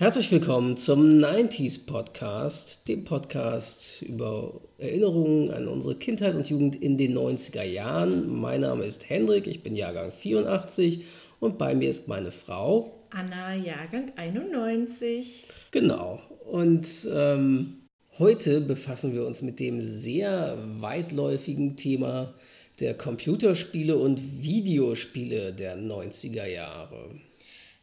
[0.00, 6.96] Herzlich willkommen zum 90s Podcast, dem Podcast über Erinnerungen an unsere Kindheit und Jugend in
[6.96, 8.40] den 90er Jahren.
[8.40, 11.04] Mein Name ist Hendrik, ich bin Jahrgang 84
[11.38, 15.44] und bei mir ist meine Frau Anna, Jahrgang 91.
[15.70, 16.18] Genau.
[16.50, 17.80] Und ähm,
[18.18, 22.32] heute befassen wir uns mit dem sehr weitläufigen Thema
[22.80, 27.10] der Computerspiele und Videospiele der 90er Jahre.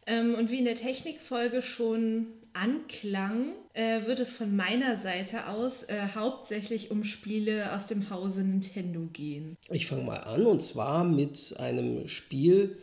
[0.08, 5.84] Ähm, und wie in der Technikfolge schon anklang, äh, wird es von meiner Seite aus
[5.84, 9.56] äh, hauptsächlich um Spiele aus dem Hause Nintendo gehen.
[9.70, 12.78] Ich fange mal an und zwar mit einem Spiel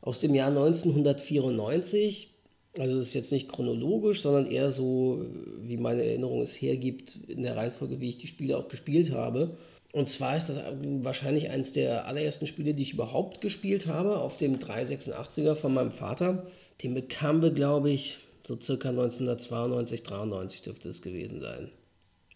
[0.00, 2.30] aus dem Jahr 1994.
[2.78, 5.26] Also es ist jetzt nicht chronologisch, sondern eher so,
[5.58, 9.56] wie meine Erinnerung es hergibt, in der Reihenfolge, wie ich die Spiele auch gespielt habe.
[9.92, 10.60] Und zwar ist das
[11.02, 15.90] wahrscheinlich eines der allerersten Spiele, die ich überhaupt gespielt habe, auf dem 386er von meinem
[15.90, 16.46] Vater.
[16.82, 21.70] Den bekamen wir, glaube ich, so circa 1992, 93 dürfte es gewesen sein.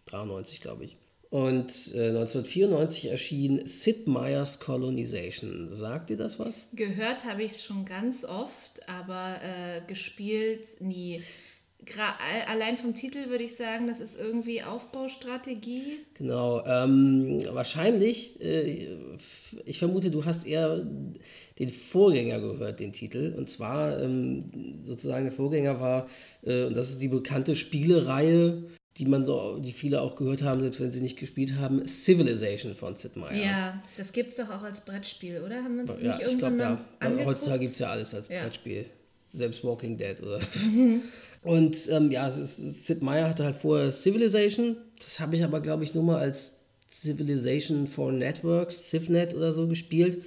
[0.07, 0.97] 93, glaube ich.
[1.31, 5.69] Und äh, 1994 erschien Sid Meier's Colonization.
[5.73, 6.69] Sagt dir das was?
[6.75, 11.23] Gehört habe ich es schon ganz oft, aber äh, gespielt nie
[12.49, 15.99] allein vom Titel würde ich sagen, das ist irgendwie Aufbaustrategie.
[16.15, 18.97] Genau, ähm, wahrscheinlich, äh,
[19.65, 20.87] ich vermute, du hast eher
[21.59, 23.35] den Vorgänger gehört, den Titel.
[23.37, 26.09] Und zwar ähm, sozusagen der Vorgänger war,
[26.43, 28.65] äh, und das ist die bekannte Spielereihe,
[28.97, 32.75] die man so, die viele auch gehört haben, selbst wenn sie nicht gespielt haben, Civilization
[32.75, 33.45] von Sid Meier.
[33.45, 35.57] Ja, das gibt es doch auch als Brettspiel, oder?
[35.65, 36.85] Haben wir es ja, nicht irgendwann glaub, mal ja.
[37.01, 37.27] angeguckt?
[37.27, 38.43] Heutzutage gibt es ja alles als ja.
[38.43, 38.87] Brettspiel.
[39.07, 40.39] Selbst Walking Dead oder.
[41.45, 44.77] Und ähm, ja, Sid Meier hatte halt vorher Civilization.
[45.03, 46.55] Das habe ich aber, glaube ich, nur mal als
[46.91, 50.23] Civilization for Networks, CivNet oder so gespielt.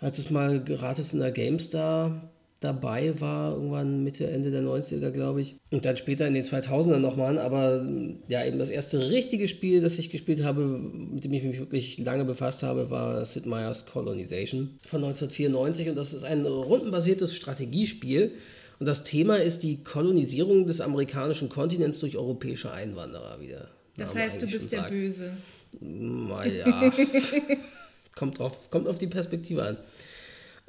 [0.00, 2.30] Als es mal gratis in der GameStar
[2.60, 5.56] dabei war, irgendwann Mitte, Ende der 90er, glaube ich.
[5.70, 7.38] Und dann später in den 2000ern nochmal.
[7.38, 7.86] Aber
[8.28, 11.98] ja, eben das erste richtige Spiel, das ich gespielt habe, mit dem ich mich wirklich
[11.98, 15.90] lange befasst habe, war Sid Meier's Colonization von 1994.
[15.90, 18.32] Und das ist ein rundenbasiertes Strategiespiel
[18.80, 23.68] und das Thema ist die Kolonisierung des amerikanischen Kontinents durch europäische Einwanderer wieder.
[23.98, 24.90] Das heißt, du bist der sagt.
[24.90, 25.32] Böse.
[25.80, 26.90] Naja.
[28.16, 29.76] kommt, drauf, kommt auf die Perspektive an.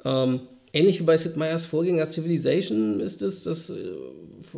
[0.04, 0.40] Ähm,
[0.74, 3.94] ähnlich wie bei Sid Meier's Vorgänger Civilization ist es das äh,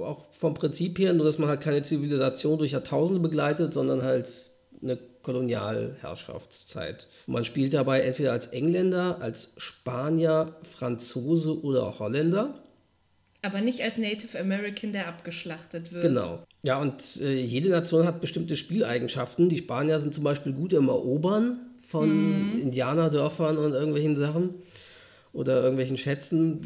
[0.01, 4.29] auch vom Prinzip her, nur dass man halt keine Zivilisation durch Jahrtausende begleitet, sondern halt
[4.83, 7.07] eine Kolonialherrschaftszeit.
[7.29, 12.61] Man spielt dabei entweder als Engländer, als Spanier, Franzose oder Holländer.
[13.45, 16.03] Aber nicht als Native American, der abgeschlachtet wird.
[16.03, 16.43] Genau.
[16.63, 19.51] Ja, und äh, jede Nation hat bestimmte Spieleigenschaften.
[19.51, 22.63] Die Spanier sind zum Beispiel gut im Erobern von mhm.
[22.63, 24.55] Indianerdörfern und irgendwelchen Sachen
[25.35, 26.61] oder irgendwelchen Schätzen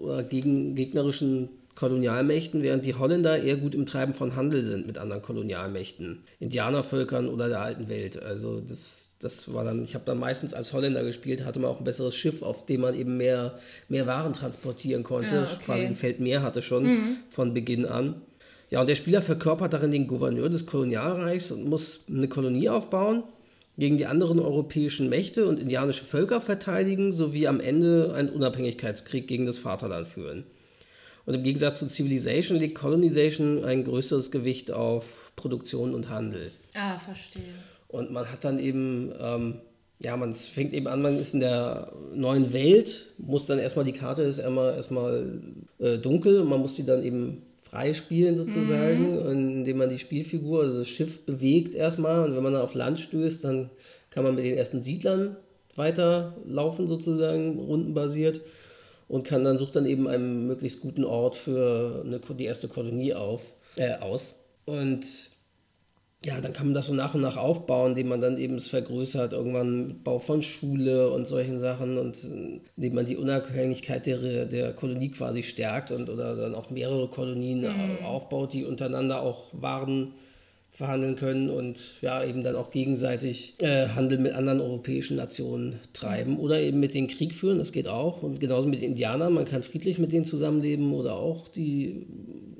[0.00, 1.50] oder gegen gegnerischen
[1.80, 7.26] Kolonialmächten, während die Holländer eher gut im Treiben von Handel sind mit anderen Kolonialmächten, Indianervölkern
[7.26, 8.22] oder der alten Welt.
[8.22, 11.78] Also das das war dann, ich habe dann meistens als Holländer gespielt, hatte man auch
[11.78, 13.58] ein besseres Schiff, auf dem man eben mehr,
[13.88, 15.62] mehr Waren transportieren konnte, ja, okay.
[15.62, 17.16] quasi ein Feld mehr hatte schon mhm.
[17.28, 18.22] von Beginn an.
[18.70, 23.24] Ja, und der Spieler verkörpert darin den Gouverneur des Kolonialreichs und muss eine Kolonie aufbauen,
[23.76, 29.44] gegen die anderen europäischen Mächte und indianische Völker verteidigen, sowie am Ende einen Unabhängigkeitskrieg gegen
[29.44, 30.44] das Vaterland führen.
[31.26, 36.50] Und im Gegensatz zu Civilization legt Colonization ein größeres Gewicht auf Produktion und Handel.
[36.74, 37.42] Ah, verstehe.
[37.88, 39.54] Und man hat dann eben, ähm,
[40.02, 43.92] ja, man fängt eben an, man ist in der neuen Welt, muss dann erstmal, die
[43.92, 45.40] Karte ist erstmal, erstmal
[45.78, 49.50] äh, dunkel und man muss die dann eben frei spielen sozusagen, mhm.
[49.58, 53.00] indem man die Spielfigur, also das Schiff bewegt erstmal und wenn man dann auf Land
[53.00, 53.70] stößt, dann
[54.10, 55.36] kann man mit den ersten Siedlern
[55.76, 58.40] weiterlaufen sozusagen, rundenbasiert
[59.10, 63.12] und kann dann sucht dann eben einen möglichst guten Ort für eine, die erste Kolonie
[63.12, 64.44] auf, äh, aus.
[64.66, 65.30] Und
[66.24, 68.68] ja, dann kann man das so nach und nach aufbauen, indem man dann eben es
[68.68, 72.22] vergrößert, irgendwann mit Bau von Schule und solchen Sachen und
[72.76, 77.62] indem man die Unabhängigkeit der, der Kolonie quasi stärkt und oder dann auch mehrere Kolonien
[77.62, 78.04] mhm.
[78.04, 80.12] aufbaut, die untereinander auch Waren
[80.70, 86.38] verhandeln können und ja, eben dann auch gegenseitig äh, Handel mit anderen europäischen Nationen treiben
[86.38, 88.22] oder eben mit denen Krieg führen, das geht auch.
[88.22, 92.06] Und genauso mit den Indianern, man kann friedlich mit denen zusammenleben oder auch die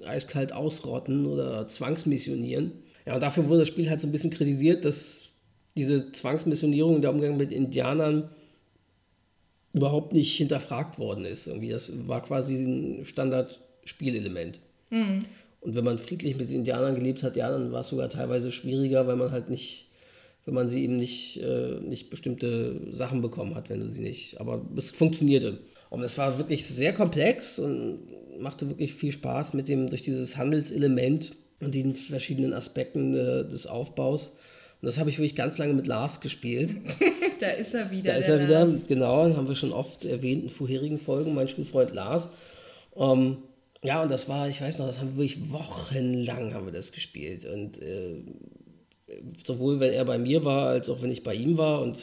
[0.04, 2.72] eiskalt ausrotten oder zwangsmissionieren.
[3.06, 5.30] Ja, und dafür wurde das Spiel halt so ein bisschen kritisiert, dass
[5.76, 8.28] diese Zwangsmissionierung, der Umgang mit Indianern
[9.72, 11.46] überhaupt nicht hinterfragt worden ist.
[11.46, 11.70] Irgendwie.
[11.70, 14.60] Das war quasi ein Standard-Spielelement.
[14.90, 15.20] Mhm.
[15.60, 19.06] Und wenn man friedlich mit Indianern gelebt hat, ja, dann war es sogar teilweise schwieriger,
[19.06, 19.90] weil man halt nicht,
[20.46, 24.40] wenn man sie eben nicht, äh, nicht bestimmte Sachen bekommen hat, wenn du sie nicht.
[24.40, 25.58] Aber es funktionierte.
[25.90, 27.98] Und es war wirklich sehr komplex und
[28.40, 33.66] machte wirklich viel Spaß mit dem, durch dieses Handelselement und den verschiedenen Aspekten äh, des
[33.66, 34.30] Aufbaus.
[34.80, 36.74] Und das habe ich wirklich ganz lange mit Lars gespielt.
[37.40, 38.12] da ist er wieder.
[38.12, 38.86] Da ist er wieder, Lars.
[38.86, 42.30] genau, haben wir schon oft erwähnt in vorherigen Folgen, mein Schulfreund Lars.
[42.96, 43.38] Ähm,
[43.82, 46.92] ja, und das war, ich weiß noch, das haben wir wirklich wochenlang haben wir das
[46.92, 47.46] gespielt.
[47.46, 48.22] Und äh,
[49.44, 51.80] sowohl wenn er bei mir war, als auch wenn ich bei ihm war.
[51.80, 51.98] Und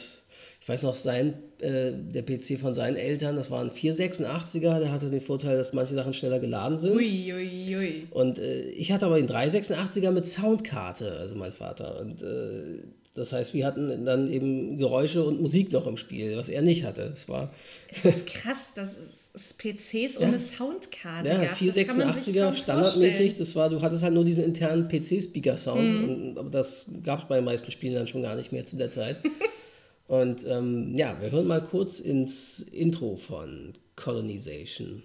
[0.60, 4.90] ich weiß noch, sein, äh, der PC von seinen Eltern, das war ein 486er, der
[4.90, 6.96] hatte den Vorteil, dass manche Sachen schneller geladen sind.
[6.96, 8.06] Ui, ui, ui.
[8.10, 12.00] Und äh, ich hatte aber den 386er mit Soundkarte, also mein Vater.
[12.00, 12.82] Und äh,
[13.18, 16.84] das heißt, wir hatten dann eben Geräusche und Musik noch im Spiel, was er nicht
[16.84, 17.10] hatte.
[17.10, 17.52] Das war.
[17.90, 18.96] Das ist krass, das
[19.34, 20.38] ist PCs ohne ja.
[20.38, 26.38] Soundkarte ja, 486er standardmäßig, das war, du hattest halt nur diesen internen PC-Speaker-Sound, mhm.
[26.38, 28.90] aber das gab es bei den meisten Spielen dann schon gar nicht mehr zu der
[28.90, 29.18] Zeit.
[30.08, 35.02] und ähm, ja, wir hören mal kurz ins Intro von Colonization.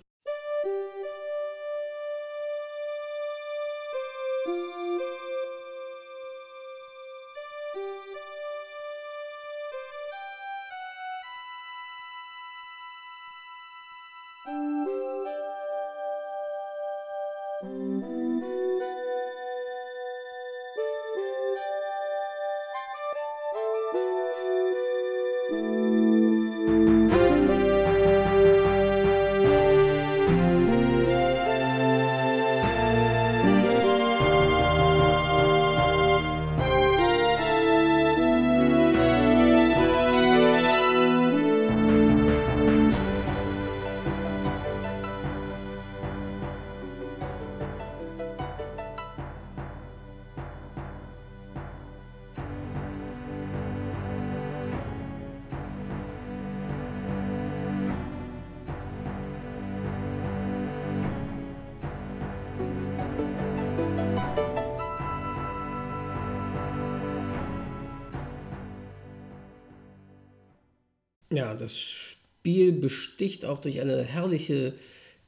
[71.54, 74.74] Ja, das Spiel besticht auch durch eine herrliche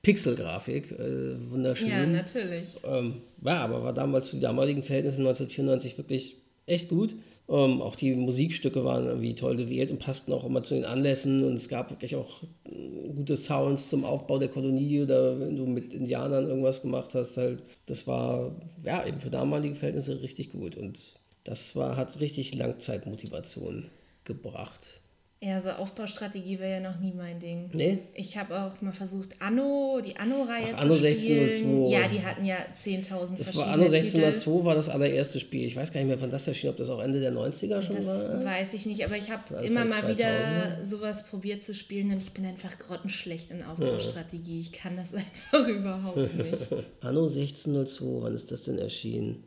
[0.01, 0.92] Pixelgrafik.
[0.92, 1.89] Äh, wunderschön.
[1.89, 2.68] Ja, natürlich.
[2.83, 7.16] Ähm, ja, aber war damals für die damaligen Verhältnisse 1994 wirklich echt gut.
[7.48, 11.44] Ähm, auch die Musikstücke waren irgendwie toll gewählt und passten auch immer zu den Anlässen.
[11.44, 15.66] Und es gab wirklich auch äh, gute Sounds zum Aufbau der Kolonie oder wenn du
[15.68, 17.38] mit Indianern irgendwas gemacht hast.
[17.38, 20.75] Halt, das war ja eben für damalige Verhältnisse richtig gut.
[20.75, 21.13] Und
[21.44, 23.89] das war, hat richtig Langzeitmotivation
[24.24, 25.01] gebracht.
[25.45, 27.69] Ja, so Aufbaustrategie wäre ja noch nie mein Ding.
[27.71, 28.00] Nee?
[28.15, 31.13] Ich habe auch mal versucht, Anno, die Anno-Reihe zu Anno spielen.
[31.13, 31.92] 1602.
[31.92, 34.65] Ja, die hatten ja 10.000 Das war Anno 1602 Titel.
[34.65, 35.65] war das allererste Spiel.
[35.65, 37.95] Ich weiß gar nicht mehr, wann das erschien, ob das auch Ende der 90er schon
[37.95, 38.27] das war.
[38.27, 40.18] Das weiß ich nicht, aber ich habe immer mal 2000.
[40.18, 44.62] wieder sowas probiert zu spielen und ich bin einfach grottenschlecht in Aufbaustrategie.
[44.62, 45.13] Ich kann das
[45.53, 46.69] einfach überhaupt nicht.
[47.01, 49.44] Anno 1602, wann ist das denn erschienen?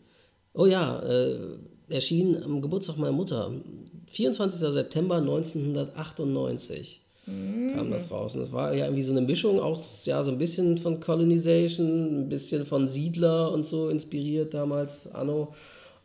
[0.54, 1.58] Oh ja, äh,
[1.88, 3.50] erschien am Geburtstag meiner Mutter.
[4.10, 4.72] 24.
[4.72, 7.72] September 1998 mhm.
[7.74, 8.34] kam das raus.
[8.34, 12.22] Und das war ja irgendwie so eine Mischung, auch ja, so ein bisschen von Colonization,
[12.22, 15.54] ein bisschen von Siedler und so inspiriert damals, Anno.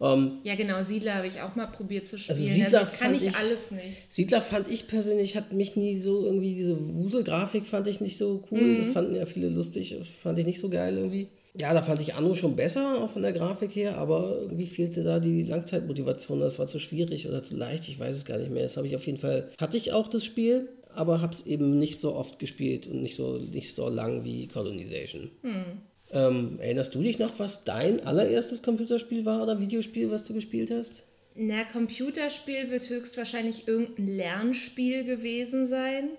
[0.02, 2.50] Ähm, ja, genau, Siedler habe ich auch mal probiert zu also spielen.
[2.50, 4.06] Also Siedler also das kann ich, ich, alles nicht.
[4.10, 8.44] Siedler fand ich persönlich, hat mich nie so irgendwie, diese Wuselgrafik fand ich nicht so
[8.52, 8.62] cool.
[8.62, 8.78] Mhm.
[8.80, 11.30] Das fanden ja viele lustig, fand ich nicht so geil irgendwie.
[11.56, 15.04] Ja, da fand ich Anno schon besser, auch von der Grafik her, aber irgendwie fehlte
[15.04, 16.40] da die Langzeitmotivation.
[16.40, 18.64] Das war zu schwierig oder zu leicht, ich weiß es gar nicht mehr.
[18.64, 21.78] Das habe ich auf jeden Fall, hatte ich auch das Spiel, aber habe es eben
[21.78, 25.30] nicht so oft gespielt und nicht so, nicht so lang wie Colonization.
[25.42, 25.64] Hm.
[26.12, 30.72] Ähm, erinnerst du dich noch, was dein allererstes Computerspiel war oder Videospiel, was du gespielt
[30.72, 31.06] hast?
[31.36, 36.10] Na, Computerspiel wird höchstwahrscheinlich irgendein Lernspiel gewesen sein.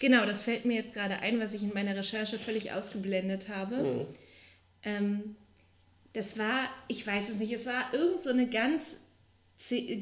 [0.00, 3.76] Genau, das fällt mir jetzt gerade ein, was ich in meiner Recherche völlig ausgeblendet habe.
[3.76, 4.06] Hm.
[4.84, 5.36] Ähm,
[6.12, 8.96] das war, ich weiß es nicht, es war irgend so eine ganz,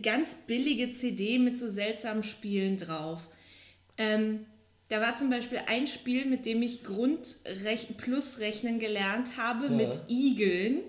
[0.03, 3.21] ganz billige CD mit so seltsamen Spielen drauf.
[3.97, 4.47] Ähm,
[4.89, 9.71] da war zum Beispiel ein Spiel, mit dem ich Grund-Plus-Rechnen gelernt habe ja.
[9.71, 10.81] mit Igeln.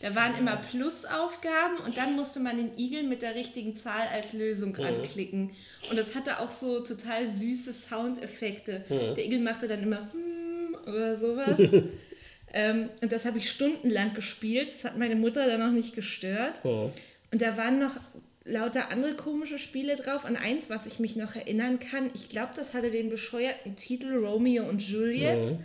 [0.00, 4.32] Da waren immer Plusaufgaben und dann musste man den Igel mit der richtigen Zahl als
[4.32, 4.86] Lösung ja.
[4.86, 5.50] anklicken.
[5.90, 8.84] Und das hatte auch so total süße Soundeffekte.
[8.88, 9.14] Ja.
[9.14, 11.58] Der Igel machte dann immer hm oder sowas.
[12.52, 14.68] Ähm, und das habe ich stundenlang gespielt.
[14.68, 16.60] Das hat meine Mutter dann noch nicht gestört.
[16.64, 16.90] Oh.
[17.30, 17.92] Und da waren noch
[18.44, 20.24] lauter andere komische Spiele drauf.
[20.24, 24.16] Und eins, was ich mich noch erinnern kann, ich glaube, das hatte den bescheuerten Titel
[24.16, 25.52] Romeo und Juliet.
[25.52, 25.62] Oh.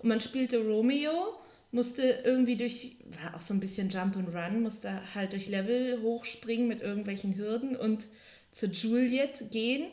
[0.00, 1.34] Und man spielte Romeo,
[1.70, 6.02] musste irgendwie durch, war auch so ein bisschen Jump and Run, musste halt durch Level
[6.02, 8.08] hochspringen mit irgendwelchen Hürden und
[8.52, 9.86] zu Juliet gehen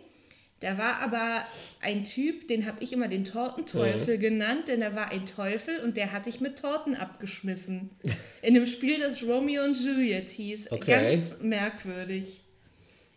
[0.62, 1.46] Da war aber
[1.82, 4.22] ein Typ, den habe ich immer den Tortenteufel mhm.
[4.22, 7.90] genannt, denn da war ein Teufel und der hat dich mit Torten abgeschmissen.
[8.42, 10.72] In dem Spiel, das Romeo und Juliet hieß.
[10.72, 11.14] Okay.
[11.14, 12.42] Ganz merkwürdig.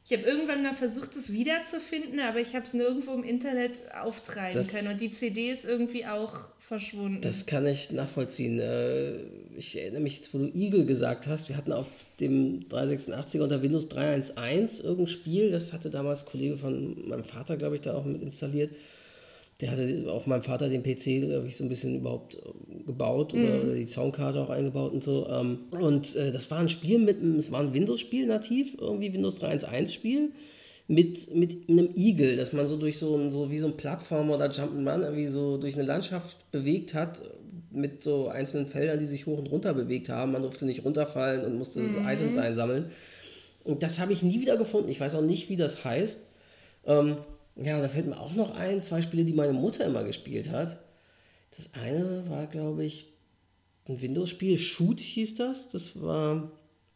[0.06, 4.54] Ich habe irgendwann mal versucht, es wiederzufinden, aber ich habe es nirgendwo im Internet auftreiben
[4.54, 4.88] das, können.
[4.88, 7.22] Und die CD ist irgendwie auch verschwunden.
[7.22, 8.58] Das kann ich nachvollziehen.
[8.58, 9.16] Äh,
[9.56, 11.86] ich erinnere mich, wo du Eagle gesagt hast, wir hatten auf
[12.20, 17.56] dem 386er unter Windows 3.1.1 irgendein Spiel, das hatte damals ein Kollege von meinem Vater,
[17.56, 18.72] glaube ich, da auch mit installiert.
[19.60, 23.34] Der hatte auch meinem Vater den PC, glaube ich, so ein bisschen überhaupt äh, gebaut
[23.34, 23.74] oder, mhm.
[23.76, 25.28] die Soundkarte auch eingebaut und so.
[25.28, 29.40] Ähm, und äh, das war ein Spiel mit, es war ein Windows-Spiel nativ, irgendwie Windows
[29.40, 30.32] 3.1.1-Spiel
[30.86, 34.34] mit, mit einem Igel, dass man so durch so ein, so wie so ein Plattformer
[34.34, 37.22] oder Jump'n'Run irgendwie so durch eine Landschaft bewegt hat,
[37.70, 40.32] mit so einzelnen Feldern, die sich hoch und runter bewegt haben.
[40.32, 41.92] Man durfte nicht runterfallen und musste mhm.
[41.92, 42.90] so Items einsammeln.
[43.64, 44.90] Und das habe ich nie wieder gefunden.
[44.90, 46.26] Ich weiß auch nicht, wie das heißt.
[46.86, 47.16] Ähm,
[47.56, 50.78] ja, da fällt mir auch noch ein, zwei Spiele, die meine Mutter immer gespielt hat.
[51.56, 53.06] Das eine war, glaube ich,
[53.88, 55.68] ein Windows-Spiel, Shoot hieß das.
[55.68, 56.50] Das war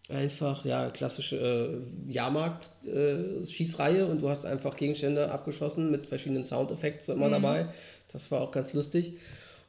[0.09, 7.15] einfach, ja, klassische äh, Jahrmarkt-Schießreihe äh, und du hast einfach Gegenstände abgeschossen mit verschiedenen Soundeffekten
[7.15, 7.33] immer mhm.
[7.33, 7.69] dabei.
[8.11, 9.15] Das war auch ganz lustig.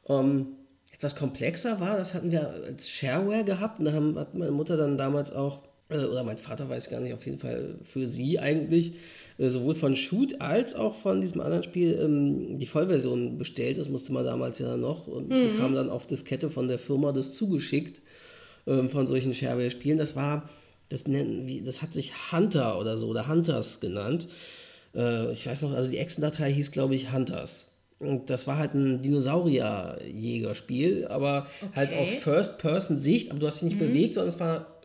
[0.08, 0.56] Ähm,
[0.92, 4.76] etwas komplexer war, das hatten wir als Shareware gehabt und da haben, hat meine Mutter
[4.76, 8.92] dann damals auch, oder mein Vater weiß gar nicht, auf jeden Fall für sie eigentlich,
[9.38, 13.78] äh, sowohl von Shoot als auch von diesem anderen Spiel ähm, die Vollversion bestellt.
[13.78, 15.52] Das musste man damals ja noch und mhm.
[15.52, 18.02] bekam dann auf Diskette von der Firma das zugeschickt
[18.66, 19.98] ähm, von solchen Shareware-Spielen.
[19.98, 20.48] Das war,
[20.88, 24.28] das, nennen, wie, das hat sich Hunter oder so, oder Hunters genannt.
[24.94, 27.72] Äh, ich weiß noch, also die Excel-Datei hieß, glaube ich, Hunters.
[27.98, 31.72] Und das war halt ein Dinosaurier-Jägerspiel, aber okay.
[31.76, 33.88] halt aus First-Person-Sicht, aber du hast dich nicht mhm.
[33.88, 34.79] bewegt, sondern es war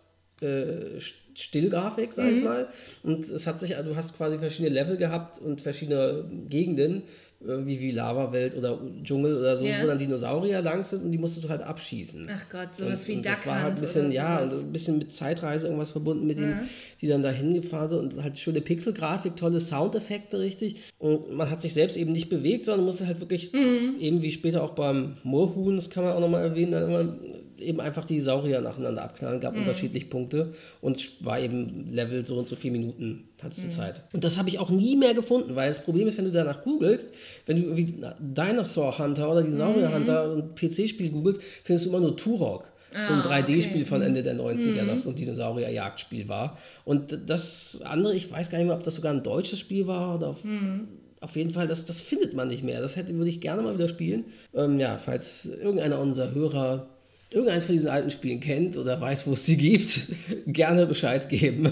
[0.45, 0.99] äh,
[1.33, 2.37] Stillgrafik, sag mhm.
[2.37, 2.67] ich mal.
[3.03, 7.03] Und es hat sich, also du hast quasi verschiedene Level gehabt und verschiedene Gegenden
[7.43, 9.81] irgendwie wie Lava-Welt oder Dschungel oder so, ja.
[9.81, 12.27] wo dann Dinosaurier lang sind und die musstest du halt abschießen.
[12.31, 14.97] Ach Gott, sowas und, wie und Das war halt ein bisschen, ja, also ein bisschen
[14.97, 16.45] mit Zeitreise irgendwas verbunden mit ja.
[16.45, 16.69] denen,
[17.01, 20.77] die dann da hingefahren sind und halt schöne Pixelgrafik, tolle Soundeffekte, richtig.
[20.97, 23.95] Und man hat sich selbst eben nicht bewegt, sondern musste halt wirklich, mhm.
[23.99, 27.15] eben wie später auch beim Moorhuhn, das kann man auch nochmal erwähnen, dann immer
[27.59, 29.61] eben einfach die Saurier nacheinander abknallen, gab mhm.
[29.61, 33.71] unterschiedlich Punkte und war eben Level so und so vier Minuten hattest du mhm.
[33.71, 34.01] Zeit.
[34.13, 36.63] Und das habe ich auch nie mehr gefunden, weil das Problem ist, wenn du danach
[36.63, 37.13] googelst,
[37.45, 40.33] wenn du irgendwie Dinosaur Hunter oder Dinosaurier Hunter mhm.
[40.33, 42.71] und PC-Spiel googelst, findest du immer nur Turok.
[42.93, 43.85] so ein 3D-Spiel ah, okay.
[43.85, 44.87] von Ende der 90er, mhm.
[44.87, 46.57] das so ein Dinosaurier-Jagdspiel war.
[46.85, 50.15] Und das andere, ich weiß gar nicht mehr, ob das sogar ein deutsches Spiel war
[50.15, 50.87] oder auf, mhm.
[51.19, 52.81] auf jeden Fall, das, das findet man nicht mehr.
[52.81, 54.25] Das hätte, würde ich gerne mal wieder spielen.
[54.53, 56.87] Ähm, ja, falls irgendeiner unserer Hörer
[57.35, 60.07] irgendeins von diesen alten Spielen kennt oder weiß, wo es sie gibt,
[60.47, 61.71] gerne Bescheid geben.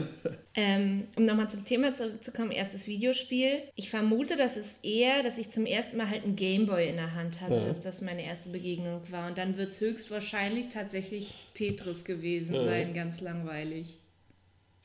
[0.55, 3.63] Ähm, um nochmal zum Thema zurückzukommen, erstes Videospiel.
[3.75, 7.15] Ich vermute, dass es eher, dass ich zum ersten Mal halt einen Gameboy in der
[7.15, 7.65] Hand hatte, ja.
[7.65, 9.27] dass das meine erste Begegnung war.
[9.27, 12.65] Und dann wird es höchstwahrscheinlich tatsächlich Tetris gewesen ja.
[12.65, 13.97] sein, ganz langweilig.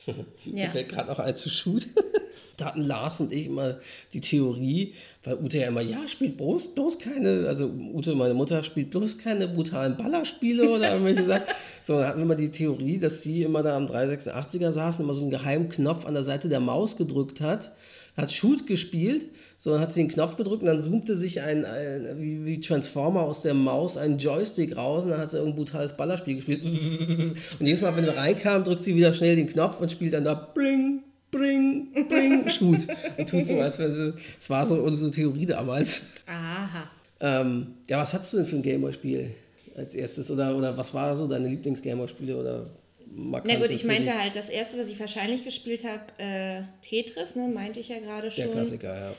[0.44, 1.86] Mir fällt gerade noch ein zu Shoot.
[2.58, 3.78] da hatten Lars und ich immer
[4.12, 8.62] die Theorie, weil Ute ja immer, ja, spielt bloß, bloß keine, also Ute, meine Mutter,
[8.64, 11.44] spielt bloß keine brutalen Ballerspiele oder irgendwelche Sachen.
[11.82, 15.04] So, dann hatten wir immer die Theorie, dass sie immer da am 386er saß und
[15.04, 17.72] immer so einen geheimen Knopf an der Seite der Maus gedrückt hat
[18.18, 19.26] hat Shoot gespielt,
[19.58, 23.22] so hat sie den Knopf gedrückt und dann zoomte sich ein, ein wie, wie, Transformer
[23.22, 26.62] aus der Maus ein Joystick raus und dann hat sie irgendein brutales Ballerspiel gespielt.
[27.58, 30.24] Und jedes Mal, wenn wir reinkamen, drückt sie wieder schnell den Knopf und spielt dann
[30.24, 32.86] da Bring, Bring, Bring, Shoot.
[33.16, 36.02] Und tut so, als wenn sie, es war so unsere Theorie damals.
[36.26, 36.90] Aha.
[37.20, 39.30] Ähm, ja, was hattest du denn für ein Gameboy-Spiel
[39.76, 40.30] als erstes?
[40.30, 42.66] Oder, oder was war so deine Lieblings-Gameboy-Spiele oder
[43.14, 47.36] markante Na gut, ich meinte halt, das erste, was ich wahrscheinlich gespielt habe, äh, Tetris,
[47.36, 48.44] ne, meinte ich ja gerade schon.
[48.44, 49.14] Der Klassiker, ja.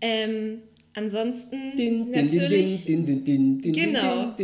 [0.00, 0.62] Ähm,
[0.94, 2.86] ansonsten din, natürlich...
[3.72, 4.34] Genau.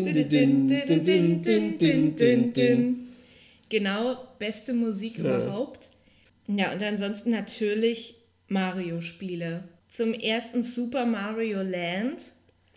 [3.68, 5.24] Genau, beste Musik ja.
[5.24, 5.90] überhaupt.
[6.48, 8.16] Ja, und ansonsten natürlich
[8.48, 9.64] Mario-Spiele.
[9.88, 12.22] Zum ersten Super Mario Land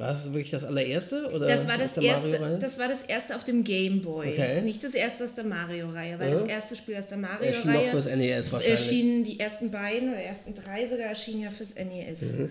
[0.03, 1.31] war das wirklich das allererste?
[1.33, 4.31] Oder das, war das, erste, das war das erste auf dem Game Boy.
[4.31, 4.61] Okay.
[4.61, 6.39] Nicht das erste aus der Mario-Reihe, weil ja.
[6.39, 7.53] das erste Spiel aus der Mario-Reihe.
[7.53, 8.79] Erschien noch fürs NES wahrscheinlich.
[8.79, 12.33] Erschienen die ersten beiden oder ersten drei sogar erschienen ja fürs NES.
[12.33, 12.49] Mhm.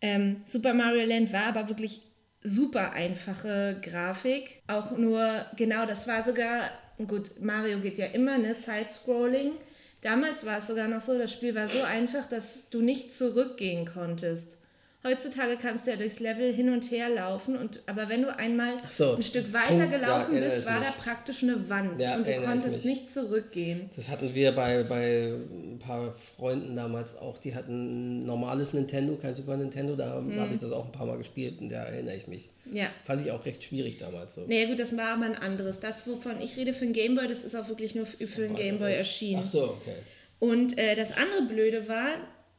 [0.00, 2.00] Ähm, Super Mario Land war aber wirklich
[2.42, 4.62] super einfache Grafik.
[4.66, 6.70] Auch nur, genau, das war sogar,
[7.06, 9.52] gut, Mario geht ja immer, ne, Side-Scrolling.
[10.00, 13.84] Damals war es sogar noch so, das Spiel war so einfach, dass du nicht zurückgehen
[13.84, 14.58] konntest.
[15.04, 18.72] Heutzutage kannst du ja durchs Level hin und her laufen, und, aber wenn du einmal
[18.90, 20.96] so, ein Stück weiter Punkt, gelaufen ja, bist, war ich da mich.
[20.98, 22.84] praktisch eine Wand Ja, und du konntest mich.
[22.84, 23.88] nicht zurückgehen.
[23.94, 27.38] Das hatten wir bei, bei ein paar Freunden damals auch.
[27.38, 29.94] Die hatten ein normales Nintendo, kein Super Nintendo.
[29.94, 30.40] Da habe Mhm.
[30.40, 32.50] hab ich das auch ein paar Mal gespielt und da erinnere ich mich.
[32.72, 32.86] Ja.
[33.04, 34.46] Fand ich auch recht schwierig damals so.
[34.48, 35.78] Naja gut, das war aber ein anderes.
[35.78, 38.56] Das, wovon ich rede für den Gameboy, das ist auch wirklich nur für für den
[38.56, 39.42] Gameboy erschienen.
[39.44, 39.94] Ach so, okay.
[40.40, 42.08] Und äh, das andere Blöde war,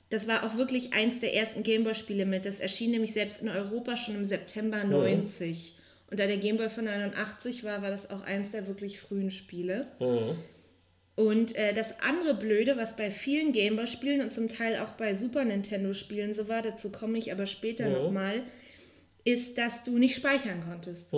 [0.10, 2.46] das war auch wirklich eins der ersten Gameboy-Spiele mit.
[2.46, 5.76] Das erschien nämlich selbst in Europa schon im September 90.
[6.10, 9.86] Und da der Gameboy von 89 war, war das auch eins der wirklich frühen Spiele.
[11.16, 15.46] Und äh, das andere Blöde, was bei vielen Gameboy-Spielen und zum Teil auch bei Super
[15.46, 18.42] Nintendo-Spielen so war, dazu komme ich aber später nochmal,
[19.32, 21.12] ist, dass du nicht speichern konntest.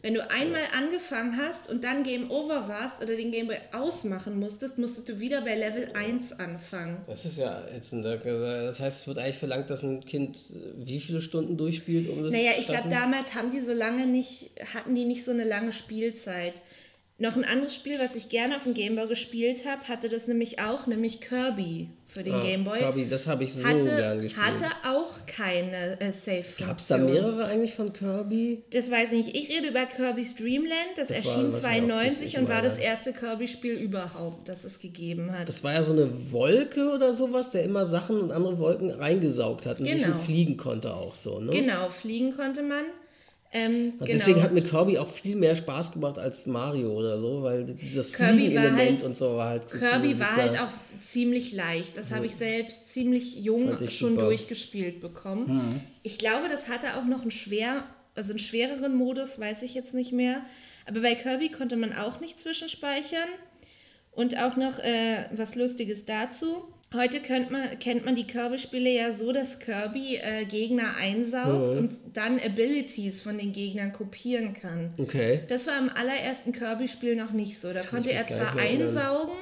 [0.00, 4.78] Wenn du einmal angefangen hast und dann Game Over warst oder den Gameboy ausmachen musstest,
[4.78, 6.98] musstest du wieder bei Level 1 anfangen.
[7.06, 10.38] Das ist ja jetzt ein, das heißt, es wird eigentlich verlangt, dass ein Kind
[10.76, 14.06] wie viele Stunden durchspielt, um das Naja, zu ich glaube, damals haben die so lange
[14.06, 16.62] nicht, hatten die nicht so eine lange Spielzeit.
[17.20, 20.60] Noch ein anderes Spiel, was ich gerne auf dem Gameboy gespielt habe, hatte das nämlich
[20.60, 22.78] auch, nämlich Kirby für den Ah, Gameboy.
[22.78, 24.46] Kirby, das habe ich so hatte, gern gespielt.
[24.46, 26.68] hatte auch keine äh, Save-Funktion.
[26.68, 28.62] Gab es da mehrere eigentlich von Kirby?
[28.70, 29.36] Das weiß ich nicht.
[29.36, 30.70] Ich rede über Kirby's Dreamland.
[30.94, 34.62] Das, Das erschien wahrscheinlich auch das 92 ich und war das erste Kirby-Spiel überhaupt, das
[34.62, 35.48] es gegeben hat.
[35.48, 39.66] Das war ja so eine Wolke oder sowas, der immer Sachen und andere Wolken reingesaugt
[39.66, 40.16] hat und sich Genau.
[40.18, 41.50] fliegen konnte auch so, ne?
[41.50, 42.84] genau, fliegen konnte man.
[43.50, 44.04] Ähm, genau.
[44.04, 48.12] Deswegen hat mir Kirby auch viel mehr Spaß gemacht als Mario oder so, weil dieses
[48.12, 49.66] Kirby war Fliegen-Element halt- und so war halt.
[49.66, 50.68] Kirby ein war halt auch
[51.02, 51.96] ziemlich leicht.
[51.96, 54.22] Das habe ich selbst ziemlich jung schon super.
[54.24, 55.80] durchgespielt bekommen.
[56.02, 59.94] Ich glaube, das hatte auch noch einen schwer, also einen schwereren Modus, weiß ich jetzt
[59.94, 60.42] nicht mehr.
[60.86, 63.28] Aber bei Kirby konnte man auch nicht zwischenspeichern.
[64.10, 66.64] Und auch noch äh, was Lustiges dazu.
[66.94, 71.90] Heute kennt man, kennt man die Kirby-Spiele ja so, dass Kirby äh, Gegner einsaugt und
[72.14, 74.94] dann Abilities von den Gegnern kopieren kann.
[74.96, 75.40] Okay.
[75.48, 77.74] Das war im allerersten Kirby-Spiel noch nicht so.
[77.74, 79.36] Da konnte ich er zwar einsaugen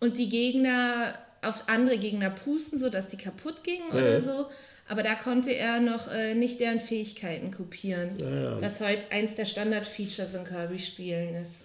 [0.00, 4.46] und die Gegner auf andere Gegner pusten, sodass die kaputt gingen oder so.
[4.88, 8.10] Aber da konnte er noch äh, nicht deren Fähigkeiten kopieren.
[8.58, 11.64] Was heute eins der Standard-Features in Kirby-Spielen ist.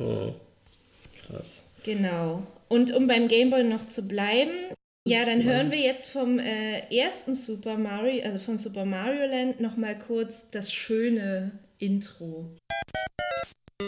[1.28, 1.63] Krass.
[1.84, 2.46] Genau.
[2.68, 4.51] Und um beim Gameboy noch zu bleiben,
[5.05, 9.59] ja, dann hören wir jetzt vom äh, ersten Super Mario, also von Super Mario Land,
[9.59, 12.55] nochmal kurz das schöne Intro.
[13.81, 13.87] Ja,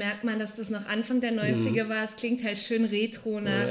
[0.00, 2.02] merkt man, dass das noch Anfang der 90er war.
[2.02, 3.68] Es klingt halt schön retro nach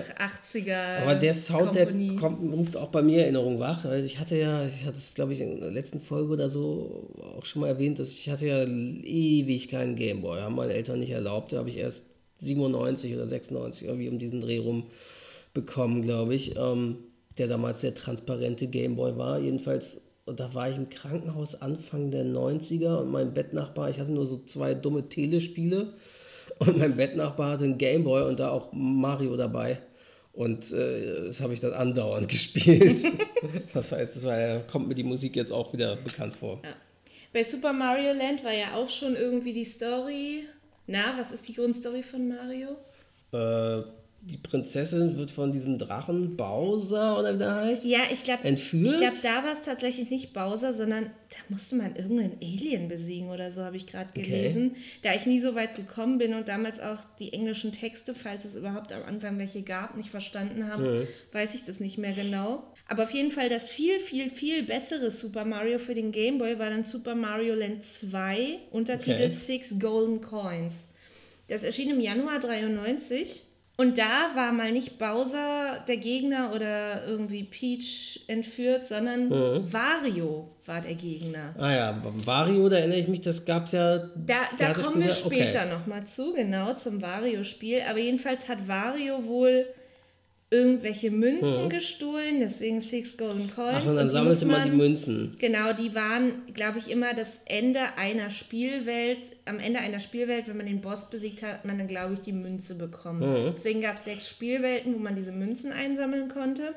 [0.54, 1.02] 80er.
[1.02, 2.16] Aber der Sound, der Kompanie.
[2.16, 3.84] kommt, ruft auch bei mir Erinnerungen wach.
[3.86, 7.46] Ich hatte ja, ich hatte es glaube ich in der letzten Folge oder so auch
[7.46, 10.40] schon mal erwähnt, dass ich hatte ja ewig keinen Gameboy.
[10.40, 11.52] Haben meine Eltern nicht erlaubt.
[11.52, 12.06] Da habe ich erst
[12.38, 14.86] 97 oder 96 irgendwie um diesen Dreh rum
[15.56, 16.56] bekommen, glaube ich.
[16.58, 16.98] Ähm,
[17.40, 19.40] der damals der transparente Gameboy war.
[19.40, 24.12] Jedenfalls, und da war ich im Krankenhaus Anfang der 90er und mein Bettnachbar, ich hatte
[24.12, 25.94] nur so zwei dumme Telespiele
[26.60, 29.80] und mein Bettnachbar hatte einen Gameboy und da auch Mario dabei.
[30.34, 33.04] Und äh, das habe ich dann andauernd gespielt.
[33.74, 36.62] das heißt, das war, ja- kommt mir die Musik jetzt auch wieder bekannt vor.
[37.34, 40.44] Bei Super Mario Land war ja auch schon irgendwie die Story.
[40.88, 42.70] Na, was ist die Grundstory von Mario?
[43.32, 43.84] Äh,
[44.22, 47.86] die Prinzessin wird von diesem Drachen Bowser oder wie der heißt.
[47.86, 48.94] Ja, ich glaube, Entführt?
[48.94, 53.30] ich glaube, da war es tatsächlich nicht Bowser, sondern da musste man irgendeinen Alien besiegen
[53.30, 54.76] oder so, habe ich gerade gelesen.
[55.04, 58.56] Da ich nie so weit gekommen bin und damals auch die englischen Texte, falls es
[58.56, 62.64] überhaupt am Anfang welche gab, nicht verstanden habe, weiß ich das nicht mehr genau.
[62.88, 66.60] Aber auf jeden Fall das viel, viel, viel bessere Super Mario für den Game Boy
[66.60, 69.30] war dann Super Mario Land 2, Untertitel Okay.
[69.30, 70.90] Six Golden Coins.
[71.48, 73.44] Das erschien im Januar 93
[73.80, 79.72] Und da war mal nicht Bowser der Gegner oder irgendwie Peach entführt, sondern Mhm.
[79.72, 81.56] Wario war der Gegner.
[81.58, 84.00] Ah ja, Wario, da erinnere ich mich, das gab es ja.
[84.00, 85.24] Da, da kommen wir okay.
[85.26, 87.84] später nochmal zu, genau, zum Wario-Spiel.
[87.90, 89.66] Aber jedenfalls hat Wario wohl
[90.52, 93.76] irgendwelche Münzen gestohlen, deswegen Six Golden Coins.
[93.82, 95.36] Ach, und dann die sammelte man die Münzen.
[95.38, 99.32] Genau, die waren, glaube ich, immer das Ende einer Spielwelt.
[99.46, 102.22] Am Ende einer Spielwelt, wenn man den Boss besiegt hat, hat man dann, glaube ich,
[102.22, 103.20] die Münze bekommen.
[103.22, 103.52] Mhm.
[103.56, 106.74] Deswegen gab es sechs Spielwelten, wo man diese Münzen einsammeln konnte.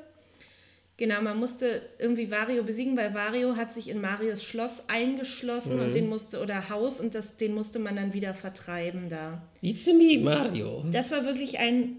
[0.98, 5.82] Genau, man musste irgendwie Wario besiegen, weil Wario hat sich in Marios Schloss eingeschlossen Mhm.
[5.86, 9.42] und den musste, oder Haus, und das, den musste man dann wieder vertreiben da.
[9.62, 10.84] It's me, Mario.
[10.92, 11.96] Das war wirklich ein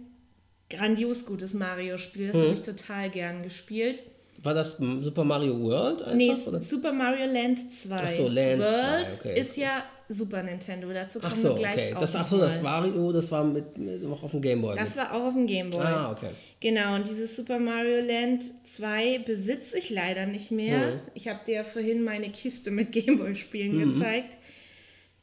[0.75, 2.27] grandios gutes Mario-Spiel.
[2.27, 2.31] Mhm.
[2.31, 4.01] Das habe ich total gern gespielt.
[4.41, 6.15] War das Super Mario World einfach?
[6.15, 6.61] Nee, oder?
[6.61, 7.95] Super Mario Land 2.
[7.95, 9.39] Ach so, Land World 2, okay.
[9.39, 10.91] ist ja Super Nintendo.
[10.91, 11.93] Dazu kommen Ach so, wir gleich okay.
[11.95, 12.81] auch Das, ach so, das mal.
[12.83, 14.75] Wario, das war mit, mit auch auf dem Gameboy.
[14.75, 15.05] Das mit.
[15.05, 15.81] war auch auf dem Gameboy.
[15.81, 16.27] Ah, okay.
[16.59, 20.77] Genau, und dieses Super Mario Land 2 besitze ich leider nicht mehr.
[20.77, 20.99] Mhm.
[21.13, 23.93] Ich habe dir ja vorhin meine Kiste mit Gameboy-Spielen Mhm.
[23.93, 24.37] gezeigt.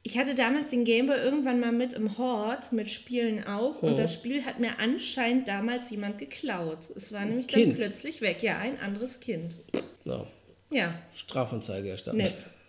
[0.03, 3.83] Ich hatte damals den Gameboy irgendwann mal mit im Hort, mit Spielen auch.
[3.83, 3.89] Mhm.
[3.91, 6.89] Und das Spiel hat mir anscheinend damals jemand geklaut.
[6.97, 7.73] Es war nämlich Kind.
[7.73, 8.43] dann plötzlich weg.
[8.43, 9.57] Ja, ein anderes Kind.
[10.05, 10.27] No.
[10.71, 12.19] Ja, Strafanzeige erstattet.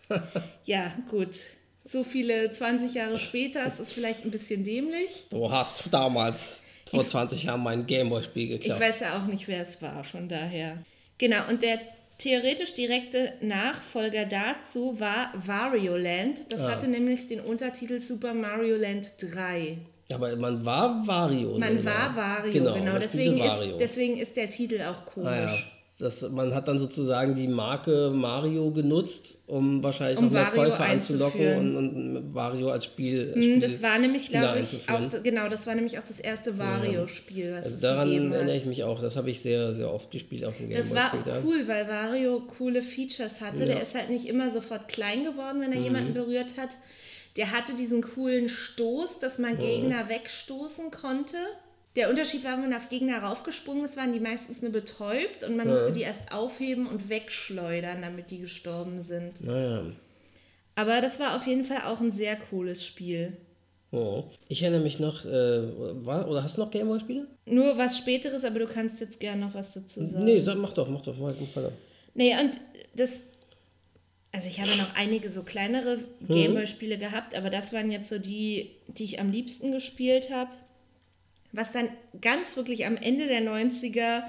[0.09, 0.21] Nett.
[0.65, 1.37] Ja, gut.
[1.85, 5.25] So viele 20 Jahre später ist es vielleicht ein bisschen dämlich.
[5.29, 8.81] Du hast damals vor 20 Jahren mein Gameboy-Spiel Ich geklaut.
[8.81, 10.77] weiß ja auch nicht, wer es war, von daher.
[11.17, 11.79] Genau, und der
[12.21, 16.51] theoretisch direkte Nachfolger dazu war Wario Land.
[16.51, 16.71] Das Ah.
[16.71, 19.77] hatte nämlich den Untertitel Super Mario Land 3.
[20.13, 21.57] Aber man war Wario.
[21.57, 21.86] Man selber.
[21.86, 22.73] war Wario, genau.
[22.75, 23.71] spielte deswegen, Wario.
[23.71, 25.29] Ist, deswegen ist der Titel auch komisch.
[25.29, 25.80] Ah, ja.
[26.01, 30.63] Das, man hat dann sozusagen die Marke Mario genutzt, um wahrscheinlich Um noch mehr Wario
[30.63, 33.33] Käufer anzulocken und, und Mario als Spiel.
[33.35, 36.57] Mm, Spiel Das war nämlich, glaube ich, auch, genau, das war nämlich auch das erste
[36.57, 38.57] Wario-Spiel, was Also es daran gegeben erinnere hat.
[38.59, 38.99] ich mich auch.
[39.01, 40.81] Das habe ich sehr, sehr oft gespielt auf dem Gameboy.
[40.89, 41.37] Das war später.
[41.39, 43.59] auch cool, weil Wario coole Features hatte.
[43.59, 43.65] Ja.
[43.67, 45.83] Der ist halt nicht immer sofort klein geworden, wenn er Mhm.
[45.85, 46.69] jemanden berührt hat.
[47.37, 51.37] Der hatte diesen coolen Stoß, dass man Gegner wegstoßen konnte.
[51.95, 55.58] Der Unterschied war, wenn man auf Gegner raufgesprungen ist, waren die meistens nur betäubt und
[55.58, 59.45] man musste die erst aufheben und wegschleudern, damit die gestorben sind.
[59.45, 59.84] Naja.
[60.75, 63.36] Aber das war auf jeden Fall auch ein sehr cooles Spiel.
[63.91, 64.23] Oh.
[64.47, 67.27] Ich erinnere mich noch, äh, war, oder hast du noch Gameboy-Spiele?
[67.45, 70.23] Nur was Späteres, aber du kannst jetzt gerne noch was dazu sagen.
[70.23, 71.17] Nee, sag, mach doch, mach doch.
[71.17, 71.71] Mach, mach, mach.
[72.13, 72.60] Nee, und
[72.95, 73.23] das.
[74.32, 78.71] Also ich habe noch einige so kleinere Gameboy-Spiele gehabt, aber das waren jetzt so die,
[78.88, 80.51] die ich am liebsten gespielt habe.
[81.53, 81.89] Was dann
[82.21, 84.23] ganz wirklich am Ende der 90er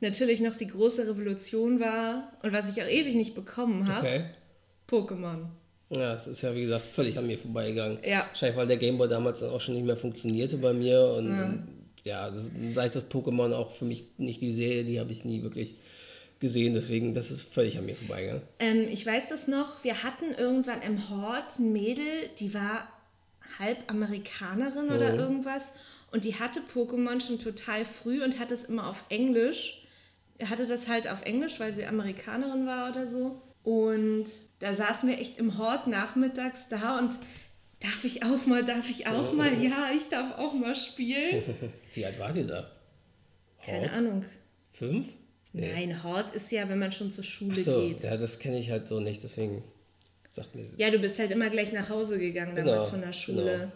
[0.00, 4.06] natürlich noch die große Revolution war und was ich auch ewig nicht bekommen habe.
[4.06, 4.24] Okay.
[4.88, 5.46] Pokémon.
[5.90, 7.98] Ja, es ist ja wie gesagt völlig an mir vorbeigegangen.
[8.04, 8.26] Ja.
[8.28, 11.68] Wahrscheinlich, weil der Gameboy damals dann auch schon nicht mehr funktionierte bei mir und
[12.04, 15.24] ja, das, da ich das Pokémon auch für mich nicht die Serie, die habe ich
[15.24, 15.76] nie wirklich
[16.38, 18.42] gesehen, deswegen das ist völlig an mir vorbeigegangen.
[18.58, 22.04] Ähm, ich weiß das noch, wir hatten irgendwann im Hort ein Mädel,
[22.38, 22.88] die war
[23.58, 25.72] halb Amerikanerin oder irgendwas
[26.14, 29.82] und die hatte Pokémon schon total früh und hatte es immer auf Englisch.
[30.42, 33.42] Hatte das halt auf Englisch, weil sie Amerikanerin war oder so.
[33.62, 34.24] Und
[34.60, 37.14] da saßen wir echt im Hort nachmittags da und
[37.80, 41.42] darf ich auch mal, darf ich auch mal, ja, ich darf auch mal spielen.
[41.94, 42.70] Wie alt wart ihr da?
[43.64, 43.92] Keine Hort?
[43.98, 44.24] Ahnung.
[44.72, 45.06] Fünf?
[45.52, 48.02] Nein, Hort ist ja, wenn man schon zur Schule Ach so, geht.
[48.02, 49.62] ja, das kenne ich halt so nicht, deswegen
[50.32, 53.12] sagt mir Ja, du bist halt immer gleich nach Hause gegangen damals Genau, von der
[53.12, 53.44] Schule.
[53.58, 53.72] genau.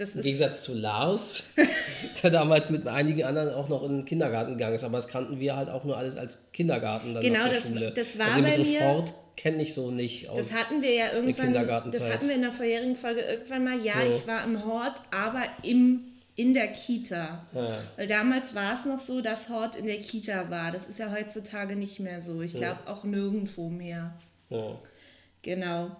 [0.00, 1.42] Das Im Gegensatz zu Lars,
[2.22, 5.38] der damals mit einigen anderen auch noch in den Kindergarten gegangen ist, aber das kannten
[5.40, 7.90] wir halt auch nur alles als Kindergarten dann Genau, das- Schule.
[7.92, 10.38] das war also bei mir- Sport kenne ich so nicht aus.
[10.38, 11.52] das hatten wir ja irgendwann,
[11.90, 13.80] das hatten wir in der vorherigen Folge irgendwann mal.
[13.84, 16.00] Ja, ich war im Hort, aber im,
[16.36, 17.44] in der Kita.
[17.54, 17.78] Ja.
[17.96, 20.72] Weil damals war es noch so, dass Hort in der Kita war.
[20.72, 22.40] Das ist ja heutzutage nicht mehr so.
[22.42, 24.12] Ich glaube auch nirgendwo mehr.
[24.50, 24.78] ja.
[25.42, 25.90] Genau.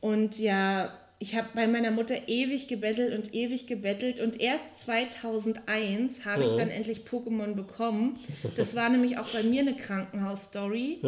[0.00, 6.24] Und ja, ich habe bei meiner Mutter ewig gebettelt und ewig gebettelt und erst 2001
[6.24, 8.20] habe ich dann endlich Pokémon bekommen.
[8.56, 10.98] Das war nämlich auch bei mir eine Krankenhausstory.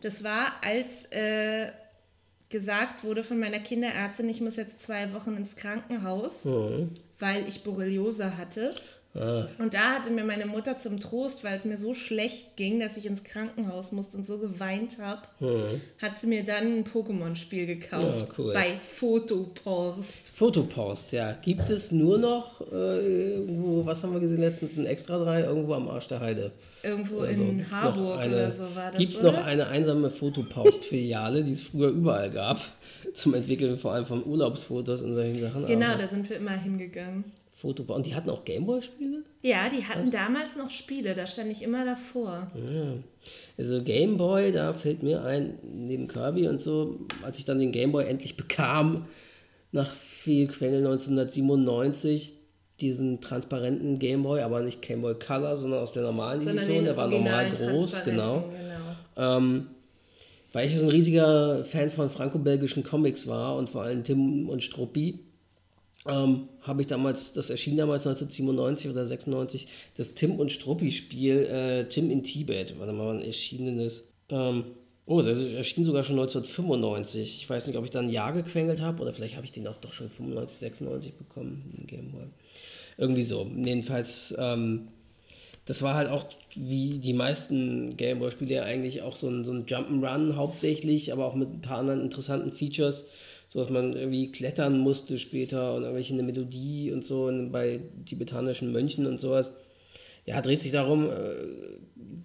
[0.00, 1.66] Das war, als äh,
[2.48, 6.46] gesagt wurde von meiner Kinderärztin, ich muss jetzt zwei Wochen ins Krankenhaus,
[7.18, 8.70] weil ich Borreliose hatte.
[9.58, 12.96] Und da hatte mir meine Mutter zum Trost, weil es mir so schlecht ging, dass
[12.96, 15.22] ich ins Krankenhaus musste und so geweint habe,
[16.00, 18.28] hat sie mir dann ein Pokémon-Spiel gekauft.
[18.28, 18.52] Ja, cool.
[18.52, 20.30] Bei Fotopost.
[20.36, 21.32] Fotopost, ja.
[21.42, 25.74] Gibt es nur noch äh, irgendwo, was haben wir gesehen letztens, ein Extra 3 irgendwo
[25.74, 26.52] am Arsch der Heide?
[26.82, 28.98] Irgendwo Also, in gibt's Harburg eine- oder so war das.
[28.98, 29.32] Gibt es oder?
[29.32, 32.60] noch eine einsame Fotopost-Filiale, die es früher überall gab,
[33.14, 35.66] zum Entwickeln vor allem von Urlaubsfotos und solchen Sachen?
[35.66, 37.24] Genau, Aber da sind wir immer hingegangen.
[37.58, 37.82] Foto.
[37.92, 39.24] Und die hatten auch Gameboy-Spiele?
[39.42, 40.10] Ja, die hatten Was?
[40.10, 42.52] damals noch Spiele, da stand ich immer davor.
[42.54, 42.92] Ja.
[43.56, 48.06] Also Gameboy, da fällt mir ein, neben Kirby und so, als ich dann den Gameboy
[48.06, 49.06] endlich bekam,
[49.72, 52.34] nach viel Quengel 1997,
[52.80, 57.08] diesen transparenten Gameboy, aber nicht Gameboy Color, sondern aus der normalen sondern Edition, der war
[57.08, 58.44] normal groß, genau.
[59.16, 59.36] genau.
[59.36, 59.66] Ähm,
[60.52, 64.62] weil ich so ein riesiger Fan von franco-belgischen Comics war und vor allem Tim und
[64.62, 65.18] Struppi,
[66.06, 71.88] ähm, habe ich damals, das erschien damals 1997 oder 96, das Tim und Struppi-Spiel äh,
[71.88, 74.08] Tim in Tibet, warte mal, ein erschienenes.
[74.30, 74.64] Ähm,
[75.06, 77.42] oh, es erschien sogar schon 1995.
[77.42, 79.66] Ich weiß nicht, ob ich da ein Jahr gequengelt habe oder vielleicht habe ich den
[79.66, 82.26] auch doch schon 95, 96 bekommen, den Gameboy.
[82.96, 83.50] Irgendwie so.
[83.56, 84.88] Jedenfalls, ähm,
[85.64, 90.36] das war halt auch wie die meisten Gameboy-Spiele eigentlich auch so ein, so ein Jump'n'Run
[90.36, 93.04] hauptsächlich, aber auch mit ein paar anderen interessanten Features
[93.48, 98.70] so dass man irgendwie klettern musste später und irgendwelche eine Melodie und so bei tibetanischen
[98.72, 99.52] Mönchen und sowas.
[100.26, 101.34] Ja, dreht sich darum, äh,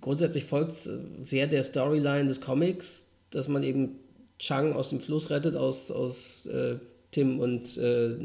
[0.01, 0.75] grundsätzlich folgt
[1.21, 3.95] sehr der Storyline des Comics, dass man eben
[4.37, 6.75] Chang aus dem Fluss rettet, aus, aus äh,
[7.11, 8.15] Tim und äh,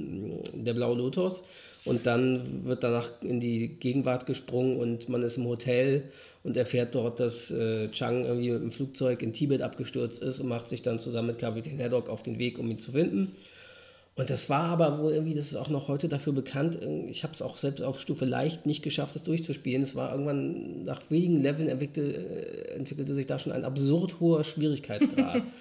[0.54, 1.44] der Blaue Lotus.
[1.84, 6.11] Und dann wird danach in die Gegenwart gesprungen und man ist im Hotel
[6.48, 10.48] und erfährt dort, dass äh, Chang irgendwie mit dem Flugzeug in Tibet abgestürzt ist und
[10.48, 13.37] macht sich dann zusammen mit Kapitän Haddock auf den Weg, um ihn zu finden.
[14.16, 17.34] Und das war aber wohl irgendwie, das ist auch noch heute dafür bekannt, ich habe
[17.34, 19.82] es auch selbst auf Stufe leicht nicht geschafft, das durchzuspielen.
[19.82, 24.42] Es war irgendwann, nach wenigen Leveln entwickelte, äh, entwickelte sich da schon ein absurd hoher
[24.42, 25.42] Schwierigkeitsgrad.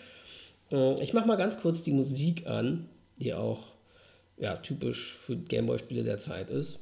[0.69, 2.89] Äh, ich mache mal ganz kurz die Musik an,
[3.21, 3.67] die auch
[4.37, 6.79] ja, typisch für Gameboy-Spiele der Zeit ist.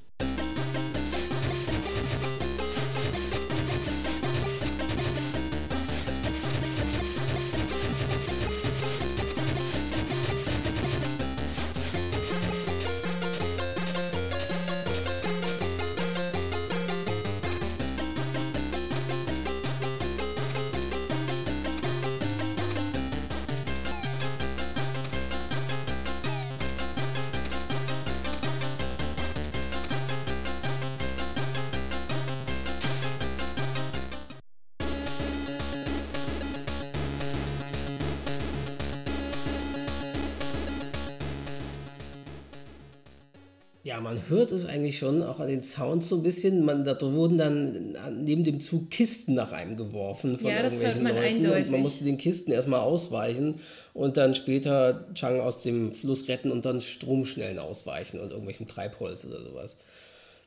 [43.96, 46.66] Ja, man hört es eigentlich schon, auch an den Sounds so ein bisschen.
[46.66, 50.96] Man, da wurden dann neben dem Zug Kisten nach einem geworfen von ja, das irgendwelchen
[50.96, 51.36] hört man Leuten.
[51.38, 51.66] Eindeutig.
[51.68, 53.56] Und man musste den Kisten erstmal ausweichen
[53.94, 59.24] und dann später Chang aus dem Fluss retten und dann Stromschnellen ausweichen und irgendwelchem Treibholz
[59.24, 59.78] oder sowas.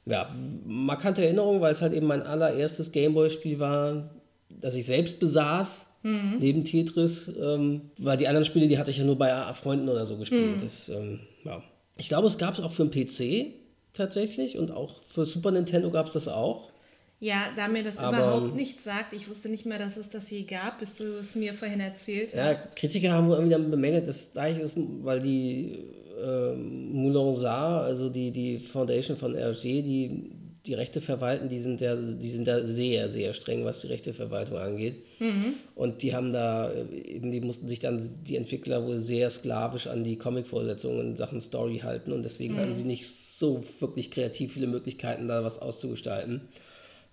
[0.05, 0.29] Ja,
[0.67, 4.11] markante Erinnerung, weil es halt eben mein allererstes Gameboy-Spiel war,
[4.61, 6.37] das ich selbst besaß, mhm.
[6.39, 7.33] neben Tetris.
[7.41, 10.59] Ähm, weil die anderen Spiele, die hatte ich ja nur bei Freunden oder so gespielt.
[10.59, 10.61] Mhm.
[10.61, 11.63] Das, ähm, ja.
[11.99, 13.53] Ich glaube, es gab es auch für den PC
[13.93, 16.71] tatsächlich und auch für Super Nintendo gab es das auch.
[17.21, 20.31] Ja, da mir das Aber, überhaupt nichts sagt, ich wusste nicht mehr, dass es das
[20.31, 22.77] je gab, bis du es mir vorhin erzählt ja, hast.
[22.77, 25.81] Kritiker haben irgendwie dann bemängelt, dass da ist, weil die
[26.23, 30.31] äh, Moulin also die, die Foundation von RG, die
[30.67, 34.59] die Rechte verwalten, die sind, ja, die sind da sehr, sehr streng, was die Rechteverwaltung
[34.59, 35.03] angeht.
[35.19, 35.55] Mhm.
[35.75, 40.05] Und die haben da, eben, die mussten sich dann die Entwickler wohl sehr sklavisch an
[40.05, 42.59] die Comic-Vorsetzungen in Sachen Story halten und deswegen mhm.
[42.59, 46.43] hatten sie nicht so wirklich kreativ viele Möglichkeiten, da was auszugestalten.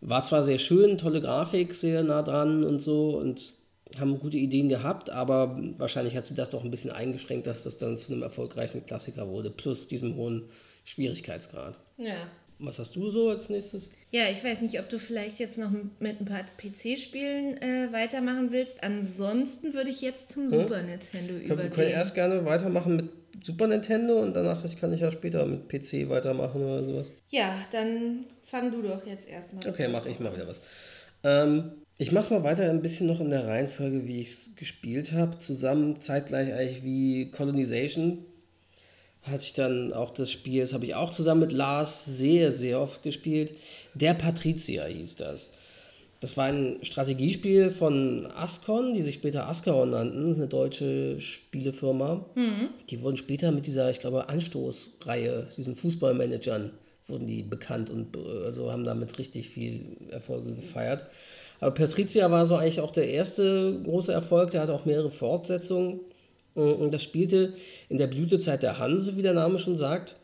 [0.01, 3.55] War zwar sehr schön, tolle Grafik, sehr nah dran und so und
[3.99, 7.77] haben gute Ideen gehabt, aber wahrscheinlich hat sie das doch ein bisschen eingeschränkt, dass das
[7.77, 10.49] dann zu einem erfolgreichen Klassiker wurde, plus diesem hohen
[10.83, 11.77] Schwierigkeitsgrad.
[11.97, 12.15] Ja.
[12.59, 13.89] Was hast du so als nächstes?
[14.11, 18.51] Ja, ich weiß nicht, ob du vielleicht jetzt noch mit ein paar PC-Spielen äh, weitermachen
[18.51, 18.83] willst.
[18.83, 20.49] Ansonsten würde ich jetzt zum hm?
[20.49, 21.69] Super Nintendo ich übergehen.
[21.69, 23.09] Wir können erst gerne weitermachen mit
[23.43, 27.11] Super Nintendo und danach kann ich ja später mit PC weitermachen oder sowas.
[27.29, 29.67] Ja, dann fang du doch jetzt erstmal.
[29.67, 30.61] Okay, mache ich mal wieder was.
[31.23, 35.11] Ähm, ich mache mal weiter ein bisschen noch in der Reihenfolge, wie ich es gespielt
[35.11, 35.39] habe.
[35.39, 38.25] Zusammen zeitgleich eigentlich wie Colonization
[39.25, 42.79] hatte ich dann auch das Spiel, das habe ich auch zusammen mit Lars sehr, sehr
[42.79, 43.55] oft gespielt.
[43.93, 45.51] Der Patrizier hieß das.
[46.21, 52.25] Das war ein Strategiespiel von Ascon, die sich später Ascaron nannten, eine deutsche Spielefirma.
[52.35, 52.69] Mhm.
[52.89, 56.71] Die wurden später mit dieser, ich glaube, Anstoßreihe, diesen Fußballmanagern,
[57.07, 61.05] wurden die bekannt und also haben damit richtig viel Erfolge gefeiert.
[61.59, 65.99] Aber Patricia war so eigentlich auch der erste große Erfolg, der hatte auch mehrere Fortsetzungen.
[66.55, 67.53] Und das spielte
[67.89, 70.15] in der Blütezeit der Hanse, wie der Name schon sagt.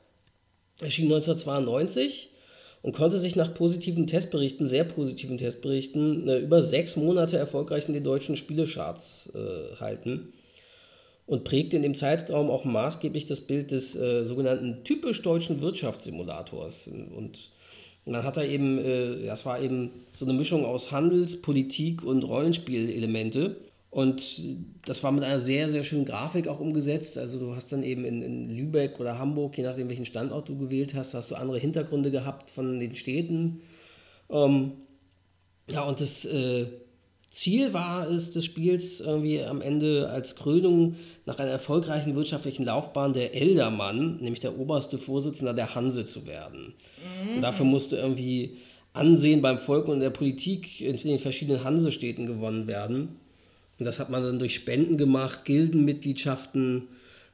[0.80, 2.32] Erschien 1992
[2.82, 7.94] und konnte sich nach positiven Testberichten, sehr positiven Testberichten, äh, über sechs Monate erfolgreich in
[7.94, 10.34] den deutschen Spielecharts äh, halten.
[11.28, 16.90] und prägte in dem Zeitraum auch maßgeblich das Bild des äh, sogenannten typisch deutschen Wirtschaftssimulators.
[17.16, 17.52] Und
[18.06, 22.24] dann hat er eben, äh, das war eben so eine Mischung aus Handels-, Politik- und
[22.24, 23.56] Rollenspielelemente.
[23.92, 24.42] Und
[24.86, 27.18] das war mit einer sehr, sehr schönen Grafik auch umgesetzt.
[27.18, 30.58] Also du hast dann eben in, in Lübeck oder Hamburg, je nachdem welchen Standort du
[30.58, 33.62] gewählt hast, hast du andere Hintergründe gehabt von den Städten.
[34.30, 34.72] Ähm,
[35.70, 36.68] ja, und das äh,
[37.32, 43.12] Ziel war es des Spiels irgendwie am Ende als Krönung nach einer erfolgreichen wirtschaftlichen Laufbahn
[43.12, 46.76] der Eldermann, nämlich der oberste Vorsitzender der Hanse zu werden.
[47.26, 47.36] Mhm.
[47.36, 48.58] Und dafür musste irgendwie
[48.94, 53.18] Ansehen beim Volk und der Politik in den verschiedenen Hansestädten gewonnen werden.
[53.82, 56.84] Und das hat man dann durch Spenden gemacht, Gildenmitgliedschaften,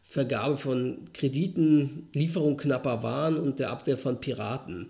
[0.01, 4.87] Vergabe von Krediten, Lieferung knapper Waren und der Abwehr von Piraten.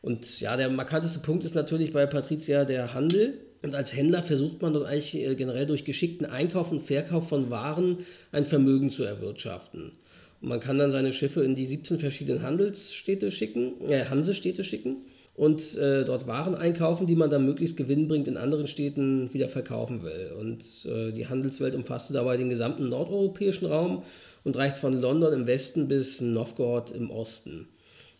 [0.00, 3.34] Und ja, der markanteste Punkt ist natürlich bei Patricia der Handel.
[3.62, 7.50] Und als Händler versucht man dort eigentlich äh, generell durch geschickten Einkauf und Verkauf von
[7.50, 7.98] Waren
[8.32, 9.92] ein Vermögen zu erwirtschaften.
[10.40, 15.04] Und man kann dann seine Schiffe in die 17 verschiedenen Handelsstädte schicken, äh, Hansestädte schicken
[15.36, 20.02] und äh, dort Waren einkaufen, die man dann möglichst gewinnbringend in anderen Städten wieder verkaufen
[20.02, 20.32] will.
[20.40, 24.02] Und äh, die Handelswelt umfasste dabei den gesamten nordeuropäischen Raum
[24.44, 27.68] und reicht von London im Westen bis Novgorod im Osten.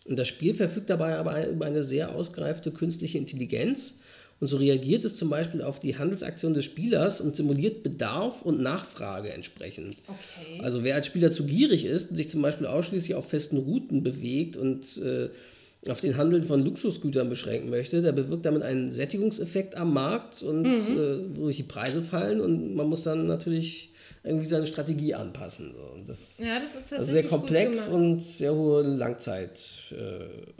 [0.05, 3.95] Und das Spiel verfügt dabei aber über eine sehr ausgereifte künstliche Intelligenz.
[4.39, 8.61] Und so reagiert es zum Beispiel auf die Handelsaktion des Spielers und simuliert Bedarf und
[8.61, 9.97] Nachfrage entsprechend.
[10.07, 10.61] Okay.
[10.61, 14.03] Also wer als Spieler zu gierig ist und sich zum Beispiel ausschließlich auf festen Routen
[14.03, 15.29] bewegt und äh,
[15.87, 20.63] auf den Handel von Luxusgütern beschränken möchte, der bewirkt damit einen Sättigungseffekt am Markt und
[20.63, 20.97] mhm.
[20.97, 25.73] äh, wodurch die Preise fallen und man muss dann natürlich irgendwie seine Strategie anpassen.
[25.73, 25.81] So.
[25.93, 29.99] Und das, ja, das ist also sehr komplex und sehr hohe Langzeitmotivation.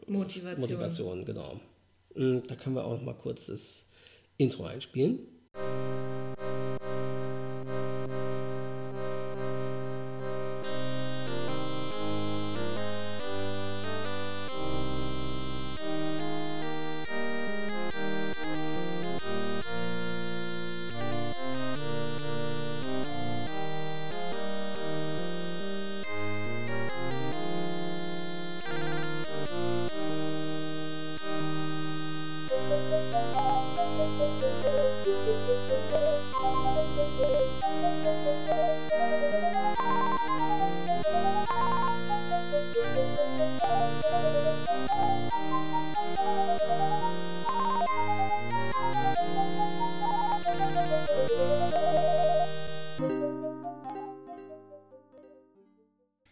[0.08, 1.60] Äh, Motivation, genau.
[2.13, 3.86] Und da können wir auch noch mal kurz das
[4.38, 5.19] Intro einspielen.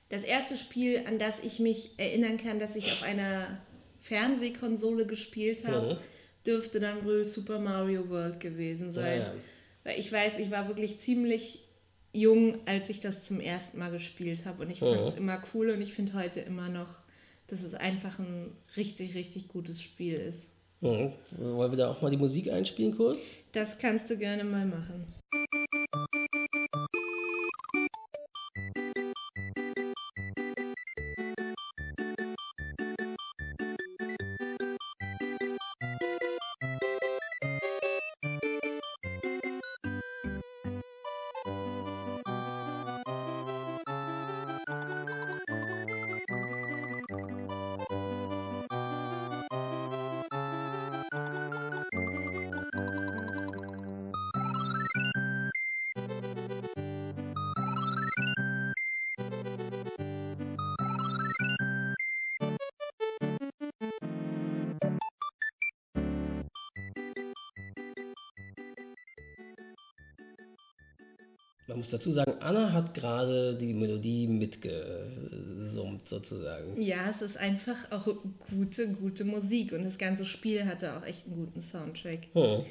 [0.09, 3.59] Das erste Spiel, an das ich mich erinnern kann, dass ich auf einer
[3.99, 5.97] Fernsehkonsole gespielt habe, mhm.
[6.45, 9.19] dürfte dann wohl Super Mario World gewesen sein.
[9.19, 9.33] Ja, ja.
[9.83, 11.67] Weil ich weiß, ich war wirklich ziemlich
[12.13, 14.63] jung, als ich das zum ersten Mal gespielt habe.
[14.63, 15.23] Und ich fand es mhm.
[15.23, 17.04] immer cool und ich finde heute immer noch,
[17.47, 20.51] dass es einfach ein richtig, richtig gutes Spiel ist.
[20.81, 21.11] Mhm.
[21.37, 23.35] Wollen wir da auch mal die Musik einspielen kurz?
[23.51, 25.05] Das kannst du gerne mal machen.
[72.05, 76.79] Dazu sagen, Anna hat gerade die Melodie mitgesummt sozusagen.
[76.79, 78.07] Ja, es ist einfach auch
[78.49, 82.27] gute, gute Musik und das ganze Spiel hatte auch echt einen guten Soundtrack.
[82.33, 82.63] Hm.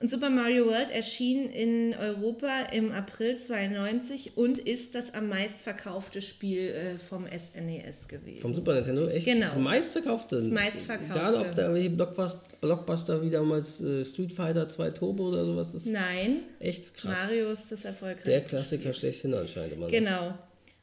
[0.00, 6.20] Und Super Mario World erschien in Europa im April 92 und ist das am meistverkaufte
[6.20, 8.42] Spiel äh, vom SNES e gewesen.
[8.42, 9.06] Vom Super Nintendo?
[9.06, 9.24] Echt?
[9.24, 9.46] Genau.
[9.46, 10.36] Das meistverkaufte?
[10.36, 11.14] Das meistverkaufte.
[11.14, 15.86] Egal, ob da welche Blockbuster, wie damals äh, Street Fighter 2 Turbo oder sowas ist.
[15.86, 16.40] Nein.
[16.58, 17.18] Echt krass.
[17.22, 18.30] Mario ist das erfolgreichste.
[18.30, 18.94] Der Klassiker Spiel.
[18.94, 19.88] schlechthin anscheinend immer.
[19.88, 20.34] Genau.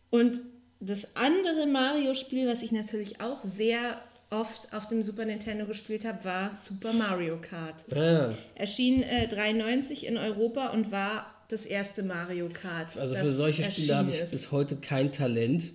[0.10, 0.42] Und
[0.80, 6.24] das andere Mario-Spiel, was ich natürlich auch sehr oft auf dem Super Nintendo gespielt habe,
[6.24, 7.86] war Super Mario Kart.
[7.96, 8.34] Ah.
[8.56, 12.98] Erschien äh, 93 in Europa und war das erste Mario Kart.
[12.98, 15.66] Also für solche Spiele habe ich bis heute kein Talent.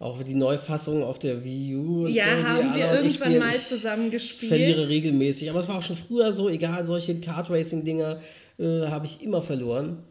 [0.00, 2.06] Auch die Neufassung auf der Wii U.
[2.06, 4.48] Ja, so, haben wir irgendwann mal zusammen gespielt.
[4.48, 5.50] Verliere regelmäßig.
[5.50, 8.18] Aber es war auch schon früher so, egal, solche Kart-Racing-Dinger
[8.58, 10.02] äh, habe ich immer verloren.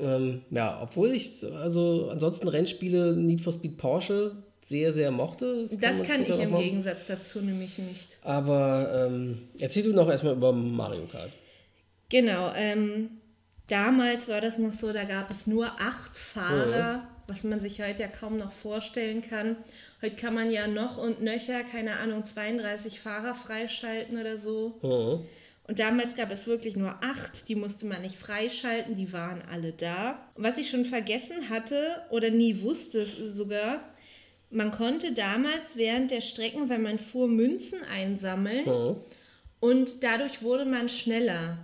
[0.00, 4.36] Ähm, ja, obwohl ich, also ansonsten Rennspiele Need for Speed Porsche
[4.70, 5.64] sehr, sehr mochte.
[5.64, 8.18] Das kann, das kann ich im Gegensatz dazu nämlich nicht.
[8.22, 11.32] Aber ähm, erzähl du noch erstmal über Mario Kart.
[12.08, 13.10] Genau, ähm,
[13.66, 17.02] damals war das noch so, da gab es nur acht Fahrer, mhm.
[17.26, 19.56] was man sich heute ja kaum noch vorstellen kann.
[20.02, 24.78] Heute kann man ja noch und nöcher, keine Ahnung, 32 Fahrer freischalten oder so.
[24.82, 25.26] Mhm.
[25.66, 29.72] Und damals gab es wirklich nur acht, die musste man nicht freischalten, die waren alle
[29.72, 30.28] da.
[30.36, 31.76] Und was ich schon vergessen hatte
[32.10, 33.80] oder nie wusste sogar,
[34.50, 38.96] man konnte damals während der Strecken, wenn man fuhr, Münzen einsammeln mhm.
[39.60, 41.58] und dadurch wurde man schneller.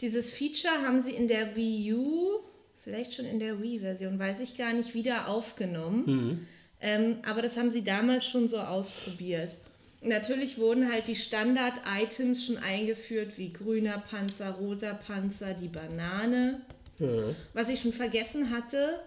[0.00, 2.40] Dieses Feature haben sie in der Wii U,
[2.82, 6.04] vielleicht schon in der Wii-Version, weiß ich gar nicht, wieder aufgenommen.
[6.06, 6.46] Mhm.
[6.80, 9.56] Ähm, aber das haben sie damals schon so ausprobiert.
[10.00, 16.60] Natürlich wurden halt die Standard-Items schon eingeführt, wie grüner Panzer, roter Panzer, die Banane.
[16.98, 17.34] Mhm.
[17.52, 19.00] Was ich schon vergessen hatte,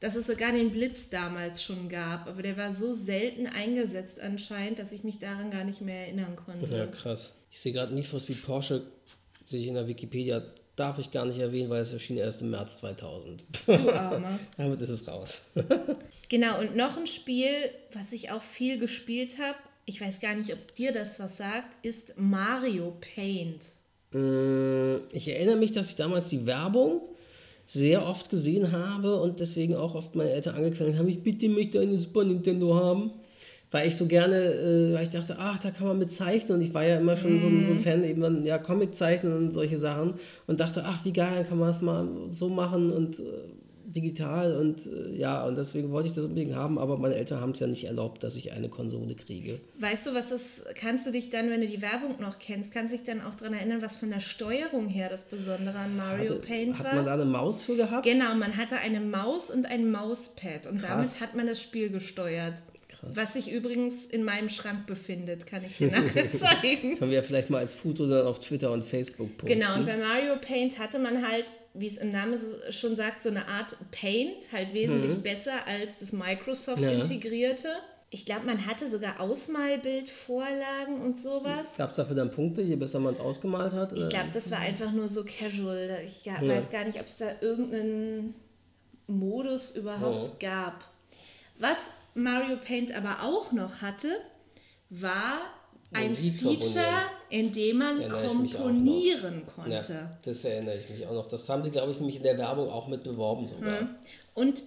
[0.00, 4.78] dass es sogar den Blitz damals schon gab, aber der war so selten eingesetzt anscheinend,
[4.78, 6.76] dass ich mich daran gar nicht mehr erinnern konnte.
[6.76, 7.34] Ja, krass.
[7.50, 8.82] Ich sehe gerade nicht, was wie Porsche
[9.44, 10.42] sich in der Wikipedia
[10.76, 13.44] darf ich gar nicht erwähnen, weil es erschien erst im März 2000.
[13.66, 14.38] Du Armer.
[14.56, 15.42] Damit ist es raus.
[16.28, 17.50] genau, und noch ein Spiel,
[17.92, 21.84] was ich auch viel gespielt habe, ich weiß gar nicht, ob dir das was sagt,
[21.84, 23.66] ist Mario Paint.
[24.12, 27.08] Mm, ich erinnere mich, dass ich damals die Werbung
[27.68, 31.78] sehr oft gesehen habe und deswegen auch oft meine Eltern angeklagt haben, ich bitte möchte
[31.80, 33.10] eine Super Nintendo haben.
[33.70, 36.64] Weil ich so gerne, äh, weil ich dachte, ach, da kann man mit zeichnen und
[36.64, 37.40] ich war ja immer schon mm.
[37.42, 37.82] so, ein, so ein mhm.
[37.82, 40.14] Fan, eben ja, Comic zeichnen und solche Sachen
[40.46, 43.24] und dachte, ach, wie geil, kann man das mal so machen und äh,
[43.88, 47.52] digital und äh, ja, und deswegen wollte ich das unbedingt haben, aber meine Eltern haben
[47.52, 49.60] es ja nicht erlaubt, dass ich eine Konsole kriege.
[49.78, 52.92] Weißt du, was das, kannst du dich dann, wenn du die Werbung noch kennst, kannst
[52.92, 56.24] du dich dann auch daran erinnern, was von der Steuerung her das Besondere an Mario
[56.24, 56.86] hatte, Paint war?
[56.86, 58.04] Hat man da eine Maus für gehabt?
[58.04, 60.90] Genau, man hatte eine Maus und ein Mauspad und Krass.
[60.90, 62.62] damit hat man das Spiel gesteuert.
[62.88, 63.10] Krass.
[63.14, 66.96] Was sich übrigens in meinem Schrank befindet, kann ich dir nachher zeigen.
[66.98, 69.58] Können wir vielleicht mal als Foto dann auf Twitter und Facebook posten.
[69.58, 71.46] Genau, und bei Mario Paint hatte man halt
[71.78, 72.38] wie es im Namen
[72.70, 75.22] schon sagt, so eine Art Paint, halt wesentlich mhm.
[75.22, 76.90] besser als das Microsoft ja.
[76.90, 77.68] integrierte.
[78.10, 81.76] Ich glaube, man hatte sogar Ausmalbildvorlagen und sowas.
[81.76, 83.92] Gab es dafür dann Punkte, je besser man es ausgemalt hat?
[83.92, 85.98] Ich glaube, das war einfach nur so casual.
[86.06, 86.56] Ich ja, ja.
[86.56, 88.34] weiß gar nicht, ob es da irgendeinen
[89.06, 90.50] Modus überhaupt ja.
[90.50, 90.84] gab.
[91.58, 94.08] Was Mario Paint aber auch noch hatte,
[94.88, 95.40] war
[95.92, 99.92] ein Feature, in dem man komponieren konnte.
[99.92, 101.26] Ja, das erinnere ich mich auch noch.
[101.26, 103.80] Das haben sie, glaube ich, nämlich in der Werbung auch mit beworben sogar.
[103.80, 103.88] Hm.
[104.34, 104.62] Und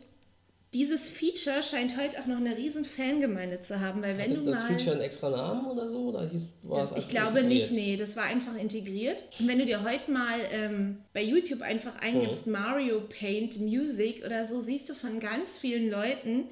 [0.74, 4.50] dieses Feature scheint heute auch noch eine riesen Fangemeinde zu haben, weil wenn Hatte du
[4.50, 7.72] das mal, Feature einen extra Namen oder so oder hieß das, Ich glaube integriert?
[7.72, 9.24] nicht, nee, das war einfach integriert.
[9.40, 12.54] Und wenn du dir heute mal ähm, bei YouTube einfach eingibst hm.
[12.54, 16.46] Mario Paint Music oder so, siehst du von ganz vielen Leuten,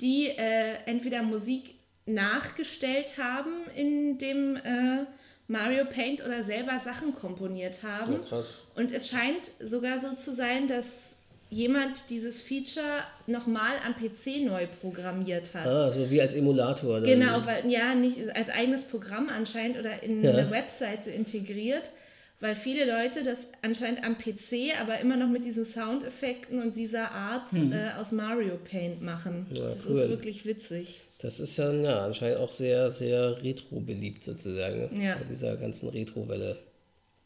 [0.00, 1.75] die äh, entweder Musik
[2.06, 5.04] nachgestellt haben in dem äh,
[5.48, 8.14] Mario Paint oder selber Sachen komponiert haben.
[8.14, 8.54] Ja, krass.
[8.74, 11.16] Und es scheint sogar so zu sein, dass
[11.50, 12.84] jemand dieses Feature
[13.26, 15.66] nochmal am PC neu programmiert hat.
[15.66, 17.00] Ah, so wie als Emulator.
[17.00, 17.08] Dann.
[17.08, 20.32] Genau, weil ja nicht als eigenes Programm anscheinend oder in ja.
[20.32, 21.92] eine Webseite integriert,
[22.40, 27.12] weil viele Leute das anscheinend am PC, aber immer noch mit diesen Soundeffekten und dieser
[27.12, 27.72] Art hm.
[27.72, 29.46] äh, aus Mario Paint machen.
[29.52, 30.00] Ja, das cool.
[30.00, 31.02] ist wirklich witzig.
[31.18, 35.00] Das ist ja, ja anscheinend auch sehr, sehr retro-beliebt sozusagen.
[35.00, 35.16] Ja.
[35.16, 36.58] Bei dieser ganzen Retro-Welle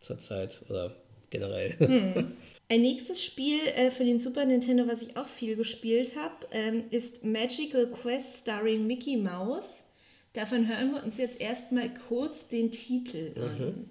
[0.01, 0.95] zurzeit oder
[1.30, 1.74] generell.
[1.78, 2.32] Hm.
[2.68, 6.84] Ein nächstes Spiel äh, für den Super Nintendo, was ich auch viel gespielt habe, ähm,
[6.91, 9.82] ist Magical Quest starring Mickey Mouse.
[10.34, 13.91] Davon hören wir uns jetzt erstmal kurz den Titel an.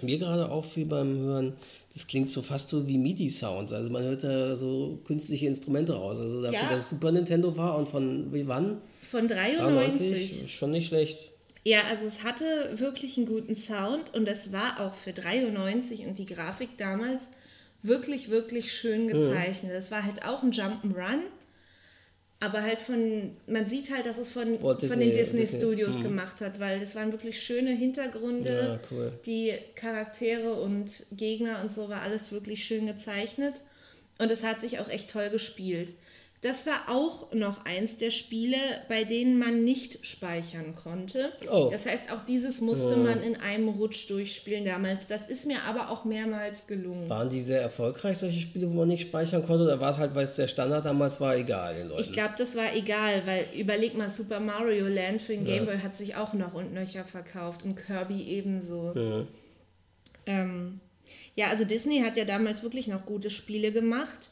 [0.00, 1.52] Was mir gerade auffiel beim Hören,
[1.92, 3.72] das klingt so fast so wie MIDI-Sounds.
[3.72, 6.18] Also man hört da so künstliche Instrumente raus.
[6.18, 6.70] Also dafür, ja.
[6.70, 8.78] dass es Super Nintendo war und von wie wann?
[9.02, 10.38] Von 93.
[10.38, 10.52] 93.
[10.52, 11.32] Schon nicht schlecht.
[11.64, 12.44] Ja, also es hatte
[12.76, 17.28] wirklich einen guten Sound und es war auch für 93 und die Grafik damals
[17.82, 19.08] wirklich, wirklich schön mhm.
[19.08, 19.72] gezeichnet.
[19.72, 19.94] Es mhm.
[19.94, 21.20] war halt auch ein Jump'n'Run
[22.40, 25.58] aber halt von, man sieht halt, dass es von, Disney, von den Disney, Disney.
[25.58, 26.04] Studios hm.
[26.04, 29.12] gemacht hat, weil das waren wirklich schöne Hintergründe, ja, cool.
[29.26, 33.60] die Charaktere und Gegner und so war alles wirklich schön gezeichnet
[34.18, 35.94] und es hat sich auch echt toll gespielt.
[36.42, 38.56] Das war auch noch eins der Spiele,
[38.88, 41.32] bei denen man nicht speichern konnte.
[41.52, 41.68] Oh.
[41.70, 45.04] Das heißt, auch dieses musste man in einem Rutsch durchspielen damals.
[45.04, 47.10] Das ist mir aber auch mehrmals gelungen.
[47.10, 49.64] Waren die sehr erfolgreich, solche Spiele, wo man nicht speichern konnte?
[49.64, 52.00] Oder war es halt, weil es der Standard damals war, egal den Leuten?
[52.00, 55.78] Ich glaube, das war egal, weil überleg mal, Super Mario Land für den Game Boy
[55.80, 58.94] hat sich auch noch und nöcher verkauft und Kirby ebenso.
[60.24, 60.80] Ähm,
[61.34, 64.30] ja, also Disney hat ja damals wirklich noch gute Spiele gemacht.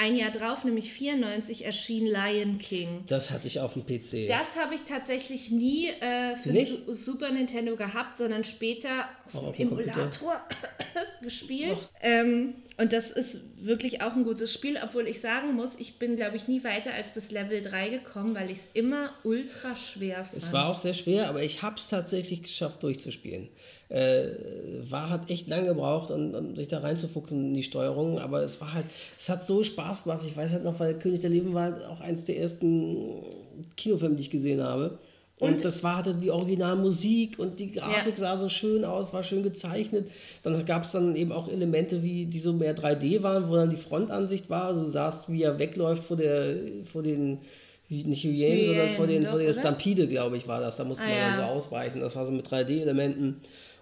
[0.00, 3.04] Ein Jahr drauf, nämlich 94, erschien Lion King.
[3.06, 4.28] Das hatte ich auf dem PC.
[4.28, 6.58] Das habe ich tatsächlich nie äh, für?
[6.64, 8.88] Su Super Nintendo gehabt, sondern später
[9.34, 9.68] auf dem?
[9.68, 10.40] Emulator
[11.20, 11.90] gespielt.
[12.00, 16.16] Ähm, und das ist wirklich auch ein gutes Spiel, obwohl ich sagen muss, ich bin,
[16.16, 20.24] glaube ich, nie weiter als bis Level 3 gekommen, weil ich es immer ultra schwer
[20.24, 20.36] fand.
[20.36, 23.48] Es war auch sehr schwer, aber ich habe es tatsächlich geschafft, durchzuspielen.
[23.88, 24.28] Äh,
[24.88, 28.60] war, hat echt lange gebraucht, um, um sich da reinzufuchsen in die Steuerung, aber es
[28.60, 28.86] war halt,
[29.18, 30.22] es hat so Spaß gemacht.
[30.26, 33.22] Ich weiß halt noch, weil König der Leben war auch eins der ersten
[33.76, 34.98] Kinofilme, die ich gesehen habe.
[35.40, 38.16] Und, Und- das war, hatte die Originalmusik und die Grafik Ja.
[38.16, 40.08] sah so schön aus, war schön gezeichnet.
[40.42, 43.70] Dann gab es dann eben auch Elemente, wie, die so mehr 3D waren, wo dann
[43.70, 44.64] die Frontansicht war.
[44.66, 47.38] Also du sahst, wie er wegläuft vor, der, vor den,
[47.88, 49.58] nicht Hyänen, sondern vor, den, Hyänen, vor der doch?
[49.60, 50.76] Stampede, glaube ich, war das.
[50.76, 51.46] Da musste Ah, man dann ja.
[51.46, 52.00] so ausweichen.
[52.00, 53.36] Das war so mit 3D-Elementen.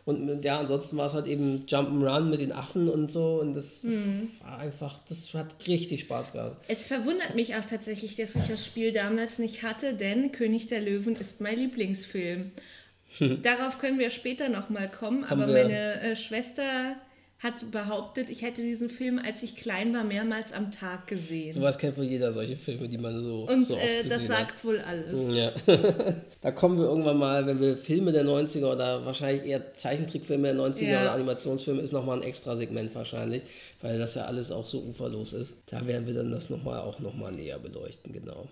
[0.09, 3.41] Und ja, ansonsten war es halt eben Jump'n'Run mit den Affen und so.
[3.41, 4.31] Und das, das Mhm.
[4.43, 6.65] war einfach, das hat richtig Spaß gehabt.
[6.69, 10.81] Es verwundert mich auch tatsächlich, dass ich das Spiel damals nicht hatte, denn König der
[10.81, 12.53] Löwen ist mein Lieblingsfilm.
[13.43, 16.97] Darauf können wir später nochmal kommen, Haben aber meine äh, Schwester
[17.41, 21.53] hat behauptet, ich hätte diesen Film, als ich klein war, mehrmals am Tag gesehen.
[21.53, 24.29] Sowas kennt wohl jeder, solche Filme, die man so, Und so oft äh, das gesehen
[24.37, 24.49] hat.
[24.51, 25.35] sagt wohl alles.
[25.37, 25.53] Ja.
[26.41, 30.57] da kommen wir irgendwann mal, wenn wir Filme der 90er oder wahrscheinlich eher Zeichentrickfilme der
[30.57, 31.01] 90er Ja.
[31.03, 33.45] oder Animationsfilme ist nochmal ein extra Segment wahrscheinlich,
[33.83, 35.55] weil das ja alles auch so uferlos ist.
[35.67, 38.49] Da werden wir dann das nochmal auch nochmal näher beleuchten, genau.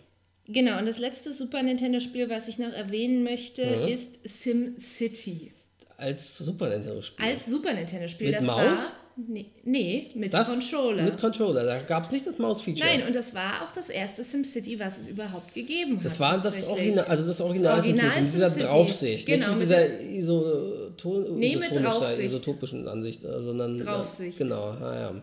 [0.49, 3.89] Genau, und das letzte Super Nintendo-Spiel, was ich noch erwähnen möchte, Mhm.
[3.89, 5.51] ist Sim City.
[5.99, 7.25] Als Super Nintendo-Spiel.
[7.25, 8.27] Als Super Nintendo-Spiel.
[8.29, 8.59] Mit das Maus?
[8.59, 8.93] war.
[9.17, 11.03] Nee, nee mit Das Controller.
[11.05, 12.87] Mit Controller, da gab es nicht das Maus-Feature.
[12.87, 16.05] Nein, und das war auch das erste SimCity, was es überhaupt gegeben hat.
[16.05, 16.65] Das war das.
[16.65, 18.67] Original, also das Original, Das Original SimCity, mit dieser.
[18.69, 19.27] Draufsicht.
[19.27, 22.27] Genau, nicht mit dieser Isoton Nee, mit Draufsicht.
[22.27, 24.39] isotopischen Ansicht, äh, sondern Draufsicht.
[24.39, 25.23] Ja, genau, ja, ja.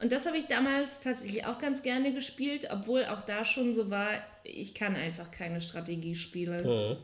[0.00, 3.88] Und das habe ich damals tatsächlich auch ganz gerne gespielt, obwohl auch da schon so
[3.90, 4.08] war,
[4.44, 6.64] ich kann einfach keine Strategiespiele.
[6.64, 6.96] Mhm.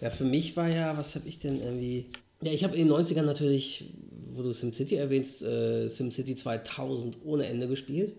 [0.00, 2.10] Ja, für mich war ja, was habe ich denn irgendwie.
[2.42, 3.92] Ja, ich habe in den 90ern natürlich,
[4.32, 8.12] wo du SimCity erwähnst, äh, SimCity 2000 ohne Ende gespielt.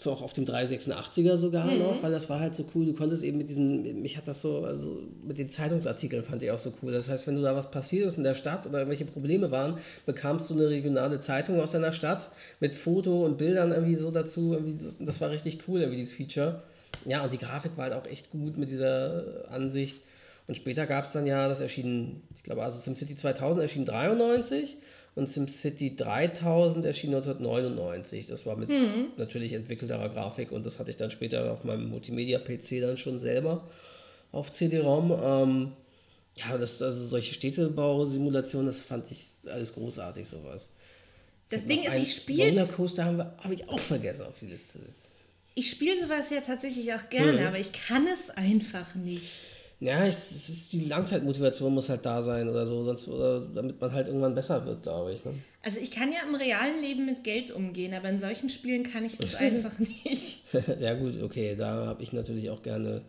[0.00, 1.78] Für auch auf dem 386er sogar Mhm.
[1.80, 2.86] noch, weil das war halt so cool.
[2.86, 6.52] Du konntest eben mit diesen, mich hat das so, also mit den Zeitungsartikeln fand ich
[6.52, 6.92] auch so cool.
[6.92, 9.78] Das heißt, wenn du da was passiert ist in der Stadt oder irgendwelche Probleme waren,
[10.06, 12.30] bekamst du eine regionale Zeitung aus deiner Stadt
[12.60, 14.52] mit Foto und Bildern irgendwie so dazu.
[14.52, 16.62] Irgendwie das, das war richtig cool, irgendwie dieses Feature.
[17.04, 19.96] Ja, und die Grafik war halt auch echt gut mit dieser Ansicht.
[20.48, 24.78] Und später gab es dann ja, das erschien, ich glaube, also SimCity 2000 erschien 93
[25.14, 28.26] und SimCity 3000 erschien 1999.
[28.28, 28.70] Das war mit
[29.18, 33.68] natürlich entwickelterer Grafik und das hatte ich dann später auf meinem Multimedia-PC dann schon selber
[34.32, 35.12] auf CD-ROM.
[35.22, 35.72] Ähm,
[36.36, 40.70] ja, das, also solche Städtebausimulationen, das fand ich alles großartig, sowas.
[41.50, 44.80] Das Ding ist, ich spiele Rollercoaster habe ich auch vergessen auf die Liste.
[45.54, 47.46] ich spiel sowas ja tatsächlich auch gerne, Mhm.
[47.46, 49.50] aber ich kann es einfach nicht.
[49.80, 53.80] Ja, es, es ist die Langzeitmotivation muss halt da sein oder so, sonst oder damit
[53.80, 55.24] man halt irgendwann besser wird, glaube ich.
[55.24, 55.34] Ne?
[55.62, 59.04] Also ich kann ja im realen Leben mit Geld umgehen, aber in solchen Spielen kann
[59.04, 60.42] ich das einfach nicht.
[60.80, 63.02] ja gut, okay, da habe ich natürlich auch gerne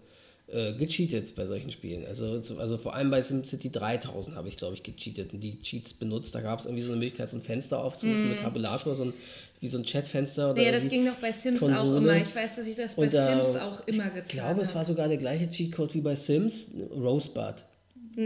[0.52, 2.06] äh, gecheatet bei solchen Spielen.
[2.06, 5.94] Also, also vor allem bei SimCity 3000 habe ich, glaube ich, gecheatet und die Cheats
[5.94, 6.34] benutzt.
[6.36, 9.14] Da gab es irgendwie so eine Möglichkeit, so ein Fenster aufzurufen mit Tabulator, so ein,
[9.60, 10.52] wie so ein Chatfenster.
[10.52, 10.66] Oder Mhm.
[10.66, 11.98] Ja, das ging doch bei Sims auch Konsole.
[11.98, 12.18] immer.
[12.18, 14.86] Ich weiß, dass ich das bei Und Sims auch immer getan Ich glaube, es war
[14.86, 17.56] sogar der gleiche Cheatcode wie bei Sims, Rosebud,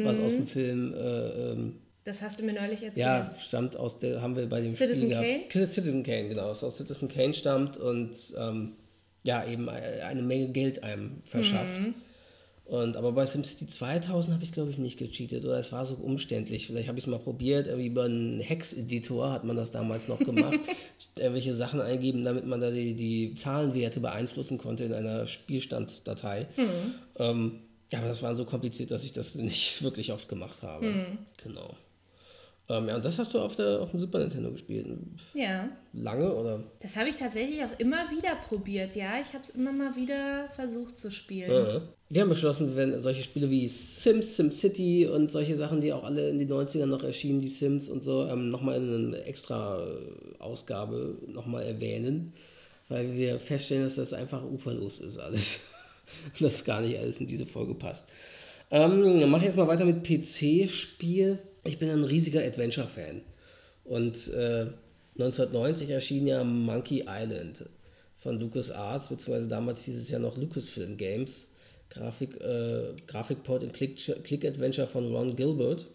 [0.03, 0.24] was Mhm.
[0.26, 2.97] aus dem Film äh, ähm, Das hast du mir neulich erzählt.
[2.97, 5.38] Ja, stammt aus der, haben wir bei dem Citizen Spiel Kane?
[5.49, 5.51] gehabt.
[5.74, 8.74] Citizen Kane, genau, was aus Citizen Kane stammt und ähm,
[9.26, 11.80] ja, eben äh, eine Menge Geld einem verschafft.
[11.80, 11.93] Mhm.
[12.66, 15.95] Und, aber bei SimCity 2000 habe ich, glaube ich, nicht gecheatet oder es war so
[15.95, 16.68] umständlich.
[16.68, 20.20] Vielleicht habe ich es mal probiert, irgendwie über einen Hex-Editor hat man das damals noch
[20.20, 20.59] gemacht.
[21.18, 26.47] irgendwelche Sachen eingeben, damit man da die, die Zahlenwerte beeinflussen konnte in einer Spielstandsdatei.
[27.18, 27.59] Ähm,
[27.91, 30.86] ja, aber das war so kompliziert, dass ich das nicht wirklich oft gemacht habe.
[31.43, 31.76] Genau.
[32.70, 34.88] Ähm, ja, und das hast du auf, der, auf dem Super Nintendo gespielt.
[35.34, 35.70] Ja.
[35.91, 36.64] Lange oder?
[36.80, 39.09] Das habe ich tatsächlich auch immer wieder probiert, ja.
[39.22, 41.51] Ich habe es immer mal wieder versucht zu spielen.
[41.51, 41.82] Ja.
[42.09, 46.05] Wir haben beschlossen, wir werden solche Spiele wie Sims, SimCity und solche Sachen, die auch
[46.05, 49.84] alle in den 90ern noch erschienen, die Sims und so, ähm, nochmal in einer extra
[49.84, 52.34] äh, Ausgabe nochmal erwähnen.
[52.88, 55.61] weil wir feststellen, dass das einfach uferlos ist alles.
[56.39, 58.07] das gar nicht alles in diese Folge passt.
[58.72, 61.39] Ähm, mache jetzt mal weiter mit PC-Spiel.
[61.64, 63.22] Ich bin ein riesiger Adventure-Fan.
[63.86, 64.68] Und äh,
[65.16, 67.66] 1990 erschien ja Monkey Island
[68.16, 71.47] von LucasArts, beziehungsweise damals hieß es ja noch Lucasfilm Games.
[71.89, 75.86] Grafik, äh, Grafikport und Click-Adventure von Ron Gilbert,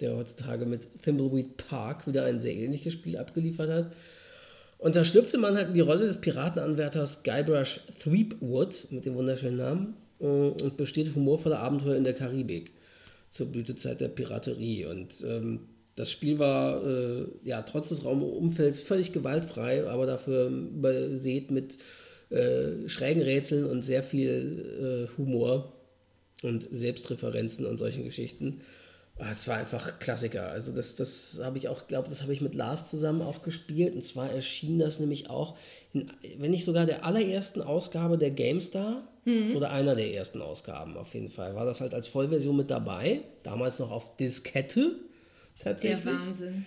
[0.00, 3.92] der heutzutage mit Thimbleweed Park wieder ein sehr ähnliches Spiel abgeliefert hat.
[4.78, 9.56] Und da schlüpfte man halt in die Rolle des Piratenanwärters Guybrush Threepwood mit dem wunderschönen
[9.56, 12.72] Namen äh, und besteht humorvolle Abenteuer in der Karibik
[13.30, 14.86] zur Blütezeit der Piraterie.
[14.86, 15.60] Und ähm,
[15.96, 21.78] das Spiel war äh, ja trotz des Raumumfelds völlig gewaltfrei, aber dafür übersät mit
[22.30, 25.72] äh, schrägen Rätseln und sehr viel äh, Humor
[26.42, 28.60] und Selbstreferenzen und solchen Geschichten.
[29.18, 30.48] Ah, es war einfach Klassiker.
[30.48, 33.94] Also das, das habe ich auch, glaube das habe ich mit Lars zusammen auch gespielt.
[33.94, 35.58] Und zwar erschien das nämlich auch,
[35.92, 39.56] in, wenn nicht sogar der allerersten Ausgabe der GameStar mhm.
[39.56, 43.22] oder einer der ersten Ausgaben auf jeden Fall, war das halt als Vollversion mit dabei.
[43.42, 44.96] Damals noch auf Diskette
[45.58, 46.02] tatsächlich.
[46.02, 46.66] Der Wahnsinn.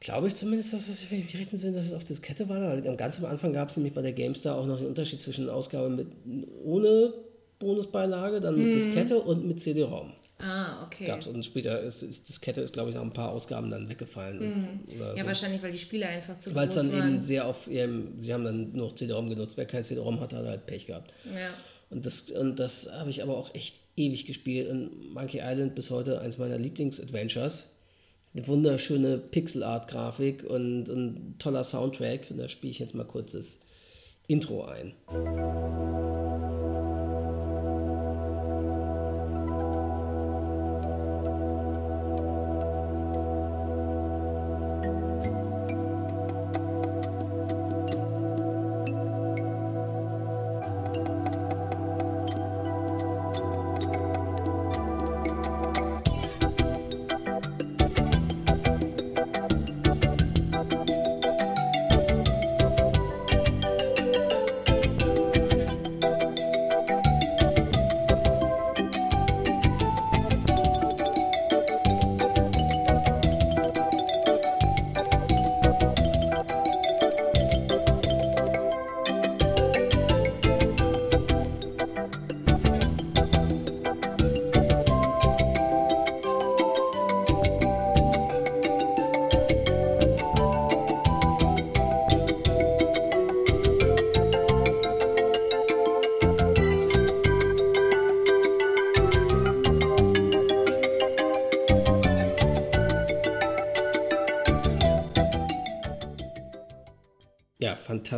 [0.00, 2.78] Glaube ich zumindest, dass es, wenn ich recht sind, dass es auf Diskette war.
[2.96, 5.88] Ganz am Anfang gab es nämlich bei der GameStar auch noch den Unterschied zwischen Ausgabe
[5.88, 6.08] mit
[6.62, 7.14] ohne
[7.58, 8.72] Bonusbeilage, dann mit mhm.
[8.72, 10.12] Diskette und mit CD-ROM.
[10.38, 11.06] Ah, okay.
[11.06, 11.26] Gab's.
[11.26, 14.38] Und später ist, ist Diskette ist, glaube ich, nach ein paar Ausgaben dann weggefallen.
[14.38, 14.54] Mhm.
[14.86, 15.26] Und, ja, so.
[15.26, 16.68] wahrscheinlich, weil die Spiele einfach zu groß waren.
[16.68, 19.56] Weil es dann eben sehr auf ihrem, sie haben dann nur CD-ROM genutzt.
[19.56, 21.14] Wer kein CD-ROM hatte, hat halt Pech gehabt.
[21.32, 21.54] Ja.
[21.90, 24.68] Und das, und das habe ich aber auch echt ewig gespielt.
[24.68, 27.68] Und Monkey Island bis heute eins meiner Lieblings-Adventures.
[28.34, 32.30] Eine wunderschöne Pixel-Art-Grafik und ein toller Soundtrack.
[32.30, 33.60] Und da spiele ich jetzt mal kurz das
[34.26, 34.94] Intro ein.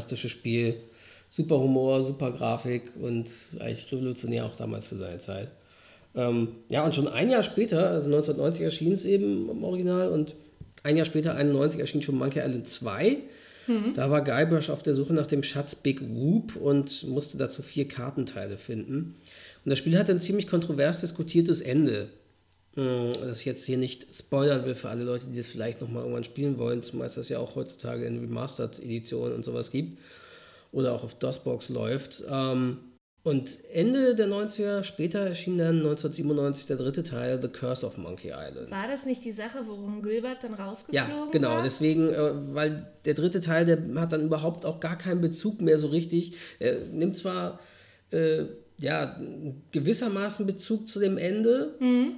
[0.07, 0.77] Fantastisches Spiel.
[1.29, 3.29] Super Humor, super Grafik und
[3.59, 5.51] eigentlich revolutionär auch damals für seine Zeit.
[6.15, 10.37] Ähm, ja, und schon ein Jahr später, also 1990 erschien es eben im Original und
[10.85, 13.19] ein Jahr später, 91, erschien schon Monkey Island 2.
[13.67, 13.95] Mhm.
[13.95, 17.89] Da war Guybrush auf der Suche nach dem Schatz Big Whoop und musste dazu vier
[17.89, 19.17] Kartenteile finden.
[19.65, 22.09] Und das Spiel hatte ein ziemlich kontrovers diskutiertes Ende.
[22.77, 26.03] Hm, das ich jetzt hier nicht spoilern will für alle Leute, die das vielleicht nochmal
[26.03, 29.99] irgendwann spielen wollen, zumal es das ja auch heutzutage in Remastered-Editionen und sowas gibt
[30.73, 32.25] oder auch auf DOSBox läuft.
[32.31, 32.79] Ähm,
[33.23, 38.29] und Ende der 90er, später erschien dann 1997 der dritte Teil, The Curse of Monkey
[38.29, 38.71] Island.
[38.71, 41.49] War das nicht die Sache, worum Gilbert dann rausgeflogen Ja, genau.
[41.49, 41.63] War?
[41.63, 45.79] Deswegen, äh, weil der dritte Teil, der hat dann überhaupt auch gar keinen Bezug mehr
[45.79, 46.35] so richtig.
[46.59, 47.59] Er nimmt zwar
[48.11, 48.45] äh,
[48.79, 49.19] ja,
[49.73, 52.17] gewissermaßen Bezug zu dem Ende, mhm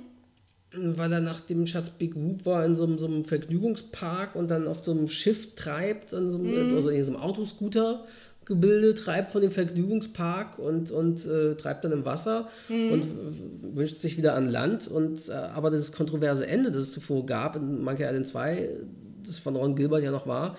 [0.72, 4.50] weil er nach dem Schatz Big Whoop war in so einem, so einem Vergnügungspark und
[4.50, 6.74] dann auf so einem Schiff treibt, in so einem, mm.
[6.74, 8.04] also in so einem Autoscooter
[8.44, 12.92] Gebilde treibt von dem Vergnügungspark und, und äh, treibt dann im Wasser mm.
[12.92, 13.04] und
[13.76, 14.88] wünscht sich wieder an Land.
[14.88, 18.70] Und, äh, aber das kontroverse Ende, das es zuvor gab in Monkey Island 2,
[19.26, 20.56] das von Ron Gilbert ja noch war,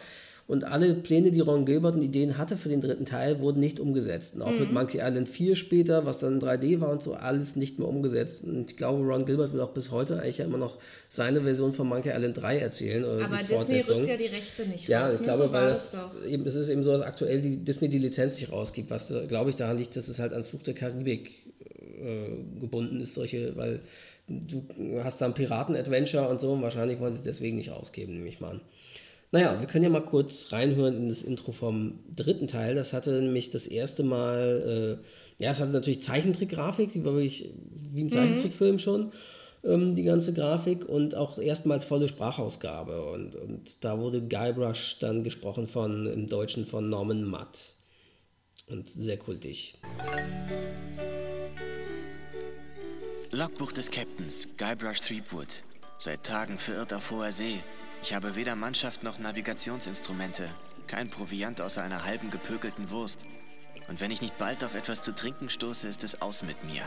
[0.50, 3.80] und alle Pläne, die Ron Gilbert und Ideen hatte für den dritten Teil, wurden nicht
[3.80, 4.34] umgesetzt.
[4.34, 4.62] Und auch mhm.
[4.62, 8.44] mit Monkey Island 4 später, was dann 3D war und so, alles nicht mehr umgesetzt.
[8.44, 11.72] Und ich glaube, Ron Gilbert will auch bis heute eigentlich ja immer noch seine Version
[11.72, 13.04] von Monkey Island 3 erzählen.
[13.04, 15.10] Oder Aber Disney rückt ja die Rechte nicht ja, raus.
[15.10, 15.26] Ja, ich ne?
[15.28, 18.00] glaube, so weil das, das eben, es ist eben so, dass aktuell die Disney die
[18.00, 21.46] Lizenz nicht rausgibt, was, glaube ich, daran liegt, dass es halt an Flug der Karibik
[22.02, 23.82] äh, gebunden ist, solche, weil
[24.28, 24.66] du
[25.04, 28.30] hast da ein Piraten-Adventure und so und wahrscheinlich wollen sie es deswegen nicht rausgeben, nehme
[28.30, 28.62] ich mal an.
[29.32, 32.76] Naja, wir können ja mal kurz reinhören in das Intro vom dritten Teil.
[32.76, 35.00] Das hatte nämlich das erste Mal,
[35.40, 37.54] äh, ja, es hatte natürlich Zeichentrickgrafik, die war wirklich
[37.94, 38.10] wie ein mhm.
[38.10, 39.12] Zeichentrickfilm schon.
[39.64, 43.12] ähm, die ganze Grafik und auch erstmals volle Sprachausgabe.
[43.12, 47.74] Und, und da wurde Guybrush dann gesprochen von im Deutschen von Norman Matt.
[48.68, 49.76] Und sehr kultig.
[53.32, 55.64] Logbuch des Captains, Guybrush Threepwood.
[55.98, 57.60] Seit Tagen verirrt auf hoher See.
[58.02, 60.50] Ich habe weder Mannschaft noch Navigationsinstrumente.
[60.88, 63.26] Kein Proviant außer einer halben gepökelten Wurst.
[63.90, 66.84] Und wenn ich nicht bald auf etwas zu trinken stoße, ist es aus mit mir.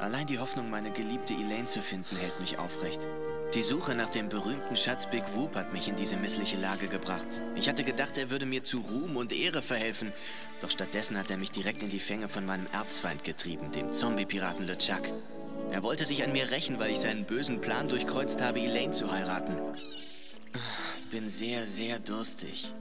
[0.00, 3.06] Allein die Hoffnung, meine geliebte Elaine zu finden, hält mich aufrecht.
[3.54, 7.42] Die Suche nach dem berühmten Schatz Big Whoop hat mich in diese missliche Lage gebracht.
[7.54, 10.12] Ich hatte gedacht, er würde mir zu Ruhm und Ehre verhelfen.
[10.60, 14.66] Doch stattdessen hat er mich direkt in die Fänge von meinem Erzfeind getrieben, dem Zombie-Piraten
[14.66, 15.02] LeChuck.
[15.70, 19.12] Er wollte sich an mir rächen, weil ich seinen bösen Plan durchkreuzt habe, Elaine zu
[19.12, 19.56] heiraten.
[21.10, 22.72] Bin sehr, sehr durstig.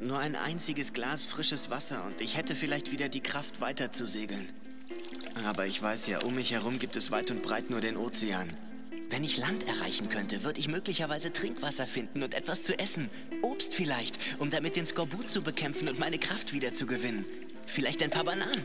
[0.00, 4.06] Nur ein einziges Glas frisches Wasser und ich hätte vielleicht wieder die Kraft, weiter zu
[4.06, 4.46] segeln.
[5.44, 8.48] Aber ich weiß ja, um mich herum gibt es weit und breit nur den Ozean.
[9.10, 13.10] Wenn ich Land erreichen könnte, würde ich möglicherweise Trinkwasser finden und etwas zu essen.
[13.42, 17.24] Obst vielleicht, um damit den Skorbut zu bekämpfen und meine Kraft wieder zu gewinnen.
[17.66, 18.62] Vielleicht ein paar Bananen.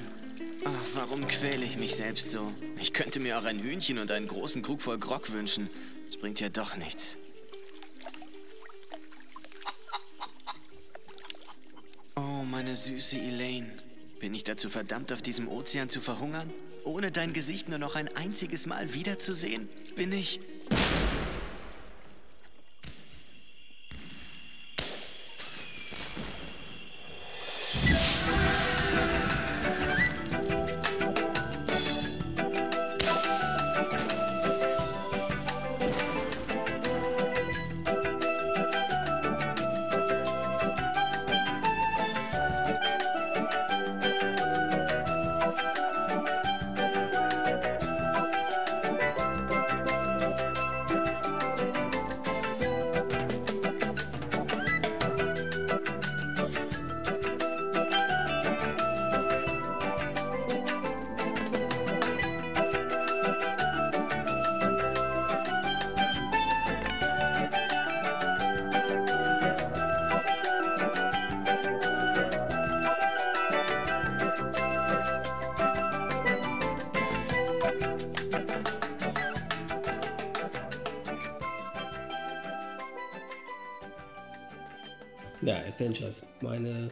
[0.66, 2.52] Ach, warum quäle ich mich selbst so?
[2.80, 5.70] Ich könnte mir auch ein Hühnchen und einen großen Krug voll Grog wünschen.
[6.08, 7.18] Das bringt ja doch nichts.
[12.40, 13.70] Oh, meine süße Elaine.
[14.22, 16.50] Bin ich dazu verdammt, auf diesem Ozean zu verhungern?
[16.86, 19.68] Ohne dein Gesicht nur noch ein einziges Mal wiederzusehen?
[19.98, 20.40] Bin ich...
[85.80, 86.24] Adventures.
[86.42, 86.90] Meine,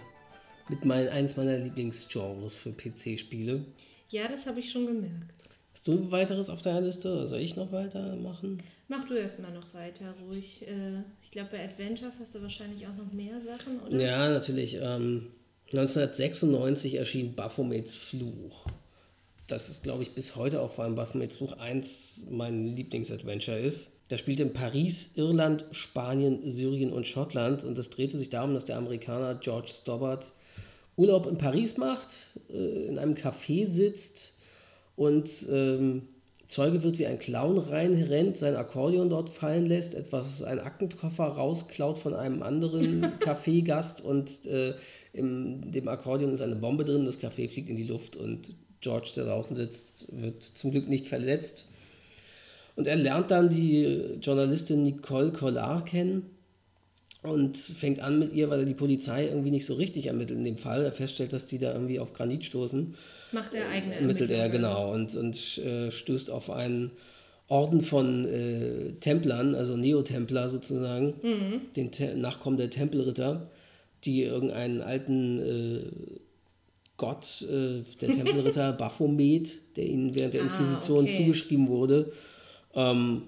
[0.69, 3.65] mit mein, eines meiner Lieblingsgenres für PC-Spiele.
[4.09, 5.33] Ja, das habe ich schon gemerkt.
[5.73, 8.63] Hast du weiteres auf deiner Liste oder soll ich noch weitermachen?
[8.87, 10.65] Mach du erstmal noch weiter, ruhig.
[10.65, 13.99] Äh, Ich glaube, bei Adventures hast du wahrscheinlich auch noch mehr Sachen, oder?
[14.01, 14.75] Ja, natürlich.
[14.75, 15.27] Ähm,
[15.73, 18.67] 1996 erschien Baphomets Fluch.
[19.47, 23.91] Das ist, glaube ich, bis heute auch vor allem Baphomets Fluch eins mein Lieblingsadventure ist.
[24.09, 28.65] Das spielt in Paris, Irland, Spanien, Syrien und Schottland und das drehte sich darum, dass
[28.65, 30.33] der Amerikaner George Stobbart
[30.97, 32.09] Urlaub in Paris macht,
[32.49, 34.33] äh, in einem Café sitzt
[34.95, 36.03] und ähm,
[36.47, 41.99] Zeuge wird, wie ein Clown reinrennt, sein Akkordeon dort fallen lässt, etwas, einen Aktenkoffer rausklaut
[41.99, 44.75] von einem anderen Kaffeegast und äh,
[45.11, 49.11] in dem Akkordeon ist eine Bombe drin, das Café fliegt in die Luft und George,
[49.15, 51.67] der draußen sitzt, wird zum Glück nicht verletzt.
[52.75, 56.29] Und er lernt dann die Journalistin Nicole Collard kennen
[57.23, 60.45] und fängt an mit ihr, weil er die Polizei irgendwie nicht so richtig ermittelt in
[60.45, 60.83] dem Fall.
[60.83, 62.95] Er feststellt, dass die da irgendwie auf Granit stoßen.
[63.31, 64.93] Macht er eigene Ermittelt er, genau.
[64.93, 66.91] Und, und äh, stößt auf einen
[67.47, 71.15] Orden von äh, Templern, also Neotempler sozusagen,
[71.75, 73.49] den Te Nachkommen der Tempelritter,
[74.03, 75.81] die irgendeinen alten äh,
[76.97, 81.17] Gott, äh, der Tempelritter Baphomet, der ihnen während der Ah, Inquisition okay.
[81.17, 82.11] zugeschrieben wurde,
[82.73, 83.23] ähm,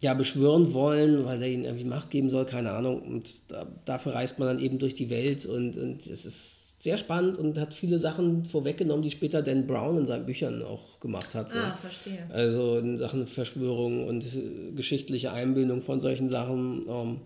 [0.00, 3.02] ja, beschwören wollen, weil er ihnen irgendwie Macht geben soll, keine Ahnung.
[3.02, 6.96] Und da, dafür reist man dann eben durch die Welt und, und es ist sehr
[6.96, 11.34] spannend und hat viele Sachen vorweggenommen, die später Dan Brown in seinen Büchern auch gemacht
[11.34, 11.52] hat.
[11.52, 11.58] So.
[11.58, 12.26] Ah, verstehe.
[12.30, 16.86] Also in Sachen Verschwörung und äh, geschichtliche Einbildung von solchen Sachen.
[16.88, 17.16] Ähm,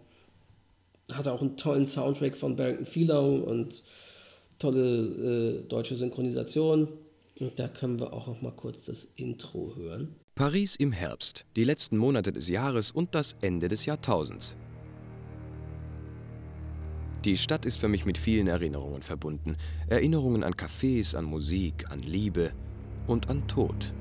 [1.12, 3.82] hat auch einen tollen Soundtrack von Barrington Feeling und
[4.64, 6.88] tolle äh, deutsche Synchronisation.
[7.40, 10.14] Und da können wir auch noch mal kurz das Intro hören.
[10.36, 14.54] Paris im Herbst, die letzten Monate des Jahres und das Ende des Jahrtausends.
[17.24, 19.56] Die Stadt ist für mich mit vielen Erinnerungen verbunden.
[19.88, 22.52] Erinnerungen an Cafés, an Musik, an Liebe
[23.06, 23.92] und an Tod.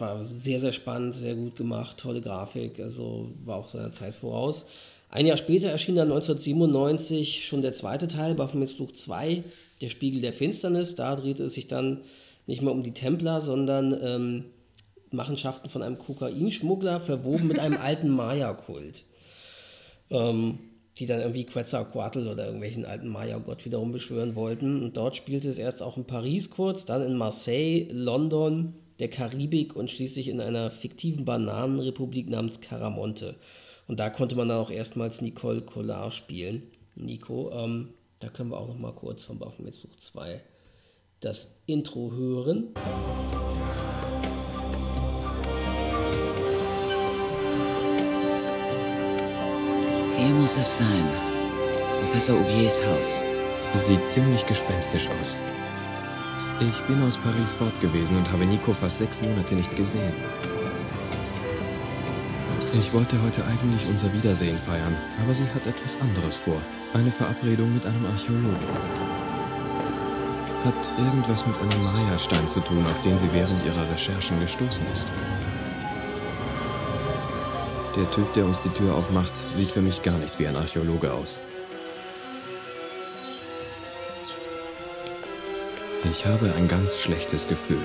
[0.00, 4.66] War sehr, sehr spannend, sehr gut gemacht, tolle Grafik, also war auch seiner Zeit voraus.
[5.10, 9.42] Ein Jahr später erschien dann 1997 schon der zweite Teil, Baphometfluch 2,
[9.80, 10.94] der Spiegel der Finsternis.
[10.94, 12.02] Da drehte es sich dann
[12.46, 14.44] nicht mehr um die Templer, sondern ähm,
[15.10, 19.04] Machenschaften von einem Kokainschmuggler, verwoben mit einem alten Maya-Kult.
[20.10, 20.60] Ähm,
[20.98, 24.82] die dann irgendwie Quetzalcoatl oder irgendwelchen alten Maya-Gott wiederum beschwören wollten.
[24.82, 29.74] Und dort spielte es erst auch in Paris kurz, dann in Marseille, London, der Karibik
[29.74, 33.34] und schließlich in einer fiktiven Bananenrepublik namens Caramonte.
[33.88, 36.62] Und da konnte man dann auch erstmals Nicole Collard spielen.
[36.94, 40.40] Nico, ähm, da können wir auch noch mal kurz von Baphometsuch 2
[41.20, 42.68] das Intro hören.
[50.16, 51.08] Hier muss es sein.
[52.00, 53.22] Professor Aubiers Haus.
[53.74, 55.38] Sieht ziemlich gespenstisch aus.
[56.60, 60.12] Ich bin aus Paris fort gewesen und habe Nico fast sechs Monate nicht gesehen.
[62.74, 66.60] Ich wollte heute eigentlich unser Wiedersehen feiern, aber sie hat etwas anderes vor.
[66.92, 68.58] Eine Verabredung mit einem Archäologen.
[70.62, 75.10] Hat irgendwas mit einem Maya-Stein zu tun, auf den sie während ihrer Recherchen gestoßen ist.
[77.96, 81.10] Der Typ, der uns die Tür aufmacht, sieht für mich gar nicht wie ein Archäologe
[81.10, 81.40] aus.
[86.02, 87.82] Ich habe ein ganz schlechtes Gefühl.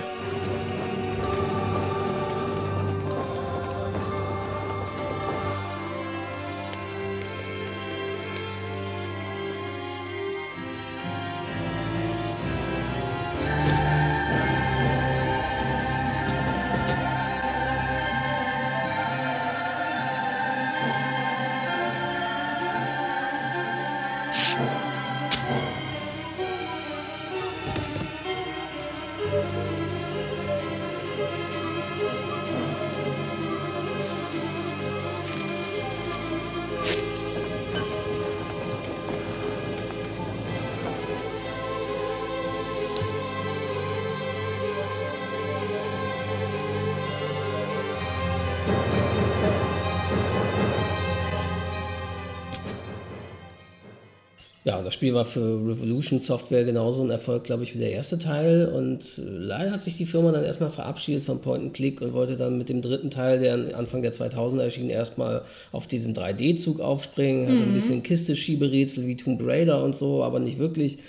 [54.86, 58.68] Das Spiel war für Revolution Software genauso ein Erfolg, glaube ich, wie der erste Teil.
[58.68, 62.38] Und leider hat sich die Firma dann erstmal verabschiedet von Point and Click und wollte
[62.38, 67.48] dann mit dem dritten Teil, der Anfang der 2000er erschien, erstmal auf diesen 3D-Zug aufspringen.
[67.48, 67.72] Hatte mhm.
[67.72, 71.00] ein bisschen Kiste-Schieberätsel wie Tomb Raider und so, aber nicht wirklich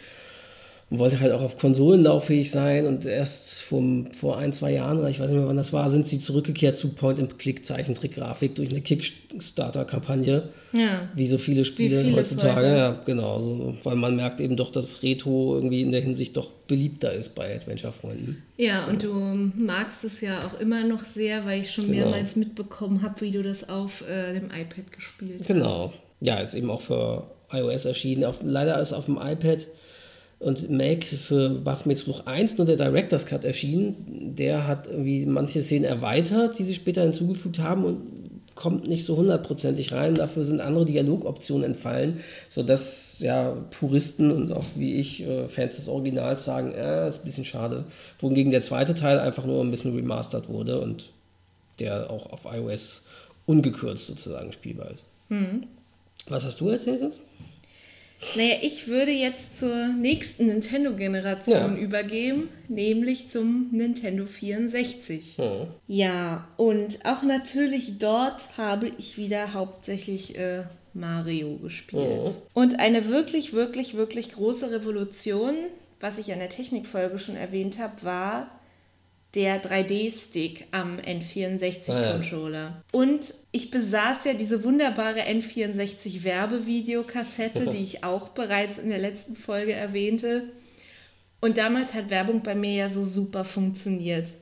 [0.88, 5.04] und wollte halt auch auf Konsolen lauffähig sein und erst vom, vor ein, zwei Jahren,
[5.08, 10.48] ich weiß nicht mehr wann das war, sind sie zurückgekehrt zu Point-and-Click-Zeichentrick-Grafik durch eine Kickstarter-Kampagne.
[10.72, 11.08] Ja.
[11.16, 12.60] Wie so viele Spiele viele heutzutage.
[12.60, 12.66] Heute.
[12.66, 13.40] Ja, genau.
[13.40, 17.34] So, weil man merkt eben doch, dass Retro irgendwie in der Hinsicht doch beliebter ist
[17.34, 18.40] bei Adventure-Freunden.
[18.56, 19.12] Ja, und du
[19.56, 22.10] magst es ja auch immer noch sehr, weil ich schon genau.
[22.10, 25.64] mehrmals mitbekommen habe, wie du das auf äh, dem iPad gespielt genau.
[25.64, 25.72] hast.
[25.72, 25.92] Genau.
[26.20, 28.24] Ja, ist eben auch für iOS erschienen.
[28.24, 29.66] Auf, leider ist auf dem iPad
[30.38, 34.34] und Mac für Baphomet's Fluch 1 nur der Director's Cut erschienen.
[34.36, 39.16] Der hat irgendwie manche Szenen erweitert, die sie später hinzugefügt haben und kommt nicht so
[39.16, 40.14] hundertprozentig rein.
[40.14, 45.88] Dafür sind andere Dialogoptionen entfallen, sodass ja Puristen und auch wie ich äh, Fans des
[45.88, 47.84] Originals sagen, äh, ist ein bisschen schade.
[48.18, 51.10] Wohingegen der zweite Teil einfach nur ein bisschen remastert wurde und
[51.78, 53.02] der auch auf iOS
[53.44, 55.04] ungekürzt sozusagen spielbar ist.
[55.28, 55.66] Mhm.
[56.28, 57.20] Was hast du als nächstes?
[58.34, 61.82] Naja, ich würde jetzt zur nächsten Nintendo-Generation ja.
[61.82, 65.36] übergehen, nämlich zum Nintendo 64.
[65.36, 65.68] Hm.
[65.86, 70.64] Ja, und auch natürlich dort habe ich wieder hauptsächlich äh,
[70.94, 72.26] Mario gespielt.
[72.26, 72.34] Hm.
[72.54, 75.54] Und eine wirklich, wirklich, wirklich große Revolution,
[76.00, 78.50] was ich an der Technikfolge schon erwähnt habe, war
[79.36, 82.58] der 3D-Stick am N64-Controller.
[82.58, 82.82] Ah, ja.
[82.90, 89.74] Und ich besaß ja diese wunderbare N64-Werbevideokassette, die ich auch bereits in der letzten Folge
[89.74, 90.50] erwähnte.
[91.40, 94.32] Und damals hat Werbung bei mir ja so super funktioniert.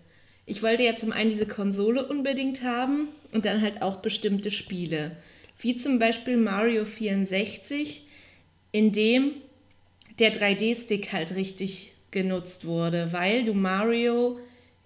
[0.47, 5.17] Ich wollte ja zum einen diese Konsole unbedingt haben und dann halt auch bestimmte Spiele.
[5.59, 8.07] Wie zum Beispiel Mario 64,
[8.71, 9.33] in dem
[10.21, 14.39] der 3D-Stick halt richtig genutzt wurde, weil du Mario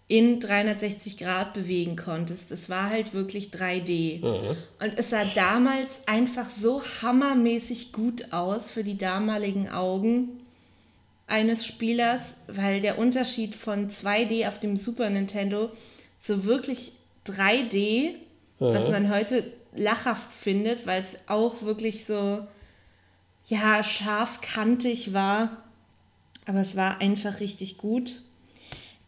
[0.09, 2.50] in 360 Grad bewegen konntest.
[2.50, 4.20] Es war halt wirklich 3D.
[4.20, 4.56] Mhm.
[4.80, 10.40] Und es sah damals einfach so hammermäßig gut aus für die damaligen Augen
[11.26, 15.70] eines Spielers, weil der Unterschied von 2D auf dem Super Nintendo
[16.18, 16.92] zu wirklich
[17.26, 18.16] 3D, mhm.
[18.59, 19.44] was man heute
[19.74, 22.46] lachhaft findet, weil es auch wirklich so
[23.44, 25.64] ja scharfkantig war,
[26.46, 28.22] aber es war einfach richtig gut.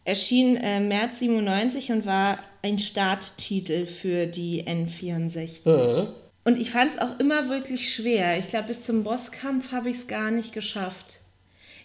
[0.03, 5.61] Erschien äh, März 97 und war ein Starttitel für die N64.
[5.65, 6.07] Mhm.
[6.43, 8.37] Und ich fand es auch immer wirklich schwer.
[8.39, 11.19] Ich glaube, bis zum Bosskampf habe ich es gar nicht geschafft.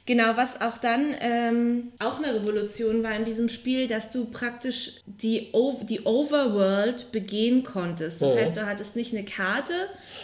[0.07, 5.03] Genau, was auch dann ähm, auch eine Revolution war in diesem Spiel, dass du praktisch
[5.05, 8.23] die, o die Overworld begehen konntest.
[8.23, 8.39] Das Mhm.
[8.39, 9.75] heißt, du hattest nicht eine Karte,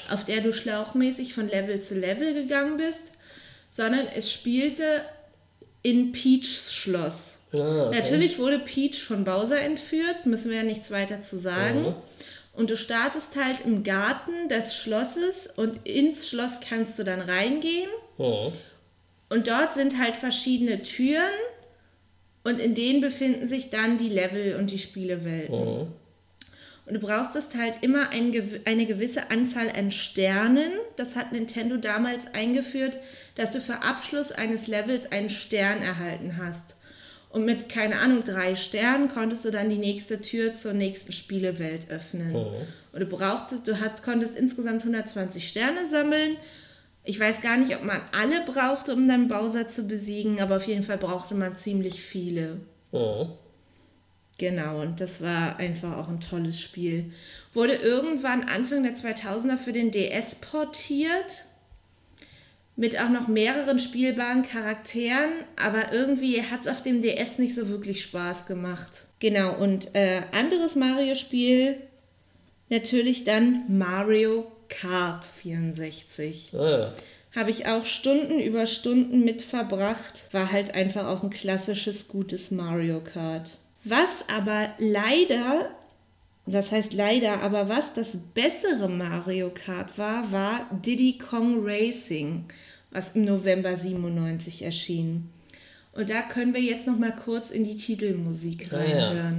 [0.09, 3.11] auf der du schlauchmäßig von Level zu Level gegangen bist,
[3.68, 5.03] sondern es spielte
[5.82, 7.40] in Peachs Schloss.
[7.55, 7.97] Ah, okay.
[7.97, 11.83] Natürlich wurde Peach von Bowser entführt, müssen wir ja nichts weiter zu sagen.
[11.83, 11.95] Mhm.
[12.55, 17.91] Und du startest halt im Garten des Schlosses und ins Schloss kannst du dann reingehen.
[18.19, 18.53] Mhm.
[19.31, 21.23] Und dort sind halt verschiedene Türen
[22.45, 25.59] und in denen befinden sich dann die Level und die Spielewelten.
[25.59, 25.93] Mhm.
[26.85, 28.35] Und du brauchst halt immer ein,
[28.65, 30.73] eine gewisse Anzahl an Sternen.
[30.97, 32.99] Das hat Nintendo damals eingeführt,
[33.37, 36.77] dass du für Abschluss eines Levels einen Stern erhalten hast.
[37.33, 41.91] Und mit, keine Ahnung, drei Sternen konntest du dann die nächste Tür zur nächsten Spielewelt
[41.91, 42.35] öffnen.
[42.93, 46.37] Und du brauchtest, du hat, konntest insgesamt 120 Sterne sammeln.
[47.05, 50.66] Ich weiß gar nicht, ob man alle brauchte, um dann Bowser zu besiegen, aber auf
[50.66, 52.61] jeden Fall brauchte man ziemlich viele.
[52.93, 53.30] Mhm.
[54.39, 57.12] Genau, und das war einfach auch ein tolles Spiel.
[57.55, 61.45] Wurde irgendwann Anfang der 2000er für den DS portiert.
[62.83, 67.68] Mit auch noch mehreren spielbaren Charakteren, aber irgendwie hat es auf dem DS nicht so
[67.68, 69.07] wirklich Spaß gemacht.
[69.20, 71.76] Genau, und äh, anderes Mario-Spiel
[72.70, 76.55] natürlich dann Mario Kart 64.
[76.55, 76.93] Ah, ja.
[77.37, 80.24] Habe ich auch Stunden über Stunden mit verbracht.
[80.33, 83.59] War halt einfach auch ein klassisches, gutes Mario Kart.
[83.85, 85.70] Was aber leider,
[86.47, 92.47] was heißt leider, aber was das bessere Mario Kart war, war Diddy Kong Racing,
[92.93, 95.28] was im November 97 erschien.
[95.93, 99.32] Und da können wir jetzt noch mal kurz in die Titelmusik Ah, ja.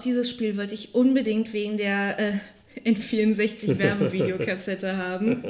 [0.00, 5.44] Dieses Spiel wollte ich unbedingt wegen der äh, N64 Werbevideokassette haben.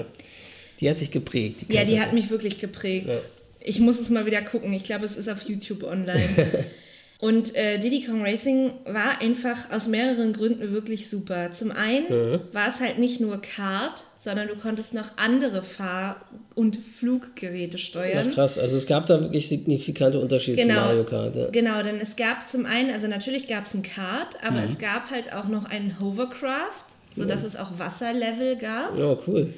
[0.80, 1.66] Die hat sich geprägt.
[1.68, 3.08] Ja, die hat mich wirklich geprägt.
[3.08, 3.20] Ja.
[3.60, 4.72] Ich muss es mal wieder gucken.
[4.72, 6.66] Ich glaube, es ist auf YouTube online.
[7.20, 11.52] Und äh, Diddy Kong Racing war einfach aus mehreren Gründen wirklich super.
[11.52, 12.06] Zum einen
[12.52, 16.18] war es halt nicht nur Kart, sondern du konntest noch andere Fahr-
[16.54, 18.28] und Fluggeräte steuern.
[18.30, 18.58] Ach, krass.
[18.58, 20.74] Also es gab da wirklich signifikante Unterschiede Genau.
[20.76, 21.36] zu Mario Kart.
[21.36, 21.50] Ja.
[21.50, 25.10] Genau, denn es gab zum einen, also natürlich gab es ein Kart, aber es gab
[25.10, 29.52] halt auch noch einen Hovercraft, sodass es auch Wasserlevel gab Oh, cool.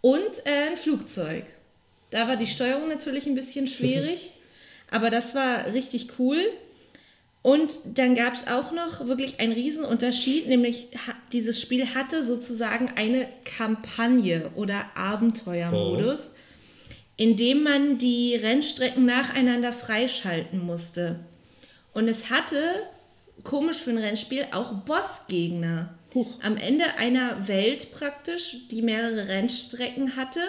[0.00, 1.42] und äh, ein Flugzeug.
[2.10, 4.30] Da war die Steuerung natürlich ein bisschen schwierig,
[4.92, 6.38] aber das war richtig cool.
[7.42, 10.88] Und dann gab es auch noch wirklich einen Riesenunterschied, nämlich
[11.32, 16.32] dieses Spiel hatte sozusagen eine Kampagne oder Abenteuermodus,
[17.16, 21.20] in dem man die Rennstrecken nacheinander freischalten musste.
[21.94, 22.62] Und es hatte,
[23.42, 25.94] komisch für ein Rennspiel, auch Bossgegner.
[26.42, 30.40] Am Ende einer Welt praktisch, die mehrere Rennstrecken hatte,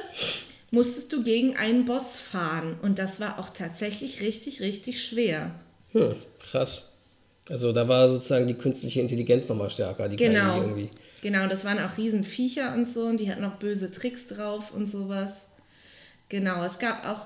[0.72, 2.78] musstest du gegen einen Boss fahren.
[2.82, 5.56] Und das war auch tatsächlich richtig, richtig schwer.
[5.94, 6.16] Hm,
[6.50, 6.86] krass.
[7.50, 10.62] Also da war sozusagen die künstliche Intelligenz nochmal stärker, die KI Genau.
[10.62, 10.90] irgendwie.
[11.22, 14.88] Genau, das waren auch Riesenviecher und so und die hatten noch böse Tricks drauf und
[14.88, 15.48] sowas.
[16.30, 17.26] Genau, es gab auch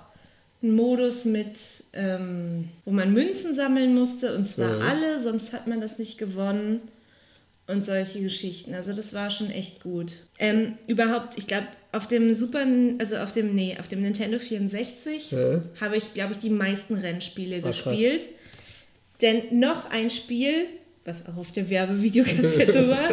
[0.63, 1.59] einen Modus mit,
[1.93, 6.81] ähm, wo man Münzen sammeln musste und zwar alle, sonst hat man das nicht gewonnen
[7.67, 8.73] und solche Geschichten.
[8.73, 10.13] Also das war schon echt gut.
[10.39, 12.65] Ähm, überhaupt, ich glaube, auf dem Super,
[12.99, 15.33] also auf dem, nee, auf dem Nintendo 64
[15.79, 17.97] habe ich, glaube ich, die meisten Rennspiele Ah, krass.
[19.21, 20.65] Denn noch ein Spiel,
[21.05, 23.09] was auch auf der Werbevideokassette war,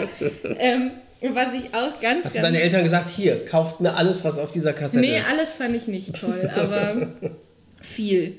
[0.59, 0.91] ähm,
[1.35, 4.39] Was ich auch ganz, Hast ganz du deine Eltern gesagt, hier, kauft mir alles, was
[4.39, 5.29] auf dieser Kassette Nee, ist?
[5.31, 7.09] alles fand ich nicht toll, aber
[7.81, 8.39] viel.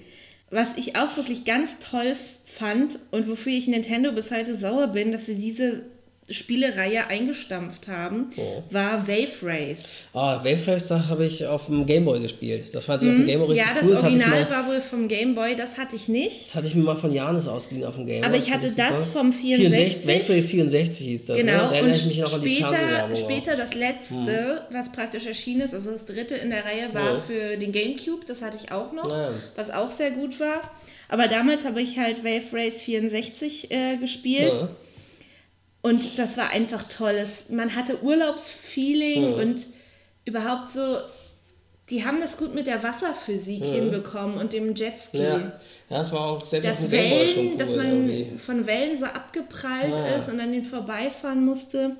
[0.49, 5.11] Was ich auch wirklich ganz toll fand und wofür ich Nintendo bis heute sauer bin,
[5.11, 5.84] dass sie diese
[6.30, 8.30] Spielereihe eingestampft haben,
[8.70, 10.04] war Wave Race.
[10.14, 12.66] Ah, Wave Race, da habe ich auf dem Gameboy gespielt.
[12.74, 13.68] Das fand ich auf dem Gameboy richtig.
[13.68, 13.98] Ja, das cool.
[13.98, 16.46] hatte ich Original mal, war wohl vom Game Boy, das hatte ich nicht.
[16.46, 18.28] das hatte ich mir mal von Janis ausgeliehen auf dem Gameboy.
[18.30, 19.20] Aber ich hatte das super.
[19.20, 20.08] vom 64.
[20.08, 21.38] Wave Race 64 hieß das.
[21.38, 21.44] ne?
[21.44, 25.26] Genau, Da erinnere und ich mich noch an die später, später das letzte, was praktisch
[25.26, 27.20] erschienen ist, also das dritte in der Reihe, war Ja.
[27.28, 29.32] für den Gamecube, das hatte ich auch noch, Ja.
[29.56, 30.62] was auch sehr gut war.
[31.10, 34.54] Aber damals habe ich halt Wave Race 64 äh, gespielt.
[34.54, 34.70] Ja.
[35.84, 37.50] Und das war einfach tolles.
[37.50, 39.66] Man hatte Urlaubsfeeling und
[40.26, 40.98] überhaupt so,
[41.90, 45.18] die haben das gut mit der Wasserphysik hinbekommen und dem Jetski.
[45.22, 45.38] Ja.
[45.38, 45.54] ja,
[45.90, 47.58] das war auch selbst schon Wellen, cool.
[47.58, 48.38] dass man irgendwie.
[48.38, 50.16] von Wellen so abgeprallt Ja.
[50.16, 51.98] ist und an den vorbeifahren musste.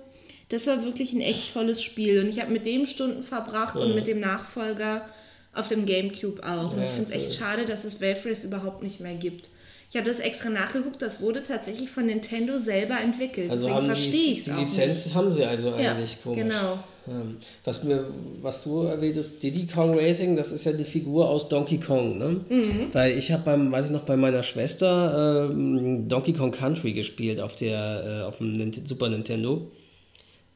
[0.48, 2.22] Das war wirklich ein echt tolles Spiel.
[2.22, 5.06] Und ich habe mit dem Stunden verbracht und mit dem Nachfolger
[5.54, 6.72] auf dem Gamecube auch.
[6.74, 9.50] Und ich finde es echt schade, dass es Wave Race überhaupt nicht mehr gibt.
[9.94, 13.52] Ich habe das extra nachgeguckt, das wurde tatsächlich von Nintendo selber entwickelt.
[13.52, 15.16] Also Deswegen verstehe die, ich es die auch Lizenz nicht.
[15.16, 16.39] haben sie also Ja, eigentlich komisch.
[16.39, 16.80] genau.
[17.08, 18.04] Ähm, Was, mir,
[18.41, 22.41] was du erwähntest, Diddy Kong Racing, das ist ja die Figur aus Donkey Kong, ne?
[22.50, 22.88] Mhm.
[22.91, 27.39] Weil ich habe beim, weiß ich noch, bei meiner Schwester ähm, Donkey Kong Country gespielt
[27.39, 29.70] auf der, äh, auf dem Super Nintendo.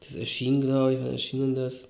[0.04, 1.84] Das erschien, glaube ich, wann erschien denn das?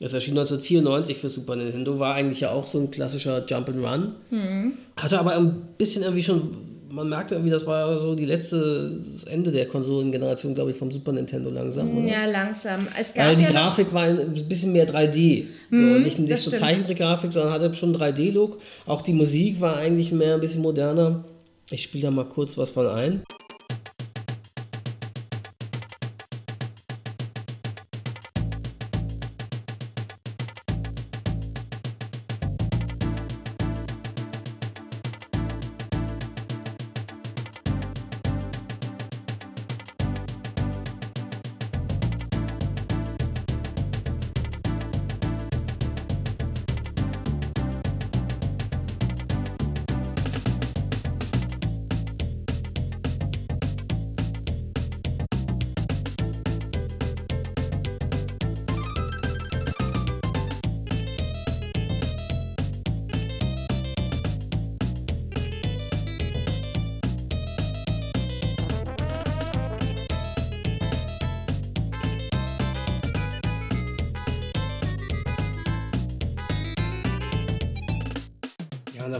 [0.00, 4.12] Das erschien 1994 für Super Nintendo, war eigentlich ja auch so ein klassischer Jump'n'Run.
[4.30, 4.74] Mhm.
[4.96, 6.56] Hatte aber ein bisschen irgendwie schon,
[6.90, 10.90] man merkte irgendwie, das war so die letzte, das Ende der Konsolengeneration, glaube ich, vom
[10.90, 12.08] Super Nintendo langsam, oder?
[12.08, 12.86] Ja, langsam.
[12.98, 15.44] Es Weil gab die ja Grafik war ein bisschen mehr 3D.
[15.70, 16.50] So, nicht nicht so.
[16.50, 18.58] Zeichentrickgrafik, sondern hatte schon 3D-Look.
[18.86, 21.24] Auch die Musik war eigentlich mehr ein bisschen moderner.
[21.70, 23.22] Ich spiele da mal kurz was von ein.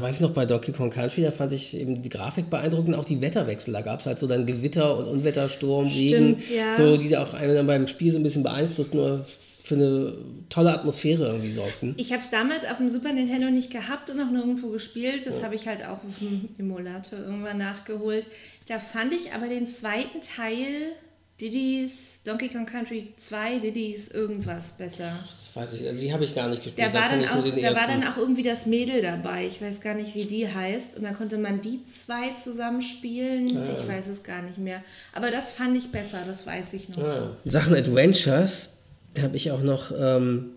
[0.09, 3.05] Weiß ich noch bei Donkey Kong Country, da fand ich eben die Grafik beeindruckend, auch
[3.05, 3.75] die Wetterwechsel.
[3.75, 6.73] Da gab es halt so dann Gewitter und Unwettersturm, Regen, Stimmt, ja.
[6.73, 10.15] so, die da auch einen dann beim Spiel so ein bisschen beeinflussten oder für eine
[10.49, 11.95] tolle Atmosphäre irgendwie sorgten.
[11.99, 15.27] Ich habe es damals auf dem Super Nintendo nicht gehabt und auch nirgendwo gespielt.
[15.27, 18.27] Das habe ich halt auch auf dem Emulator irgendwann nachgeholt.
[18.67, 20.93] Da fand ich aber den zweiten Teil,
[21.41, 25.21] Diddy's Donkey Kong Country 2, Diddy's irgendwas besser.
[25.25, 26.89] Das weiß ich, also die habe ich gar nicht gespielt.
[26.89, 29.47] Da war, kenn dann auch, da war dann auch irgendwie das Mädel dabei.
[29.47, 30.97] Ich weiß gar nicht, wie die heißt.
[30.97, 33.47] Und dann konnte man die zwei zusammen spielen.
[33.73, 34.83] Ich weiß es gar nicht mehr.
[35.13, 37.37] Aber das fand ich besser, das weiß ich noch.
[37.45, 38.79] In Sachen Adventures,
[39.15, 40.51] da habe ich auch noch, ähm,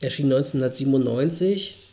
[0.00, 1.92] erschien 1997,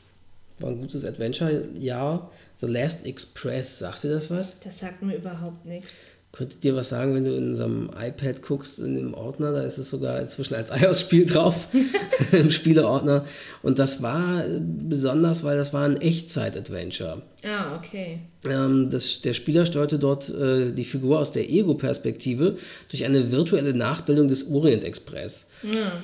[0.60, 2.32] war ein gutes Adventure-Jahr.
[2.62, 4.60] The Last Express, sagte das was?
[4.62, 6.06] Das sagt mir überhaupt nichts.
[6.36, 9.78] Könnte dir was sagen, wenn du in unserem iPad guckst, in dem Ordner, da ist
[9.78, 11.70] es sogar inzwischen als iOS-Spiel drauf,
[12.34, 13.24] im Spieleordner.
[13.62, 17.22] Und das war besonders, weil das war ein Echtzeit-Adventure.
[17.46, 18.20] Ah, okay.
[18.50, 22.58] Ähm, das, der Spieler steuerte dort äh, die Figur aus der Ego-Perspektive
[22.90, 25.50] durch eine virtuelle Nachbildung des Orient Express.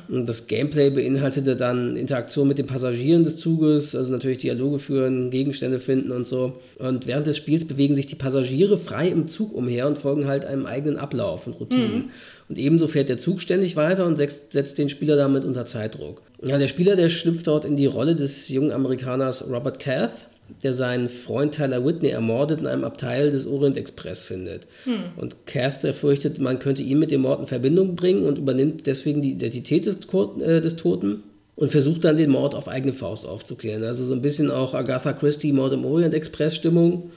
[0.10, 5.30] Und das Gameplay beinhaltete dann Interaktion mit den Passagieren des Zuges, also natürlich Dialoge führen,
[5.30, 6.54] Gegenstände finden und so.
[6.80, 10.46] Und während des Spiels bewegen sich die Passagiere frei im Zug umher und folgen halt
[10.46, 12.12] einem eigenen Ablauf und Routinen.
[12.50, 16.22] Und ebenso fährt der Zug ständig weiter und setzt, setzt den Spieler damit unter Zeitdruck.
[16.44, 20.12] Ja, der Spieler, der schlüpft dort in die Rolle des jungen Amerikaners Robert Cath,
[20.64, 24.68] der seinen Freund Tyler Whitney ermordet in einem Abteil des Orient Express findet.
[25.18, 28.88] Und Cath, der fürchtet, man könnte ihn mit dem Mord in Verbindung bringen und übernimmt
[28.88, 29.98] deswegen die Identität des,
[30.42, 31.24] äh, des Toten
[31.56, 33.84] und versucht dann den Mord auf eigene Faust aufzuklären.
[33.84, 37.12] Also so ein bisschen auch Agatha Christie Mord im Orient Express Stimmung.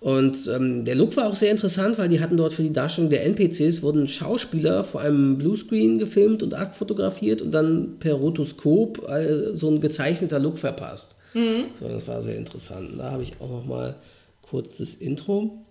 [0.00, 3.10] Und ähm, der Look war auch sehr interessant, weil die hatten dort für die Darstellung
[3.10, 9.54] der NPCs wurden Schauspieler vor einem Bluescreen gefilmt und abfotografiert und dann per Rotoskop äh,
[9.54, 11.15] so ein gezeichneter Look verpasst.
[11.78, 12.98] So, das war sehr interessant.
[12.98, 14.00] Da habe ich auch noch mal
[14.42, 15.65] kurz das Intro.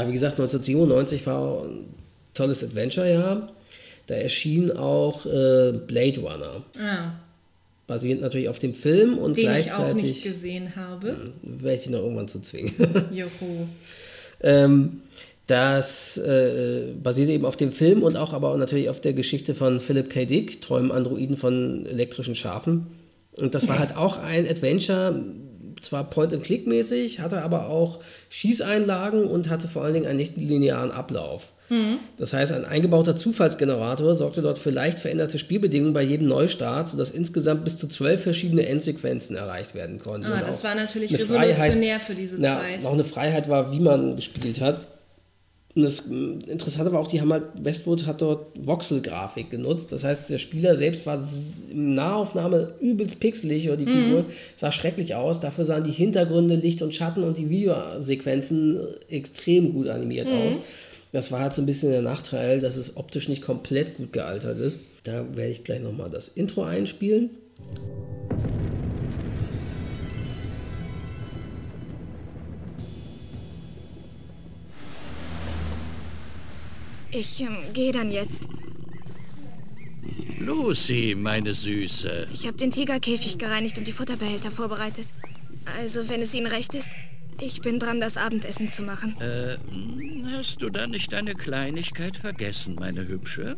[0.00, 1.84] Ja, wie gesagt, 1997 war ein
[2.34, 3.52] tolles Adventure-Jahr.
[4.06, 6.64] Da erschien auch äh, Blade Runner.
[6.78, 7.12] Ah,
[7.86, 11.16] Basierend natürlich auf dem Film und den ich auch nicht gleichzeitig gesehen habe.
[11.42, 12.72] werde ich die noch irgendwann zu zwingen.
[13.12, 13.66] Juhu.
[14.42, 15.02] ähm,
[15.46, 19.80] das äh, basierte eben auf dem Film und auch aber natürlich auf der Geschichte von
[19.80, 20.24] Philip K.
[20.24, 22.86] Dick, Träumen Androiden von elektrischen Schafen.
[23.36, 25.20] Und das war halt auch ein Adventure,
[25.80, 31.52] zwar Point-and-Click-mäßig, hatte aber auch Schießeinlagen und hatte vor allen Dingen einen nicht linearen Ablauf.
[32.16, 37.12] Das heißt, ein eingebauter Zufallsgenerator sorgte dort für leicht veränderte Spielbedingungen bei jedem Neustart, sodass
[37.12, 40.26] insgesamt bis zu zwölf verschiedene Endsequenzen erreicht werden konnten.
[40.26, 42.84] Ah, das war natürlich revolutionär für diese ja, Zeit.
[42.84, 44.80] Auch eine Freiheit war, wie man gespielt hat.
[45.76, 49.92] Und das Interessante war auch, die haben halt, Westwood hat dort Voxel-Grafik genutzt.
[49.92, 51.22] Das heißt, der Spieler selbst war
[51.70, 53.90] in Nahaufnahme übelst pixelig oder die Mhm.
[54.04, 54.24] Figur
[54.56, 55.38] sah schrecklich aus.
[55.38, 60.34] Dafür sahen die Hintergründe, Licht und Schatten und die Videosequenzen extrem gut animiert Mhm.
[60.34, 60.54] aus.
[61.12, 64.58] Das war halt so ein bisschen der Nachteil, dass es optisch nicht komplett gut gealtert
[64.58, 64.80] ist.
[65.04, 67.30] Da werde ich gleich nochmal das Intro einspielen.
[77.12, 78.48] Ich ähm, gehe dann jetzt.
[80.38, 82.28] Lucy, meine Süße.
[82.32, 85.06] Ich habe den Tigerkäfig gereinigt und die Futterbehälter vorbereitet.
[85.78, 86.90] Also, wenn es Ihnen recht ist,
[87.40, 89.16] ich bin dran, das Abendessen zu machen.
[89.20, 89.56] Äh,
[90.36, 93.56] hast du da nicht eine Kleinigkeit vergessen, meine Hübsche?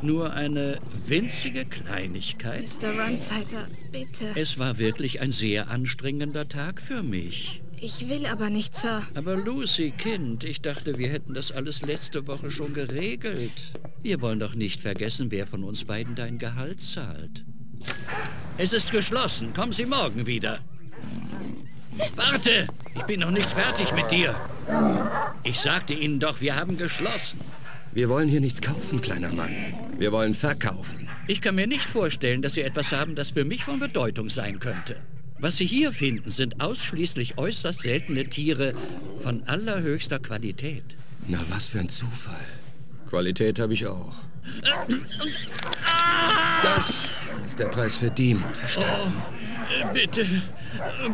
[0.00, 2.62] Nur eine winzige Kleinigkeit?
[2.62, 2.90] Mr.
[2.90, 4.26] Runzeiter, bitte.
[4.34, 7.62] Es war wirklich ein sehr anstrengender Tag für mich.
[7.84, 9.02] Ich will aber nicht, Sir.
[9.16, 13.72] Aber Lucy, Kind, ich dachte, wir hätten das alles letzte Woche schon geregelt.
[14.04, 17.44] Wir wollen doch nicht vergessen, wer von uns beiden dein Gehalt zahlt.
[18.56, 19.52] Es ist geschlossen.
[19.52, 20.60] Kommen Sie morgen wieder.
[22.14, 22.68] Warte!
[22.94, 24.36] Ich bin noch nicht fertig mit dir.
[25.42, 27.40] Ich sagte Ihnen doch, wir haben geschlossen.
[27.90, 29.50] Wir wollen hier nichts kaufen, kleiner Mann.
[29.98, 31.08] Wir wollen verkaufen.
[31.26, 34.60] Ich kann mir nicht vorstellen, dass Sie etwas haben, das für mich von Bedeutung sein
[34.60, 34.98] könnte.
[35.42, 38.74] Was Sie hier finden, sind ausschließlich äußerst seltene Tiere
[39.18, 40.84] von allerhöchster Qualität.
[41.26, 42.36] Na, was für ein Zufall.
[43.10, 44.14] Qualität habe ich auch.
[46.62, 47.10] Das
[47.44, 49.20] ist der Preis für Demut, verstanden?
[49.80, 50.24] Äh, Bitte,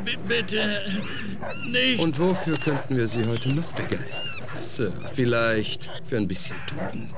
[0.04, 0.82] bi- bitte,
[1.70, 1.98] nicht.
[1.98, 4.42] Und wofür könnten wir Sie heute noch begeistern?
[4.54, 7.14] Sir, vielleicht für ein bisschen Tugend.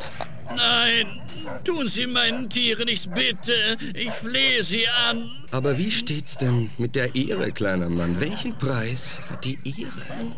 [0.57, 1.21] Nein,
[1.65, 3.55] tun Sie meinen Tieren nichts, bitte.
[3.95, 5.31] Ich flehe Sie an.
[5.51, 8.21] Aber wie steht's denn mit der Ehre, kleiner Mann?
[8.21, 10.35] Welchen Preis hat die Ehre?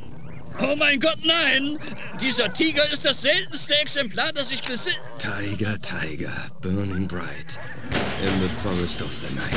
[0.61, 1.79] Oh mein Gott, nein!
[2.21, 4.97] Dieser Tiger ist das seltenste Exemplar, das ich besitze.
[5.19, 7.59] Tiger, Tiger, burning bright
[8.23, 9.53] in the forest of the night.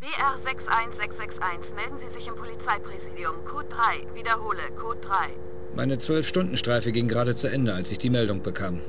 [0.00, 3.44] BR 61661, melden Sie sich im Polizeipräsidium.
[3.44, 5.30] Code 3, wiederhole, Code 3.
[5.74, 8.80] Meine Zwölf-Stunden-Streife ging gerade zu Ende, als ich die Meldung bekam.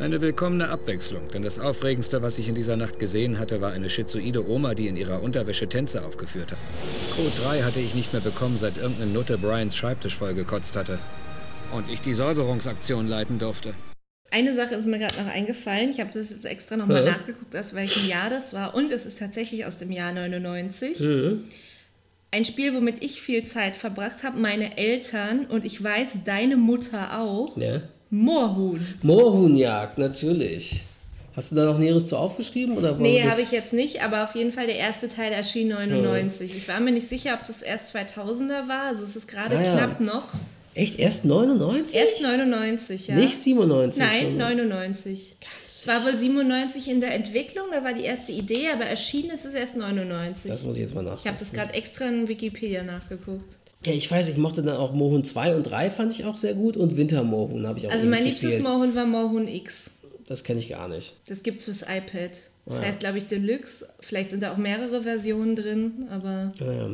[0.00, 3.88] Eine willkommene Abwechslung, denn das Aufregendste, was ich in dieser Nacht gesehen hatte, war eine
[3.88, 6.58] schizoide Oma, die in ihrer Unterwäsche Tänze aufgeführt hat.
[7.16, 10.98] Code 3 hatte ich nicht mehr bekommen, seit irgendeine Nutte Brians Schreibtisch vollgekotzt hatte.
[11.72, 13.72] Und ich die Säuberungsaktion leiten durfte.
[14.30, 15.90] Eine Sache ist mir gerade noch eingefallen.
[15.90, 17.12] Ich habe das jetzt extra nochmal Ja.
[17.12, 18.74] nachgeguckt, aus welchem Jahr das war.
[18.74, 20.98] Und es ist tatsächlich aus dem Jahr 99.
[20.98, 21.44] Mhm.
[22.32, 27.20] Ein Spiel, womit ich viel Zeit verbracht habe, meine Eltern und ich weiß, deine Mutter
[27.20, 27.56] auch.
[27.56, 27.82] Ja.
[28.22, 28.86] Moorhuhn.
[29.02, 30.82] Moorhuhnjagd, natürlich.
[31.34, 32.76] Hast du da noch Näheres zu aufgeschrieben?
[32.78, 36.56] Oder Nee, habe ich jetzt nicht, aber auf jeden Fall der erste Teil erschien 99.
[36.56, 38.86] Ich war mir nicht sicher, ob das erst 2000er war.
[38.88, 39.76] Also es ist gerade Ah, ja.
[39.76, 40.28] knapp noch.
[40.74, 40.98] Echt?
[40.98, 41.94] Erst 99?
[41.96, 43.14] Erst 99, ja.
[43.16, 44.36] Nicht 97 Nein, schon.
[44.38, 45.36] 99.
[45.66, 49.44] Es war wohl 97 in der Entwicklung, da war die erste Idee, aber erschienen ist
[49.44, 50.50] es erst 99.
[50.50, 53.58] Das muss ich jetzt mal Ich habe das gerade extra in Wikipedia nachgeguckt.
[53.86, 56.54] Ja, ich weiß, ich mochte dann auch Mohun 2 und 3 fand ich auch sehr
[56.54, 58.60] gut und Wintermohun habe ich auch Also mein liebstes.
[58.60, 59.90] Mohun war Mohun X.
[60.26, 61.14] Das kenne ich gar nicht.
[61.28, 62.30] Das gibt's fürs iPad.
[62.66, 62.82] Das Ja.
[62.84, 63.86] heißt, glaube ich, Deluxe.
[64.00, 66.90] Vielleicht sind da auch mehrere Versionen drin, aber Ja, ja.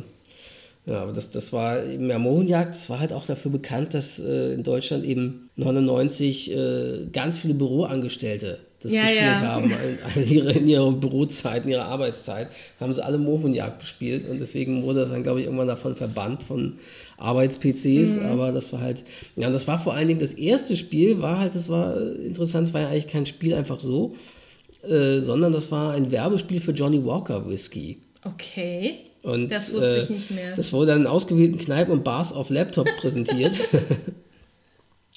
[0.87, 4.17] Ja, aber das, das war eben ja Mohrenjagd, das war halt auch dafür bekannt, dass
[4.19, 9.39] äh, in Deutschland eben 99 äh, ganz viele Büroangestellte das Ja, gespielt ja.
[9.41, 9.71] haben.
[10.15, 12.47] In, in, ihrer, in ihrer Bürozeit, in ihrer Arbeitszeit
[12.79, 16.43] haben sie alle Mohrenjagd gespielt und deswegen wurde das dann, glaube ich, irgendwann davon verbannt
[16.43, 16.73] von
[17.17, 18.25] Arbeits-PCs, Mhm.
[18.31, 19.03] aber das war halt,
[19.35, 22.25] ja, und das war vor allen Dingen das erste Spiel, war halt, das war äh,
[22.25, 24.15] interessant, es war ja eigentlich kein Spiel einfach so,
[24.87, 27.99] äh, sondern das war ein Werbespiel für Johnny Walker Whisky.
[28.23, 28.95] okay.
[29.23, 30.55] Und, das wusste äh, ich nicht mehr.
[30.55, 33.53] Das wurde dann in ausgewählten Kneipen und Bars auf Laptop präsentiert.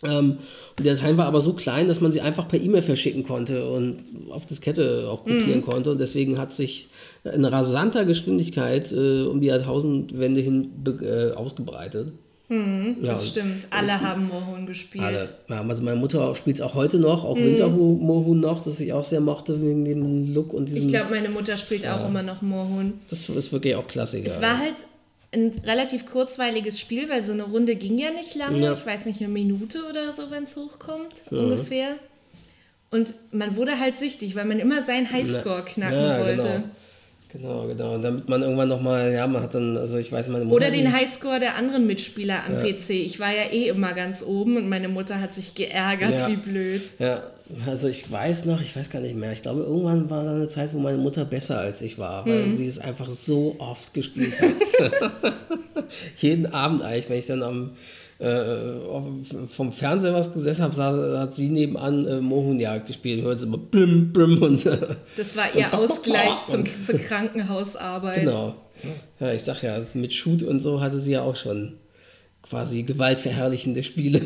[0.03, 0.39] ähm,
[0.79, 3.69] und der Dateien war aber so klein, dass man sie einfach per E-Mail verschicken konnte
[3.71, 3.97] und
[4.31, 5.65] auf Diskette auch kopieren Mhm.
[5.65, 5.91] konnte.
[5.93, 6.89] Und deswegen hat sich
[7.25, 10.71] in rasanter Geschwindigkeit äh, um die Jahrtausendwende hin
[11.03, 12.13] äh, ausgebreitet.
[12.49, 13.65] Hm, Ja, das stimmt.
[13.71, 15.03] das- Alle haben Moorhuhn gespielt.
[15.03, 15.29] Alle.
[15.49, 17.45] Ja, also meine Mutter spielt es auch heute noch, auch Mhm.
[17.47, 20.89] Wintermoorhuhn noch, das ich auch sehr mochte wegen dem Look und diesem.
[20.89, 22.95] Ich glaube, meine Mutter spielt auch immer noch Moorhuhn.
[23.09, 24.27] das ist wirklich auch Klassiker.
[24.27, 24.75] Es war halt
[25.35, 28.61] ein relativ kurzweiliges Spiel, weil so eine Runde ging ja nicht lange.
[28.63, 28.73] Ja.
[28.73, 31.39] Ich weiß nicht, eine Minute oder so, wenn es hochkommt, Mhm.
[31.39, 31.97] ungefähr.
[32.91, 36.43] Und man wurde halt süchtig, weil man immer seinen Highscore knacken ja, wollte.
[36.43, 36.65] Genau.
[37.33, 37.95] Genau, genau.
[37.97, 40.55] Und damit man irgendwann nochmal, ja, man hat dann, also ich weiß, meine Mutter.
[40.67, 42.61] Oder den Highscore der anderen Mitspieler am Ja.
[42.73, 42.91] PC.
[42.91, 46.29] Ich war ja eh immer ganz oben und meine Mutter hat sich geärgert, Ja.
[46.29, 46.83] wie blöd.
[47.01, 47.25] Ja,
[47.67, 49.33] also ich weiß noch, ich weiß gar nicht mehr.
[49.33, 52.47] Ich glaube, irgendwann war da eine Zeit, wo meine Mutter besser als ich war, weil
[52.47, 52.57] Hm.
[52.57, 54.55] sie es einfach so oft gespielt hat.
[56.17, 57.71] Jeden Abend eigentlich, wenn ich dann am
[58.21, 63.23] äh, vom Fernseher was gesessen habe, sah- hat sie nebenan äh, Mohunjagd gespielt.
[63.23, 64.65] Hört immer blim, blim und
[65.17, 68.21] Das war ihr Ausgleich zum, und- zur Krankenhausarbeit.
[68.21, 68.55] Genau.
[69.21, 71.75] Ja, ich sag ja, mit Shoot und so hatte sie ja auch schon
[72.49, 74.21] quasi gewaltverherrlichende Spiele,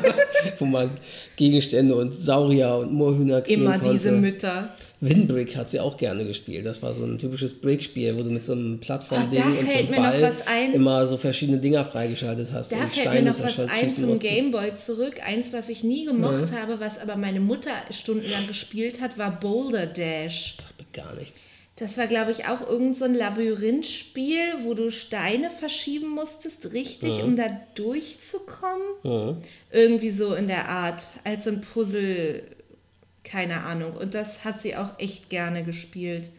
[0.58, 0.90] wo man
[1.36, 3.90] Gegenstände und Saurier und Moorhühner killen Immer konnte.
[3.90, 4.70] diese Mütter.
[5.00, 6.64] Windbrick hat sie auch gerne gespielt.
[6.64, 9.90] Das war so ein typisches Brick-Spiel, wo du mit so einem Plattformding und so einem
[9.90, 10.32] mir Ball
[10.72, 14.18] immer so verschiedene Dinger freigeschaltet hast Da und fällt Steine mir noch was ein zum.
[14.18, 15.16] Gameboy zurück.
[15.26, 16.62] Eins, was ich nie gemocht Ja.
[16.62, 20.54] habe, was aber meine Mutter stundenlang gespielt hat, war Boulder Dash.
[20.94, 21.42] Gar nichts.
[21.78, 27.18] Das war, glaube ich, auch irgend so ein Labyrinthspiel, wo du Steine verschieben musstest, richtig,
[27.18, 27.24] Ja.
[27.24, 28.86] um da durchzukommen.
[29.02, 29.36] Ja.
[29.70, 32.42] Irgendwie so in der Art, als so ein Puzzle,
[33.24, 33.92] keine Ahnung.
[33.92, 36.30] Und das hat sie auch echt gerne gespielt.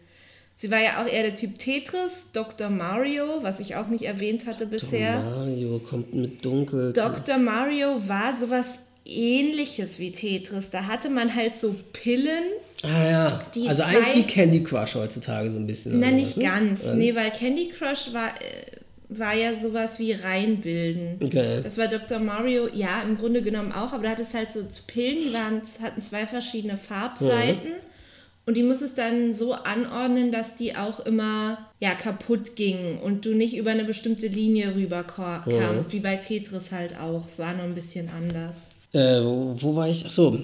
[0.56, 2.68] Sie war ja auch eher der Typ Tetris, Dr.
[2.68, 5.20] Mario, was ich auch nicht erwähnt hatte bisher.
[5.20, 6.92] Mario kommt mit dunkel.
[6.92, 7.38] Dr.
[7.38, 10.70] Mario war sowas ähnliches wie Tetris.
[10.70, 12.42] Da hatte man halt so Pillen.
[12.84, 15.98] Ah ja, Die also zwei- eigentlich wie Candy Crush heutzutage so ein bisschen.
[15.98, 16.42] Na, nicht was, ne?
[16.44, 16.84] ganz.
[16.84, 16.94] Ja.
[16.94, 18.78] Nee, weil Candy Crush war, äh,
[19.08, 21.18] war ja sowas wie reinbilden.
[21.24, 21.60] Okay.
[21.62, 22.18] Das war Dr.
[22.20, 26.00] Mario, ja, im Grunde genommen auch, aber da hattest halt so Pillen, die waren, hatten
[26.00, 27.72] zwei verschiedene Farbseiten.
[28.46, 33.34] Und die musstest dann so anordnen, dass die auch immer ja, kaputt gingen und du
[33.34, 35.92] nicht über eine bestimmte Linie rüberkamst, Mhm.
[35.92, 37.26] wie bei Tetris halt auch.
[37.28, 38.68] Es war nur ein bisschen anders.
[38.94, 40.06] Äh, wo, wo war ich?
[40.06, 40.38] Achso,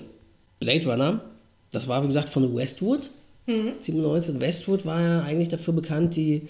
[0.61, 1.21] Blade Runner.
[1.75, 3.11] Das war, wie gesagt, von Westwood.
[3.47, 3.73] Hm.
[3.79, 4.41] 97.
[4.41, 6.43] Westwood war ja eigentlich dafür bekannt, die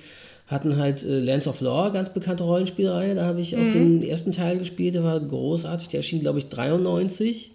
[0.46, 3.14] hatten halt äh, Lands of Lore, ganz bekannte Rollenspielreihe.
[3.14, 4.00] Da habe ich auch Mhm.
[4.00, 5.88] den ersten Teil gespielt, der war großartig.
[5.88, 7.50] Der erschien, glaube ich, 93.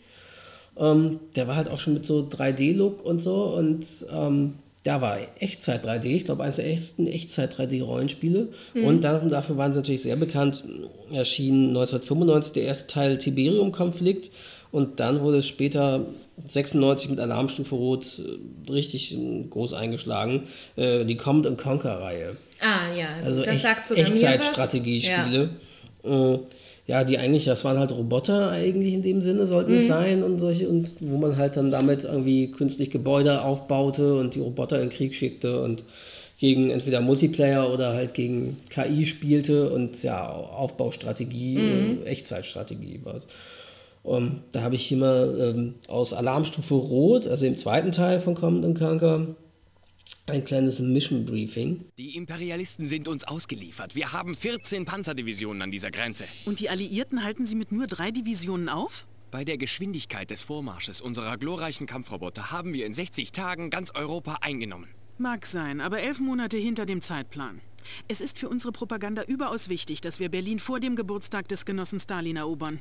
[0.77, 3.43] Ähm, der war halt auch schon mit so 3D-Look und so.
[3.55, 6.05] Und ähm, da war Echtzeit 3D.
[6.07, 8.47] Ich glaube, eines der echten Echtzeit 3D-Rollenspiele.
[8.73, 8.83] Mhm.
[8.85, 10.63] Und dann, dafür waren sie natürlich sehr bekannt.
[11.11, 14.31] Erschien 1995 der erste Teil Tiberium-Konflikt.
[14.71, 16.05] Und dann wurde es später
[16.47, 19.17] 96 mit Alarmstufe Rot äh, richtig
[19.49, 20.43] groß eingeschlagen.
[20.75, 22.35] Äh, die Command and Conquer-Reihe.
[22.61, 24.03] Ah, ja, Also das echt, sagt sogar.
[24.03, 25.49] Echtzeitstrategiespiele.
[26.03, 26.33] Ja.
[26.33, 26.39] Äh,
[26.87, 29.87] ja, die eigentlich, das waren halt Roboter eigentlich in dem Sinne, sollten es Mhm.
[29.87, 34.39] sein und solche, und wo man halt dann damit irgendwie künstlich Gebäude aufbaute und die
[34.39, 35.83] Roboter in den Krieg schickte und
[36.39, 42.03] gegen entweder Multiplayer oder halt gegen KI spielte und ja, Aufbaustrategie, Mhm.
[42.05, 43.27] Echtzeitstrategie war es.
[44.03, 48.33] Um, da habe ich hier mal ähm, aus Alarmstufe Rot, also im zweiten Teil von
[48.33, 49.35] Command Conquer,
[50.27, 51.85] ein kleines Mission Briefing.
[51.97, 53.95] Die Imperialisten sind uns ausgeliefert.
[53.95, 56.25] Wir haben 14 Panzerdivisionen an dieser Grenze.
[56.45, 59.05] Und die Alliierten halten sie mit nur drei Divisionen auf?
[59.31, 64.37] Bei der Geschwindigkeit des Vormarsches unserer glorreichen Kampfroboter haben wir in 60 Tagen ganz Europa
[64.41, 64.87] eingenommen.
[65.17, 67.59] Mag sein, aber elf Monate hinter dem Zeitplan.
[68.07, 71.99] Es ist für unsere Propaganda überaus wichtig, dass wir Berlin vor dem Geburtstag des Genossen
[71.99, 72.79] Stalin erobern.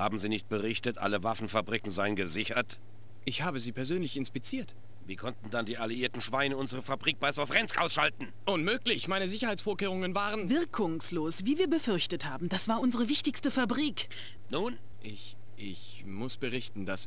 [0.00, 2.78] Haben Sie nicht berichtet, alle Waffenfabriken seien gesichert?
[3.26, 4.74] Ich habe sie persönlich inspiziert.
[5.04, 8.28] Wie konnten dann die alliierten Schweine unsere Fabrik bei Sofrensk ausschalten?
[8.46, 9.08] Unmöglich.
[9.08, 10.48] Meine Sicherheitsvorkehrungen waren...
[10.48, 12.48] Wirkungslos, wie wir befürchtet haben.
[12.48, 14.08] Das war unsere wichtigste Fabrik.
[14.48, 14.78] Nun?
[15.02, 17.06] Ich, ich muss berichten, dass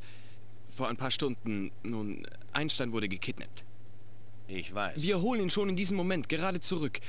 [0.70, 3.66] vor ein paar Stunden, nun, Einstein wurde gekidnappt.
[4.48, 5.02] Ich weiß.
[5.02, 7.00] Wir holen ihn schon in diesem Moment gerade zurück.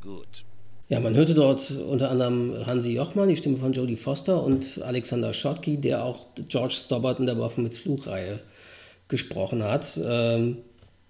[0.00, 0.44] Gut.
[0.88, 5.32] Ja, man hörte dort unter anderem Hansi Jochmann, die Stimme von Jodie Foster und Alexander
[5.32, 8.40] Schottky, der auch George Stobbart in der Waffen mit Fluchreihe
[9.08, 9.98] gesprochen hat.
[10.04, 10.58] Ähm,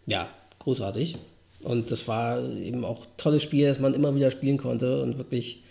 [0.07, 0.29] ja,
[0.61, 1.17] großartig.
[1.65, 5.19] Und das war eben auch ein tolles Spiel, das man immer wieder spielen konnte und
[5.19, 5.65] wirklich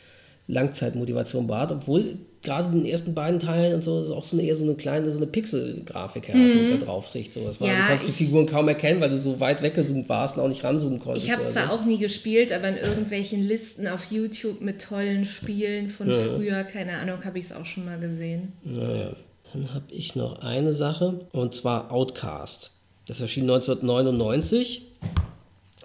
[0.47, 4.45] Langzeitmotivation bat, obwohl gerade in den ersten beiden Teilen und so ist auch so eine
[4.45, 6.69] eher so eine kleine so eine Pixel-Grafik her, Mhm.
[6.69, 7.33] so da Draufsicht.
[7.33, 7.43] So.
[7.45, 10.37] Das war, Ja, du die ich- Figuren kaum erkennen, weil du so weit weggezoomt warst
[10.37, 11.25] und auch nicht ranzoomen konntest.
[11.25, 11.73] Ich habe es zwar so.
[11.73, 16.17] auch nie gespielt, aber in irgendwelchen Listen auf YouTube mit tollen Spielen von Ja.
[16.35, 18.53] früher, keine Ahnung, habe ich es auch schon mal gesehen.
[18.63, 19.11] Naja,
[19.53, 22.71] dann habe ich noch eine Sache und zwar Outcast.
[23.07, 24.83] Das erschien 1999.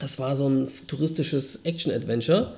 [0.01, 2.53] Das war so ein futuristisches Action-Adventure.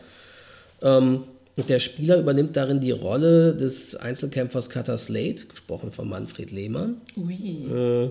[0.82, 1.22] Ähm,
[1.56, 6.96] der Spieler übernimmt darin die Rolle des Einzelkämpfers Cutter Slate, gesprochen von Manfred Lehmann.
[7.16, 7.34] Ui.
[7.34, 8.10] Äh,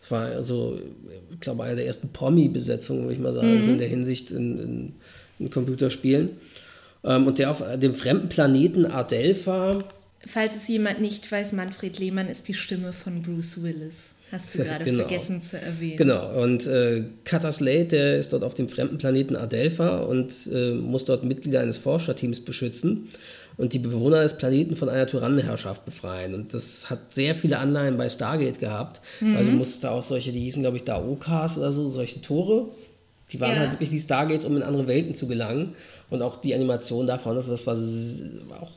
[0.00, 0.78] Das war also,
[1.30, 3.64] ich glaube, eine der ersten Promi-Besetzungen, würde ich mal sagen, Mhm.
[3.64, 4.92] so in der Hinsicht in, in,
[5.38, 6.30] in Computerspielen.
[7.04, 9.84] Ähm, und der auf dem fremden Planeten Adelpha
[10.26, 14.10] Falls es jemand nicht weiß, Manfred Lehmann ist die Stimme von Bruce Willis.
[14.32, 15.00] Hast du gerade Genau.
[15.08, 15.96] vergessen zu erwähnen.
[15.96, 20.72] Genau, und äh, Cutter Slate, der ist dort auf dem fremden Planeten Adelpha und äh,
[20.72, 23.08] muss dort Mitglieder eines Forscherteams beschützen
[23.56, 26.34] und die Bewohner des Planeten von einer Tyrannenherrschaft befreien.
[26.34, 29.58] Und das hat sehr viele Anleihen bei Stargate gehabt, weil du Mhm.
[29.58, 32.68] musst da auch solche, die hießen, glaube ich, da Okas oder so, solche Tore.
[33.32, 33.60] Die waren Ja.
[33.60, 35.74] halt wirklich wie Stargates, um in andere Welten zu gelangen.
[36.10, 37.76] Und auch die Animation davon, also das war
[38.60, 38.72] auch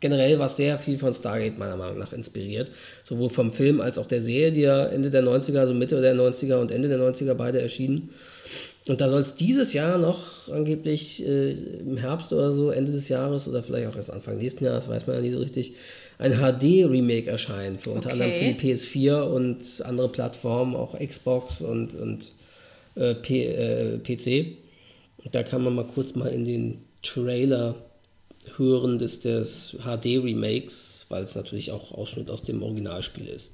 [0.00, 2.70] generell was sehr viel von Stargate meiner Meinung nach inspiriert.
[3.04, 6.14] Sowohl vom Film als auch der Serie, die ja Ende der 90er, also Mitte der
[6.14, 8.10] 90er und Ende der 90er beide erschienen.
[8.86, 13.08] Und da soll es dieses Jahr noch angeblich äh, im Herbst oder so, Ende des
[13.10, 15.72] Jahres oder vielleicht auch erst Anfang nächsten Jahres, weiß man ja nie so richtig,
[16.18, 18.12] ein HD-Remake erscheinen für unter Okay.
[18.22, 22.32] anderem für die PS4 und andere Plattformen, auch Xbox und, und
[22.98, 24.56] äh, P, äh, PC.
[25.32, 27.74] Da kann man mal kurz mal in den Trailer
[28.56, 33.52] hören des, des HD-Remakes, weil es natürlich auch Ausschnitt aus dem Originalspiel ist.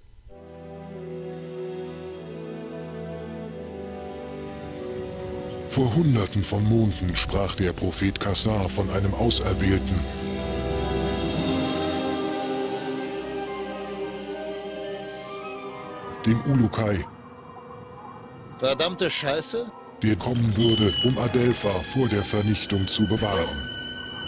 [5.69, 9.99] Vor Hunderten von Monden sprach der Prophet Kassar von einem Auserwählten.
[16.25, 17.05] Dem Ulukai,
[18.59, 19.67] Verdammte Scheiße?
[20.05, 23.57] der kommen würde, um Adelpha vor der Vernichtung zu bewahren.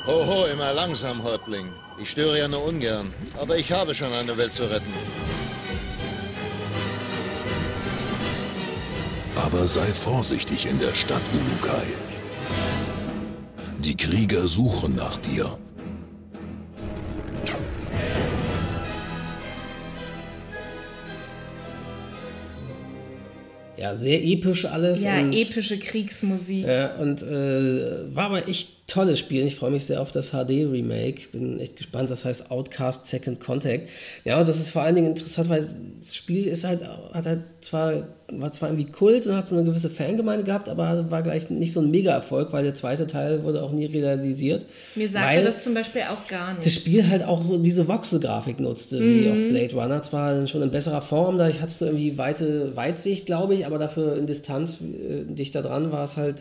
[0.07, 1.67] Hoho, immer langsam, Häuptling.
[2.01, 4.95] Ich störe ja nur ungern, aber ich habe schon eine Welt zu retten.
[9.37, 11.87] Aber sei vorsichtig in der Stadt Ulukai.
[13.79, 15.59] Die Krieger suchen nach dir.
[23.79, 25.03] Ja, sehr episch alles.
[25.03, 26.67] Ja, und, epische Kriegsmusik.
[26.67, 29.45] Ja, und äh, war aber echt tolles Spiel.
[29.45, 31.29] Ich freue mich sehr auf das HD-Remake.
[31.33, 32.09] Bin echt gespannt.
[32.11, 33.89] Das heißt Outcast Second Contact.
[34.25, 35.67] Ja, und das ist vor allen Dingen interessant, weil
[35.99, 36.83] das Spiel ist halt,
[37.13, 41.11] hat halt zwar, war zwar irgendwie Kult und hat so eine gewisse Fangemeinde gehabt, aber
[41.11, 44.67] war gleich nicht so ein Mega-Erfolg, weil der zweite Teil wurde auch nie realisiert.
[44.95, 46.65] Mir sagte weil das zum Beispiel auch gar nicht.
[46.67, 49.31] das Spiel halt auch diese Voxel-Grafik nutzte, wie Mhm.
[49.31, 50.03] auch Blade Runner.
[50.05, 54.17] Zwar schon in besserer Form, da hattest du irgendwie weite Weitsicht, glaube ich, aber dafür
[54.17, 56.41] in Distanz äh, dichter dran war es halt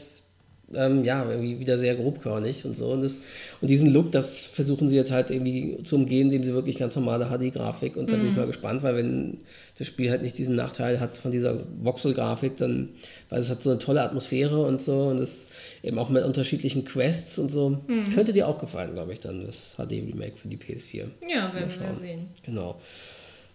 [0.74, 2.88] ähm, ja, irgendwie wieder sehr grobkörnig und so.
[2.88, 3.20] Und, das,
[3.62, 6.96] und diesen Look, das versuchen sie jetzt halt irgendwie zu umgehen, indem sie wirklich ganz
[6.96, 8.38] normale HD-Grafik und da bin ich Mhm.
[8.40, 9.38] mal gespannt, weil wenn
[9.78, 12.90] das Spiel halt nicht diesen Nachteil hat von dieser Voxel-Grafik, dann,
[13.30, 15.46] weil es hat so eine tolle Atmosphäre und so und das
[15.84, 18.06] eben auch mit unterschiedlichen Quests und so, Mhm.
[18.16, 21.06] könnte dir auch gefallen, glaube ich, dann das HD-Remake für die PS4.
[21.30, 22.28] Ja, werden wir sehen.
[22.44, 22.80] Genau.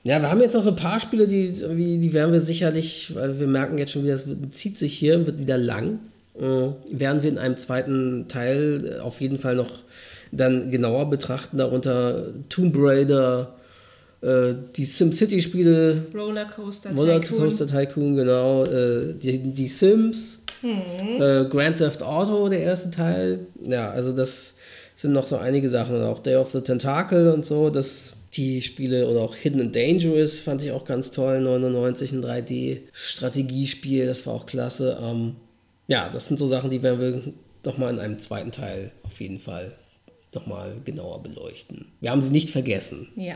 [0.02, 3.38] Ja, wir haben jetzt noch so ein paar Spiele, die, die werden wir sicherlich, weil
[3.38, 5.98] wir merken jetzt schon wieder, es zieht sich hier, wird wieder lang.
[6.40, 9.70] Äh, werden wir in einem zweiten Teil äh, auf jeden Fall noch
[10.32, 13.54] dann genauer betrachten, darunter Tomb Raider,
[14.22, 21.22] äh, die SimCity-Spiele, Rollercoaster Rollercoaster Tycoon, genau, äh, die, die Sims, Hm.
[21.22, 23.46] äh, Grand Theft Auto, der erste Teil.
[23.64, 24.56] Ja, also das
[24.94, 25.96] sind noch so einige Sachen.
[25.96, 29.76] Und auch Day of the Tentacle und so, das, die Spiele oder auch Hidden and
[29.76, 31.40] Dangerous fand ich auch ganz toll.
[31.40, 34.98] 99, ein 3D-Strategiespiel, das war auch klasse.
[35.02, 35.36] Ähm,
[35.90, 37.32] ja, das sind so Sachen, die werden wir
[37.64, 39.76] nochmal in einem zweiten Teil auf jeden Fall
[40.32, 41.88] nochmal genauer beleuchten.
[42.00, 43.08] Wir haben sie nicht vergessen.
[43.16, 43.34] Ja.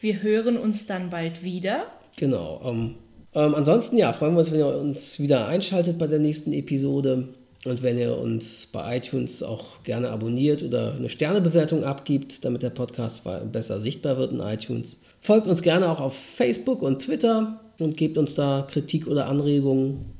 [0.00, 1.86] Wir hören uns dann bald wieder.
[2.16, 2.60] Genau.
[2.64, 2.96] Ähm,
[3.32, 7.28] ähm, ansonsten, ja, freuen wir uns, wenn ihr uns wieder einschaltet bei der nächsten Episode
[7.64, 12.70] und wenn ihr uns bei iTunes auch gerne abonniert oder eine Sternebewertung abgibt, damit der
[12.70, 14.96] Podcast besser sichtbar wird in iTunes.
[15.20, 20.19] Folgt uns gerne auch auf Facebook und Twitter und gebt uns da Kritik oder Anregungen.